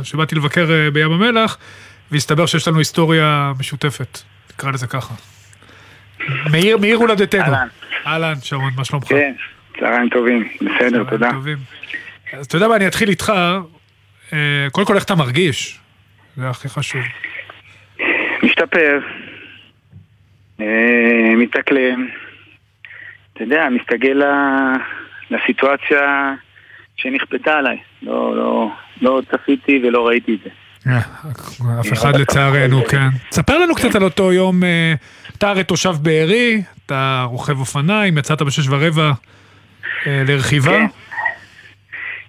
שבאתי 0.02 0.34
לבקר 0.34 0.70
אה, 0.70 0.90
בים 0.90 1.12
המלח, 1.12 1.58
והסתבר 2.10 2.46
שיש 2.46 2.68
לנו 2.68 2.78
היסטוריה 2.78 3.52
משותפת, 3.58 4.18
נקרא 4.54 4.70
לזה 4.70 4.86
ככה. 4.86 5.14
מעיר, 6.50 6.78
מעיר 6.78 6.96
הולדתנו. 6.96 7.42
אהלן. 7.42 7.68
אהלן, 8.06 8.34
שרון, 8.42 8.72
מה 8.76 8.84
שלומך? 8.84 9.08
כן, 9.08 9.32
צהריים 9.80 10.08
טובים, 10.08 10.48
בסדר, 10.60 11.04
תודה. 11.10 11.30
טובים. 11.32 11.58
אז 12.32 12.46
אתה 12.46 12.56
יודע 12.56 12.68
מה, 12.68 12.76
אני 12.76 12.86
אתחיל 12.86 13.08
איתך, 13.08 13.32
קודם 14.72 14.86
כל 14.86 14.94
איך 14.94 15.04
אתה 15.04 15.14
מרגיש, 15.14 15.78
זה 16.36 16.50
הכי 16.50 16.68
חשוב. 16.68 17.02
משתפר, 18.42 19.00
אה, 20.60 21.34
מתאקלם, 21.36 22.08
אתה 23.32 23.42
יודע, 23.42 23.68
מסתגל 23.70 24.22
לסיטואציה 25.30 26.34
שנכפתה 26.96 27.52
עליי. 27.52 27.78
לא, 28.02 28.36
לא, 28.36 28.70
לא 29.00 29.22
צפיתי 29.30 29.80
ולא 29.84 30.06
ראיתי 30.06 30.34
את 30.34 30.38
זה. 30.44 30.50
אה, 30.86 30.98
אף 31.80 31.92
אחד 31.92 32.16
לצערנו, 32.16 32.84
כן. 32.84 33.08
ספר 33.30 33.58
לנו 33.58 33.74
קצת 33.74 33.94
על 33.94 34.04
אותו 34.04 34.32
יום, 34.32 34.64
אה, 34.64 34.94
אתה 35.36 35.50
הרי 35.50 35.64
תושב 35.64 35.94
בארי, 36.02 36.62
אתה 36.86 37.24
רוכב 37.28 37.58
אופניים, 37.58 38.18
יצאת 38.18 38.42
בשש 38.42 38.68
ורבע 38.68 39.12
אה, 40.06 40.22
לרכיבה. 40.26 40.78
כן. 40.78 40.86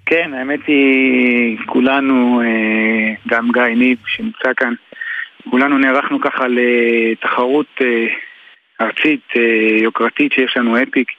כן, 0.09 0.33
האמת 0.33 0.59
היא, 0.67 1.57
כולנו, 1.65 2.41
אה, 2.41 3.13
גם 3.27 3.51
גיא 3.51 3.61
ניב 3.61 3.97
שנמצא 4.07 4.53
כאן, 4.57 4.73
כולנו 5.49 5.77
נערכנו 5.77 6.21
ככה 6.21 6.45
לתחרות 6.47 7.67
אה, 7.81 8.07
ארצית 8.81 9.21
אה, 9.35 9.77
יוקרתית 9.81 10.31
שיש 10.31 10.57
לנו 10.57 10.83
אפיק. 10.83 11.11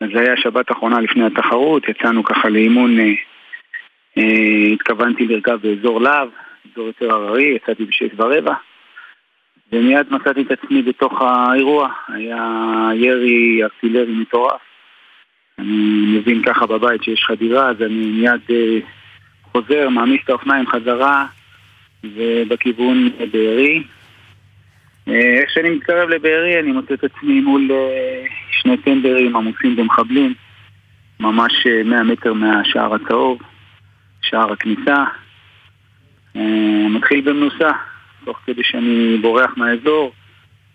אז 0.00 0.08
זה 0.14 0.20
היה 0.20 0.36
שבת 0.36 0.72
אחרונה 0.72 1.00
לפני 1.00 1.26
התחרות, 1.26 1.88
יצאנו 1.88 2.24
ככה 2.24 2.48
לאימון, 2.48 2.96
התכוונתי 4.72 5.26
לרכב 5.26 5.58
באזור 5.62 6.00
להב, 6.00 6.28
אזור 6.72 6.86
יותר 6.86 7.12
הררי, 7.12 7.56
יצאתי 7.56 7.84
בשש 7.84 8.10
ורבע. 8.16 8.54
ומיד 9.72 10.06
מצאתי 10.10 10.42
את 10.42 10.50
עצמי 10.50 10.82
בתוך 10.82 11.22
האירוע, 11.22 11.88
היה 12.08 12.90
ירי 12.94 13.64
ארטילרי 13.64 14.12
מטורף. 14.12 14.73
אני 15.58 16.18
מבין 16.18 16.42
ככה 16.42 16.66
בבית 16.66 17.02
שיש 17.02 17.24
חדירה, 17.24 17.68
אז 17.68 17.82
אני 17.82 18.06
מיד 18.06 18.40
אה, 18.50 18.78
חוזר, 19.42 19.88
מעמיס 19.88 20.20
את 20.24 20.30
האופניים 20.30 20.66
חזרה, 20.66 21.26
ובכיוון 22.04 23.10
בארי. 23.32 23.82
אה, 25.08 25.38
איך 25.40 25.50
שאני 25.50 25.70
מתקרב 25.70 26.08
לבארי, 26.08 26.60
אני 26.60 26.72
מוצא 26.72 26.94
את 26.94 27.04
עצמי 27.04 27.40
מול 27.40 27.68
אה, 27.72 28.24
שני 28.50 28.76
טנדרים 28.76 29.36
עמוסים 29.36 29.76
במחבלים, 29.76 30.34
ממש 31.20 31.66
אה, 31.66 31.82
100 31.84 32.02
מטר 32.02 32.32
מהשער 32.32 32.94
הצהוב, 32.94 33.42
שער 34.22 34.52
הכניסה. 34.52 35.04
אה, 36.36 36.86
מתחיל 36.90 37.20
במנוסה, 37.20 37.70
תוך 38.24 38.40
כדי 38.46 38.62
שאני 38.64 39.16
בורח 39.22 39.54
מהאזור, 39.56 40.12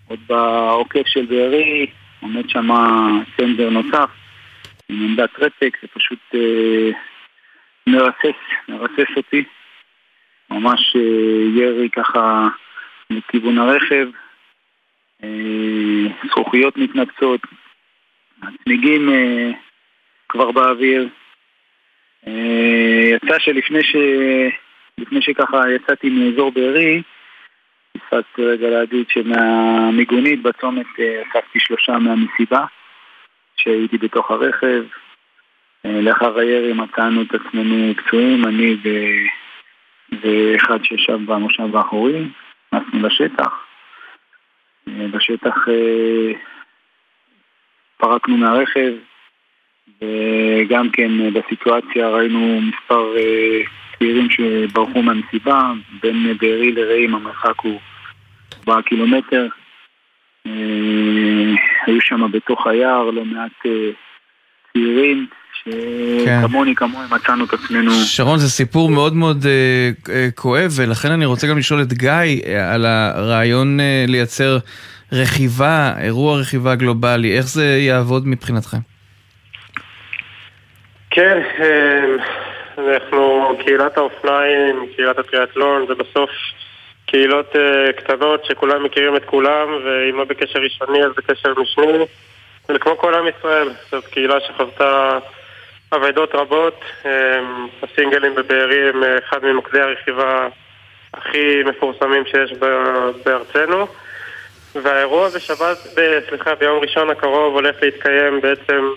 עוד 0.08 0.20
בעוקף 0.30 1.08
של 1.08 1.26
בארי, 1.26 1.86
עומד 2.22 2.50
שם 2.50 2.70
טנדר 3.36 3.70
נוסף. 3.70 4.19
עם 4.90 5.04
עמדת 5.04 5.40
רפק, 5.40 5.78
זה 5.82 5.88
פשוט 5.88 6.20
אה, 6.34 6.90
מרסס, 7.88 8.40
מרסס 8.70 9.18
אותי. 9.18 9.44
ממש 10.50 10.96
אה, 10.96 11.62
ירי 11.62 11.90
ככה 11.90 12.48
לכיוון 13.10 13.58
הרכב, 13.58 14.08
אה, 15.24 16.28
זכוכיות 16.28 16.78
מתנפצות, 16.78 17.42
הצמיגים 18.42 19.10
אה, 19.10 19.52
כבר 20.30 20.52
באוויר. 20.52 21.10
אה, 22.28 23.10
יצא 23.16 23.40
שלפני 23.40 23.84
ש... 23.84 23.96
לפני 24.98 25.22
שככה 25.22 25.62
יצאתי 25.76 26.10
מאזור 26.10 26.52
בארי, 26.52 27.02
פספסתי 27.94 28.46
רגע 28.46 28.70
להגיד 28.70 29.06
שמהמיגונית 29.10 30.42
בצומת 30.42 30.86
אה, 31.00 31.22
אספתי 31.22 31.60
שלושה 31.60 31.92
מהמסיבה. 31.92 32.66
שהייתי 33.62 33.98
בתוך 33.98 34.32
הרכב. 34.32 34.84
אה, 35.86 36.02
לאחר 36.02 36.40
הירי 36.40 36.74
מצאנו 36.74 37.22
את 37.22 37.34
עצמנו 37.34 37.94
פצועים, 37.98 38.46
אני 38.46 38.76
ו... 38.84 38.90
ואחד 40.22 40.84
שישב 40.84 41.20
במושב 41.26 41.76
האחורי, 41.76 42.24
נכנסנו 42.74 43.08
לשטח. 43.08 43.66
אה, 44.88 45.08
בשטח 45.12 45.56
אה, 45.68 46.32
פרקנו 47.98 48.38
מהרכב, 48.38 48.94
וגם 50.02 50.90
כן 50.90 51.34
בסיטואציה 51.34 52.10
ראינו 52.10 52.62
מספר 52.62 53.14
צעירים 54.00 54.30
שברחו 54.30 55.02
מהמסיבה, 55.02 55.72
בין 56.02 56.38
בארי 56.38 56.72
לרעים 56.72 57.16
המרחק 57.16 57.60
הוא 57.62 57.80
4 58.70 58.82
קילומטר. 58.82 59.48
היו 61.90 62.02
שם 62.02 62.32
בתוך 62.32 62.68
היער 62.68 63.10
לא 63.10 63.26
מעט 63.26 63.52
אה, 63.66 63.72
צעירים, 64.74 65.28
שכמוני 65.54 66.76
כמוהם 66.76 67.14
מצאנו 67.14 67.46
את 67.46 67.54
עצמנו. 67.54 67.92
שרון, 67.92 68.38
זה 68.38 68.50
סיפור 68.50 68.90
מאוד 68.90 69.14
מאוד 69.14 69.46
אה, 69.46 69.90
אה, 70.14 70.28
כואב, 70.36 70.72
ולכן 70.78 71.12
אני 71.12 71.26
רוצה 71.26 71.48
גם 71.48 71.58
לשאול 71.58 71.82
את 71.82 71.94
גיא 71.94 72.14
על 72.74 72.86
הרעיון 72.86 73.80
אה, 73.80 74.06
לייצר 74.08 74.58
רכיבה, 75.12 75.94
אירוע 76.02 76.40
רכיבה 76.40 76.76
גלובלי, 76.76 77.38
איך 77.38 77.46
זה 77.48 77.66
יעבוד 77.66 78.28
מבחינתכם? 78.28 78.78
כן, 81.10 81.38
אה, 81.60 82.06
אנחנו 82.78 83.52
קהילת 83.66 83.98
האופניים, 83.98 84.76
קהילת 84.96 85.18
הטריאטלון, 85.20 85.86
זה 85.88 85.96
בסוף 85.96 86.30
קהילות 87.10 87.56
uh, 87.56 87.92
קטנות 87.94 88.46
שכולם 88.46 88.84
מכירים 88.84 89.16
את 89.16 89.26
כולם, 89.26 89.68
ואם 89.86 90.18
לא 90.18 90.24
בקשר 90.24 90.60
ראשוני 90.60 91.04
אז 91.04 91.12
בקשר 91.18 91.54
משני. 91.58 92.06
וכמו 92.70 92.98
כל 92.98 93.14
עם 93.14 93.26
ישראל, 93.28 93.70
זאת 93.92 94.06
קהילה 94.06 94.40
שחוותה 94.40 95.20
אבדות 95.94 96.36
רבות. 96.36 96.82
Um, 97.04 97.08
הסינגלים 97.84 98.36
בבארי 98.36 98.90
הם 98.90 99.04
אחד 99.20 99.46
ממוקדי 99.46 99.82
הרכיבה 99.82 100.48
הכי 101.14 101.64
מפורסמים 101.66 102.24
שיש 102.26 102.54
בארצנו. 103.26 103.88
והאירוע 104.76 105.30
בשבת, 105.30 105.78
סליחה, 106.30 106.56
ביום 106.56 106.80
ראשון 106.80 107.10
הקרוב 107.10 107.54
הולך 107.54 107.76
להתקיים 107.82 108.42
בעצם 108.42 108.90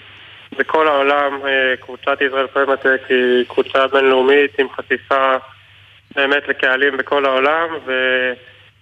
בכל 0.59 0.89
העולם. 0.89 1.41
קבוצת 1.81 2.21
ישראל 2.21 2.47
פרמטק 2.47 3.01
היא 3.09 3.45
קבוצה 3.49 3.87
בינלאומית 3.87 4.59
עם 4.59 4.67
חשיפה 4.77 5.37
באמת 6.17 6.49
לקהלים 6.49 6.97
בכל 6.97 7.25
העולם, 7.25 7.69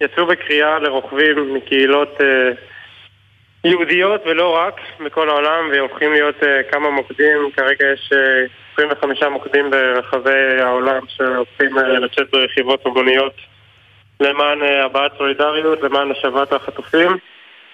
ויצאו 0.00 0.26
בקריאה 0.26 0.78
לרוכבים 0.78 1.54
מקהילות 1.54 2.20
אה, 2.20 2.50
יהודיות 3.64 4.20
ולא 4.26 4.56
רק 4.56 4.80
בכל 5.04 5.28
העולם, 5.28 5.68
והופכים 5.72 6.12
להיות 6.12 6.42
אה, 6.42 6.62
כמה 6.62 6.90
מוקדים, 6.90 7.50
כרגע 7.56 7.92
יש 7.92 8.12
אה, 8.12 8.46
25 8.72 9.22
מוקדים 9.22 9.70
ברחבי 9.70 10.60
העולם 10.60 11.00
שהופכים 11.08 11.78
אה, 11.78 11.82
לצאת 11.82 12.30
ברכיבות 12.30 12.86
ומוניות 12.86 13.34
למען 14.20 14.62
אה, 14.62 14.84
הבעת 14.84 15.12
סולידריות, 15.18 15.82
למען 15.82 16.10
השבת 16.10 16.52
החטופים. 16.52 17.16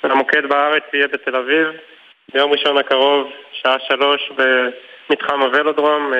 המוקד 0.03 0.47
בארץ 0.49 0.83
יהיה 0.93 1.09
בתל 1.09 1.37
אביב, 1.37 1.67
ביום 2.35 2.53
ראשון 2.53 2.79
הקרוב, 2.79 3.31
שעה 3.53 3.77
שלוש 3.89 4.31
במתחם 4.37 5.41
הוולודרום. 5.43 6.13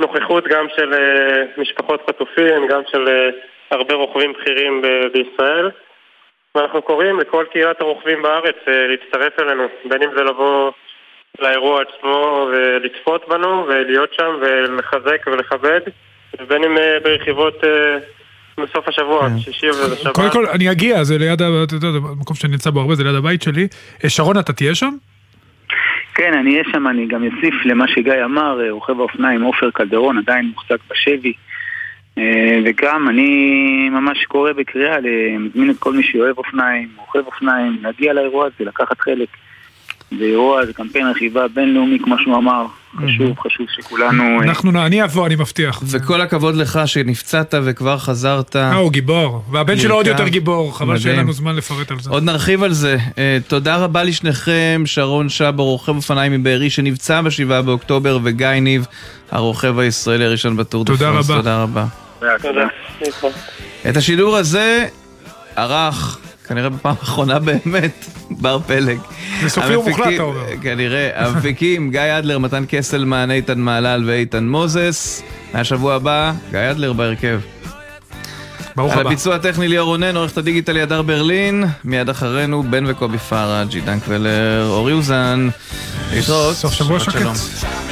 אה, 0.00 0.06
נוכחות 0.06 0.44
גם 0.48 0.66
של 0.76 0.92
uh, 0.92 1.60
משפחות 1.60 2.00
חטופים, 2.08 2.68
גם 2.70 2.80
של 2.92 3.06
uh, 3.06 3.34
הרבה 3.70 3.94
רוכבים 3.94 4.32
בכירים 4.32 4.82
בישראל. 5.12 5.70
ואנחנו 6.54 6.82
קוראים 6.82 7.20
לכל 7.20 7.44
קהילת 7.52 7.80
הרוכבים 7.80 8.22
בארץ 8.22 8.56
uh, 8.66 8.70
להצטרף 8.70 9.40
אלינו, 9.40 9.62
בין 9.84 10.02
אם 10.02 10.08
זה 10.16 10.24
לבוא 10.24 10.70
לאירוע 11.38 11.82
עצמו 11.82 12.48
ולצפות 12.52 13.28
בנו 13.28 13.66
ולהיות 13.68 14.14
שם 14.14 14.36
ולחזק 14.40 15.26
ולכבד, 15.26 15.80
ובין 16.40 16.64
אם 16.64 16.76
ברכיבות 17.02 17.64
בסוף 18.60 18.88
השבוע, 18.88 19.28
כן. 19.28 19.38
שישי 19.38 19.70
ובשבת. 19.70 20.14
קודם 20.14 20.30
כל, 20.30 20.46
אני 20.46 20.70
אגיע, 20.70 21.04
זה 21.04 21.18
ליד, 21.18 21.42
אתה 21.42 21.74
יודע, 21.74 21.88
המקום 21.88 22.36
שאני 22.36 22.52
נמצא 22.52 22.70
בו 22.70 22.80
הרבה, 22.80 22.94
זה 22.94 23.04
ליד 23.04 23.14
הבית 23.14 23.42
שלי. 23.42 23.68
אה, 24.04 24.10
שרון, 24.10 24.38
אתה 24.38 24.52
תהיה 24.52 24.74
שם? 24.74 24.90
כן, 26.16 26.34
אני 26.34 26.52
אהיה 26.52 26.64
שם, 26.72 26.86
אני 26.88 27.06
גם 27.06 27.24
אוסיף 27.24 27.54
למה 27.64 27.88
שגיא 27.88 28.24
אמר, 28.24 28.60
אה, 28.64 28.70
רוכב 28.70 29.00
האופניים 29.00 29.42
עופר 29.42 29.70
קלדרון 29.70 30.18
עדיין 30.18 30.46
מוחזק 30.46 30.78
בשבי. 30.90 31.32
אה, 32.18 32.58
וגם 32.64 33.08
אני 33.08 33.88
ממש 33.88 34.24
קורא 34.24 34.52
בקריאה, 34.52 34.96
מזמין 35.38 35.70
את 35.70 35.78
כל 35.78 35.92
מי 35.92 36.02
שאוהב 36.02 36.38
אופניים, 36.38 36.88
רוכב 36.96 37.26
אופניים, 37.26 37.76
להגיע 37.82 38.12
לאירוע 38.12 38.46
הזה, 38.46 38.64
לקחת 38.64 39.00
חלק. 39.00 39.28
זה 40.10 40.24
אירוע, 40.24 40.66
זה 40.66 40.72
קמפיין 40.72 41.06
רכיבה 41.06 41.48
בינלאומי, 41.54 41.98
כמו 42.04 42.14
שהוא 42.18 42.36
אמר. 42.36 42.66
חשוב, 42.96 43.38
חשוב 43.38 43.66
שכולנו... 43.76 44.22
אה, 44.22 44.44
אנחנו, 44.44 44.86
אני 44.86 45.04
אבוא, 45.04 45.26
אני 45.26 45.34
מבטיח. 45.34 45.82
וכל 45.90 46.20
הכבוד 46.20 46.54
לך 46.54 46.80
שנפצעת 46.86 47.54
וכבר 47.64 47.98
חזרת. 47.98 48.56
אה, 48.56 48.74
הוא 48.74 48.92
גיבור. 48.92 49.44
והבן 49.50 49.78
שלו 49.78 49.94
עוד. 49.94 50.06
יותר 50.06 50.28
גיבור, 50.28 50.78
חבל 50.78 50.98
שאין. 50.98 51.18
לנו 51.18 51.32
זמן 51.32 51.56
לפרט 51.56 51.90
על 51.90 52.00
זה. 52.00 52.10
עוד 52.10 52.22
נרחיב 52.22 52.62
על 52.62 52.72
זה. 52.72 52.96
אה, 53.18 53.38
תודה 53.48 53.76
רבה 53.76 54.02
לשניכם, 54.02 54.82
שרון 54.84 55.28
שבו, 55.28 55.64
רוכב 55.64 55.96
אופניים 55.96 56.32
מבארי 56.32 56.70
שנפצע 56.70 57.20
ב-7 57.22 57.62
באוקטובר, 57.62 58.18
וגיא 58.24 58.46
ניב, 58.48 58.86
הרוכב 59.30 59.78
הישראלי 59.78 60.24
הראשון 60.24 60.56
בטור 60.56 60.84
דה 60.84 60.92
תודה. 60.92 61.10
רבה. 61.10 61.36
תודה 61.36 61.62
רבה. 61.62 61.86
תודה. 62.42 62.66
את 63.88 63.96
השידור 63.96 64.36
הזה 64.36 64.86
ערך, 65.56 66.18
כנראה 66.48 66.68
בפעם 66.68 66.94
האחרונה 67.00 67.38
באמת, 67.38 68.04
בר 68.30 68.58
פלג. 68.66 68.98
זה 69.42 69.48
סופי 69.48 69.66
המפיקים- 69.74 69.78
ומוחלט, 69.94 70.14
אתה 70.14 70.22
אומר. 70.22 70.42
כנראה. 70.62 71.10
המפיקים, 71.14 71.90
גיא 71.90 72.18
אדלר, 72.18 72.38
מתן 72.38 72.64
קסלמן, 72.68 73.30
איתן 73.30 73.58
מהלל 73.60 74.04
ואיתן 74.06 74.48
מוזס. 74.48 75.22
מהשבוע 75.54 75.94
הבא, 75.94 76.32
גיא 76.50 76.70
אדלר 76.70 76.92
בהרכב. 76.92 77.40
ברוך 78.76 78.92
על 78.92 79.00
הבא. 79.00 79.08
הביצוע 79.08 79.34
הטכני 79.34 79.68
ליאור 79.68 79.86
רונן, 79.88 80.16
עורכת 80.16 80.38
הדיגיטל 80.38 80.76
ידר 80.76 81.02
ברלין, 81.02 81.64
מיד 81.84 82.08
אחרינו 82.08 82.62
בן 82.62 82.84
וקובי 82.86 83.18
פראג', 83.18 83.74
עידן 83.74 84.00
קבלר, 84.00 84.66
אורי 84.68 84.92
אוזן, 84.92 85.48
להתראות. 86.12 86.56
סוף 86.56 86.72
שבוע 86.72 87.00
שקט. 87.00 87.85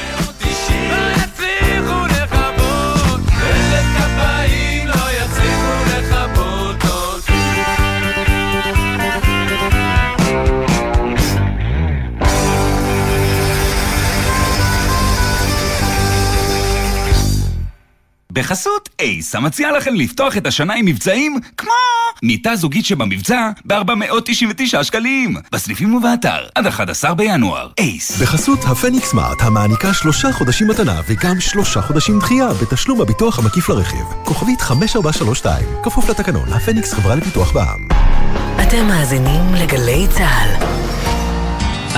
בחסות 18.35 18.89
אייס, 18.99 19.35
המציע 19.35 19.71
לכם 19.77 19.95
לפתוח 19.95 20.37
את 20.37 20.47
השנה 20.47 20.73
עם 20.73 20.85
מבצעים 20.85 21.39
כמו 21.57 21.71
מיטה 22.23 22.55
זוגית 22.55 22.85
שבמבצע 22.85 23.49
ב-499 23.65 24.83
שקלים. 24.83 25.35
בסניפים 25.51 25.95
ובאתר 25.95 26.47
עד 26.55 26.67
11 26.67 27.13
בינואר. 27.13 27.69
אייס. 27.79 28.21
בחסות 28.21 28.59
הפניקס 28.63 29.09
סמארט 29.09 29.41
המעניקה 29.41 29.93
שלושה 29.93 30.31
חודשים 30.31 30.67
מתנה 30.67 31.01
וגם 31.07 31.39
שלושה 31.39 31.81
חודשים 31.81 32.19
דחייה 32.19 32.47
בתשלום 32.61 33.01
הביטוח 33.01 33.39
המקיף 33.39 33.69
לרכיב. 33.69 34.05
כוכבית 34.23 34.61
5432, 34.61 35.65
כפוף 35.83 36.09
לתקנון, 36.09 36.53
הפניקס 36.53 36.93
חברה 36.93 37.15
לפיתוח 37.15 37.51
בע"מ. 37.53 37.87
אתם 38.61 38.87
מאזינים 38.87 39.53
לגלי 39.53 40.07
צה"ל. 40.17 40.84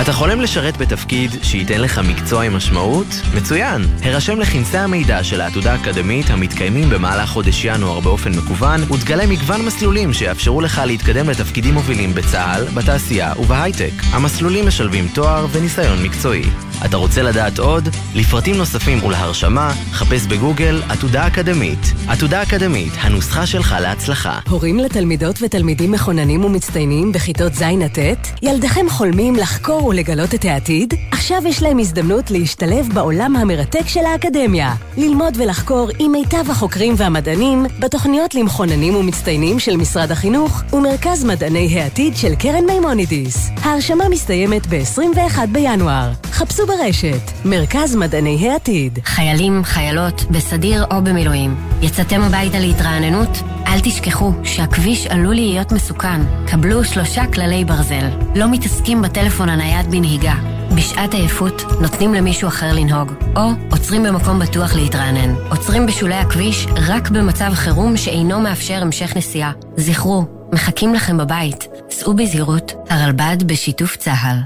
אתה 0.00 0.12
חולם 0.12 0.40
לשרת 0.40 0.76
בתפקיד 0.76 1.30
שייתן 1.42 1.80
לך 1.80 1.98
מקצוע 1.98 2.44
עם 2.44 2.56
משמעות? 2.56 3.06
מצוין! 3.34 3.82
הרשם 4.02 4.40
לכנסי 4.40 4.78
המידע 4.78 5.24
של 5.24 5.40
העתודה 5.40 5.72
האקדמית 5.72 6.30
המתקיימים 6.30 6.90
במהלך 6.90 7.30
חודש 7.30 7.64
ינואר 7.64 8.00
באופן 8.00 8.30
מקוון 8.30 8.92
ותגלה 8.92 9.26
מגוון 9.26 9.64
מסלולים 9.66 10.12
שיאפשרו 10.12 10.60
לך 10.60 10.82
להתקדם 10.86 11.30
לתפקידים 11.30 11.74
מובילים 11.74 12.14
בצה"ל, 12.14 12.64
בתעשייה 12.74 13.32
ובהייטק. 13.38 13.92
המסלולים 14.10 14.66
משלבים 14.66 15.08
תואר 15.14 15.46
וניסיון 15.52 16.02
מקצועי. 16.02 16.44
אתה 16.84 16.96
רוצה 16.96 17.22
לדעת 17.22 17.58
עוד? 17.58 17.88
לפרטים 18.14 18.56
נוספים 18.56 19.04
ולהרשמה, 19.04 19.72
חפש 19.92 20.26
בגוגל 20.26 20.82
עתודה 20.88 21.26
אקדמית. 21.26 21.78
עתודה 22.08 22.42
אקדמית, 22.42 22.92
הנוסחה 22.96 23.46
שלך 23.46 23.76
להצלחה. 23.80 24.38
הורים 24.48 24.78
לתלמידות 24.78 25.38
ותלמידים 25.42 25.92
מחוננים 25.92 26.44
ומצטיינים 26.44 27.12
בכיתות 27.12 27.54
ז' 27.54 27.62
עד 27.62 27.98
ט'? 27.98 28.28
ילדיכם 28.42 28.88
חולמים 28.88 29.36
לחקור 29.36 29.87
ולגלות 29.88 30.34
את 30.34 30.44
העתיד? 30.44 30.94
עכשיו 31.12 31.42
יש 31.46 31.62
להם 31.62 31.78
הזדמנות 31.78 32.30
להשתלב 32.30 32.88
בעולם 32.94 33.36
המרתק 33.36 33.88
של 33.88 34.04
האקדמיה. 34.04 34.74
ללמוד 34.96 35.36
ולחקור 35.36 35.88
עם 35.98 36.12
מיטב 36.12 36.50
החוקרים 36.50 36.94
והמדענים 36.96 37.66
בתוכניות 37.80 38.34
למחוננים 38.34 38.94
ומצטיינים 38.96 39.58
של 39.58 39.76
משרד 39.76 40.10
החינוך 40.10 40.62
ומרכז 40.72 41.24
מדעני 41.24 41.80
העתיד 41.80 42.16
של 42.16 42.34
קרן 42.34 42.64
מימונידיס. 42.66 43.50
ההרשמה 43.62 44.08
מסתיימת 44.08 44.66
ב-21 44.66 45.46
בינואר. 45.52 46.12
חפשו 46.32 46.66
ברשת, 46.66 47.30
מרכז 47.44 47.96
מדעני 47.96 48.50
העתיד. 48.50 48.98
חיילים, 49.04 49.64
חיילות, 49.64 50.24
בסדיר 50.30 50.84
או 50.84 51.02
במילואים. 51.02 51.56
יצאתם 51.82 52.22
הביתה 52.22 52.58
להתרעננות? 52.58 53.28
אל 53.66 53.80
תשכחו 53.80 54.32
שהכביש 54.44 55.06
עלול 55.06 55.34
להיות 55.34 55.72
מסוכן. 55.72 56.20
קבלו 56.46 56.84
שלושה 56.84 57.26
כללי 57.26 57.64
ברזל. 57.64 58.08
לא 58.34 58.50
מתעסקים 58.50 59.02
בטלפון 59.02 59.48
הנייד 59.48 59.77
בנהיגה. 59.86 60.34
בשעת 60.76 61.14
עייפות 61.14 61.62
נותנים 61.80 62.14
למישהו 62.14 62.48
אחר 62.48 62.72
לנהוג, 62.72 63.12
או 63.36 63.42
עוצרים 63.70 64.02
במקום 64.02 64.38
בטוח 64.38 64.74
להתרענן. 64.74 65.34
עוצרים 65.50 65.86
בשולי 65.86 66.14
הכביש 66.14 66.66
רק 66.88 67.10
במצב 67.10 67.50
חירום 67.54 67.96
שאינו 67.96 68.40
מאפשר 68.40 68.82
המשך 68.82 69.16
נסיעה. 69.16 69.52
זכרו, 69.76 70.24
מחכים 70.52 70.94
לכם 70.94 71.18
בבית. 71.18 71.68
סעו 71.90 72.14
בזהירות, 72.14 72.72
הרלב"ד 72.90 73.42
בשיתוף 73.46 73.96
צה"ל. 73.96 74.38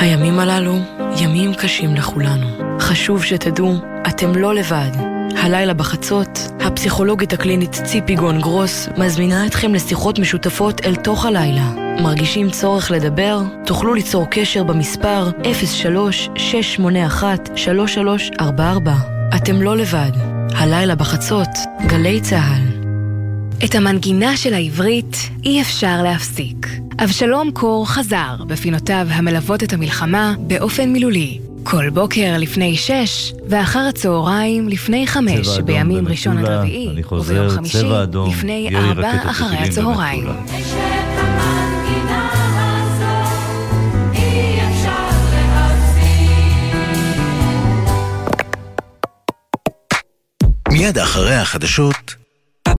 הימים 0.00 0.38
הללו 0.38 0.76
ימים 1.20 1.54
קשים 1.54 1.94
לכולנו. 1.94 2.46
חשוב 2.80 3.24
שתדעו, 3.24 3.74
אתם 4.08 4.34
לא 4.34 4.54
לבד. 4.54 5.15
הלילה 5.34 5.74
בחצות, 5.74 6.38
הפסיכולוגית 6.60 7.32
הקלינית 7.32 7.72
ציפי 7.72 8.14
גון 8.14 8.40
גרוס 8.40 8.88
מזמינה 8.96 9.46
אתכם 9.46 9.74
לשיחות 9.74 10.18
משותפות 10.18 10.80
אל 10.84 10.94
תוך 10.94 11.26
הלילה. 11.26 11.72
מרגישים 12.02 12.50
צורך 12.50 12.90
לדבר? 12.90 13.42
תוכלו 13.66 13.94
ליצור 13.94 14.26
קשר 14.30 14.64
במספר 14.64 15.30
03-681-3344. 18.40 18.42
אתם 19.36 19.62
לא 19.62 19.76
לבד. 19.76 20.10
הלילה 20.54 20.94
בחצות, 20.94 21.48
גלי 21.86 22.20
צה"ל. 22.20 22.76
את 23.64 23.74
המנגינה 23.74 24.36
של 24.36 24.54
העברית 24.54 25.16
אי 25.44 25.60
אפשר 25.60 26.02
להפסיק. 26.02 26.66
אבשלום 27.04 27.50
קור 27.50 27.88
חזר 27.88 28.36
בפינותיו 28.46 29.06
המלוות 29.10 29.62
את 29.62 29.72
המלחמה 29.72 30.34
באופן 30.38 30.88
מילולי. 30.88 31.45
כל 31.70 31.90
בוקר 31.90 32.34
לפני 32.38 32.76
שש, 32.76 33.32
ואחר 33.48 33.78
הצהריים 33.88 34.68
לפני 34.68 35.06
חמש, 35.06 35.58
בימים 35.64 36.08
ראשון 36.08 36.38
עד 36.38 36.44
רביעי, 36.44 37.02
וביום 37.12 37.48
חמישי 37.48 37.78
לפני 38.28 38.70
ארבע 38.76 39.30
אחרי 39.30 39.56
הצהריים. 39.56 40.26
מיד 50.72 50.98
אחרי 50.98 51.34
החדשות 51.34 52.25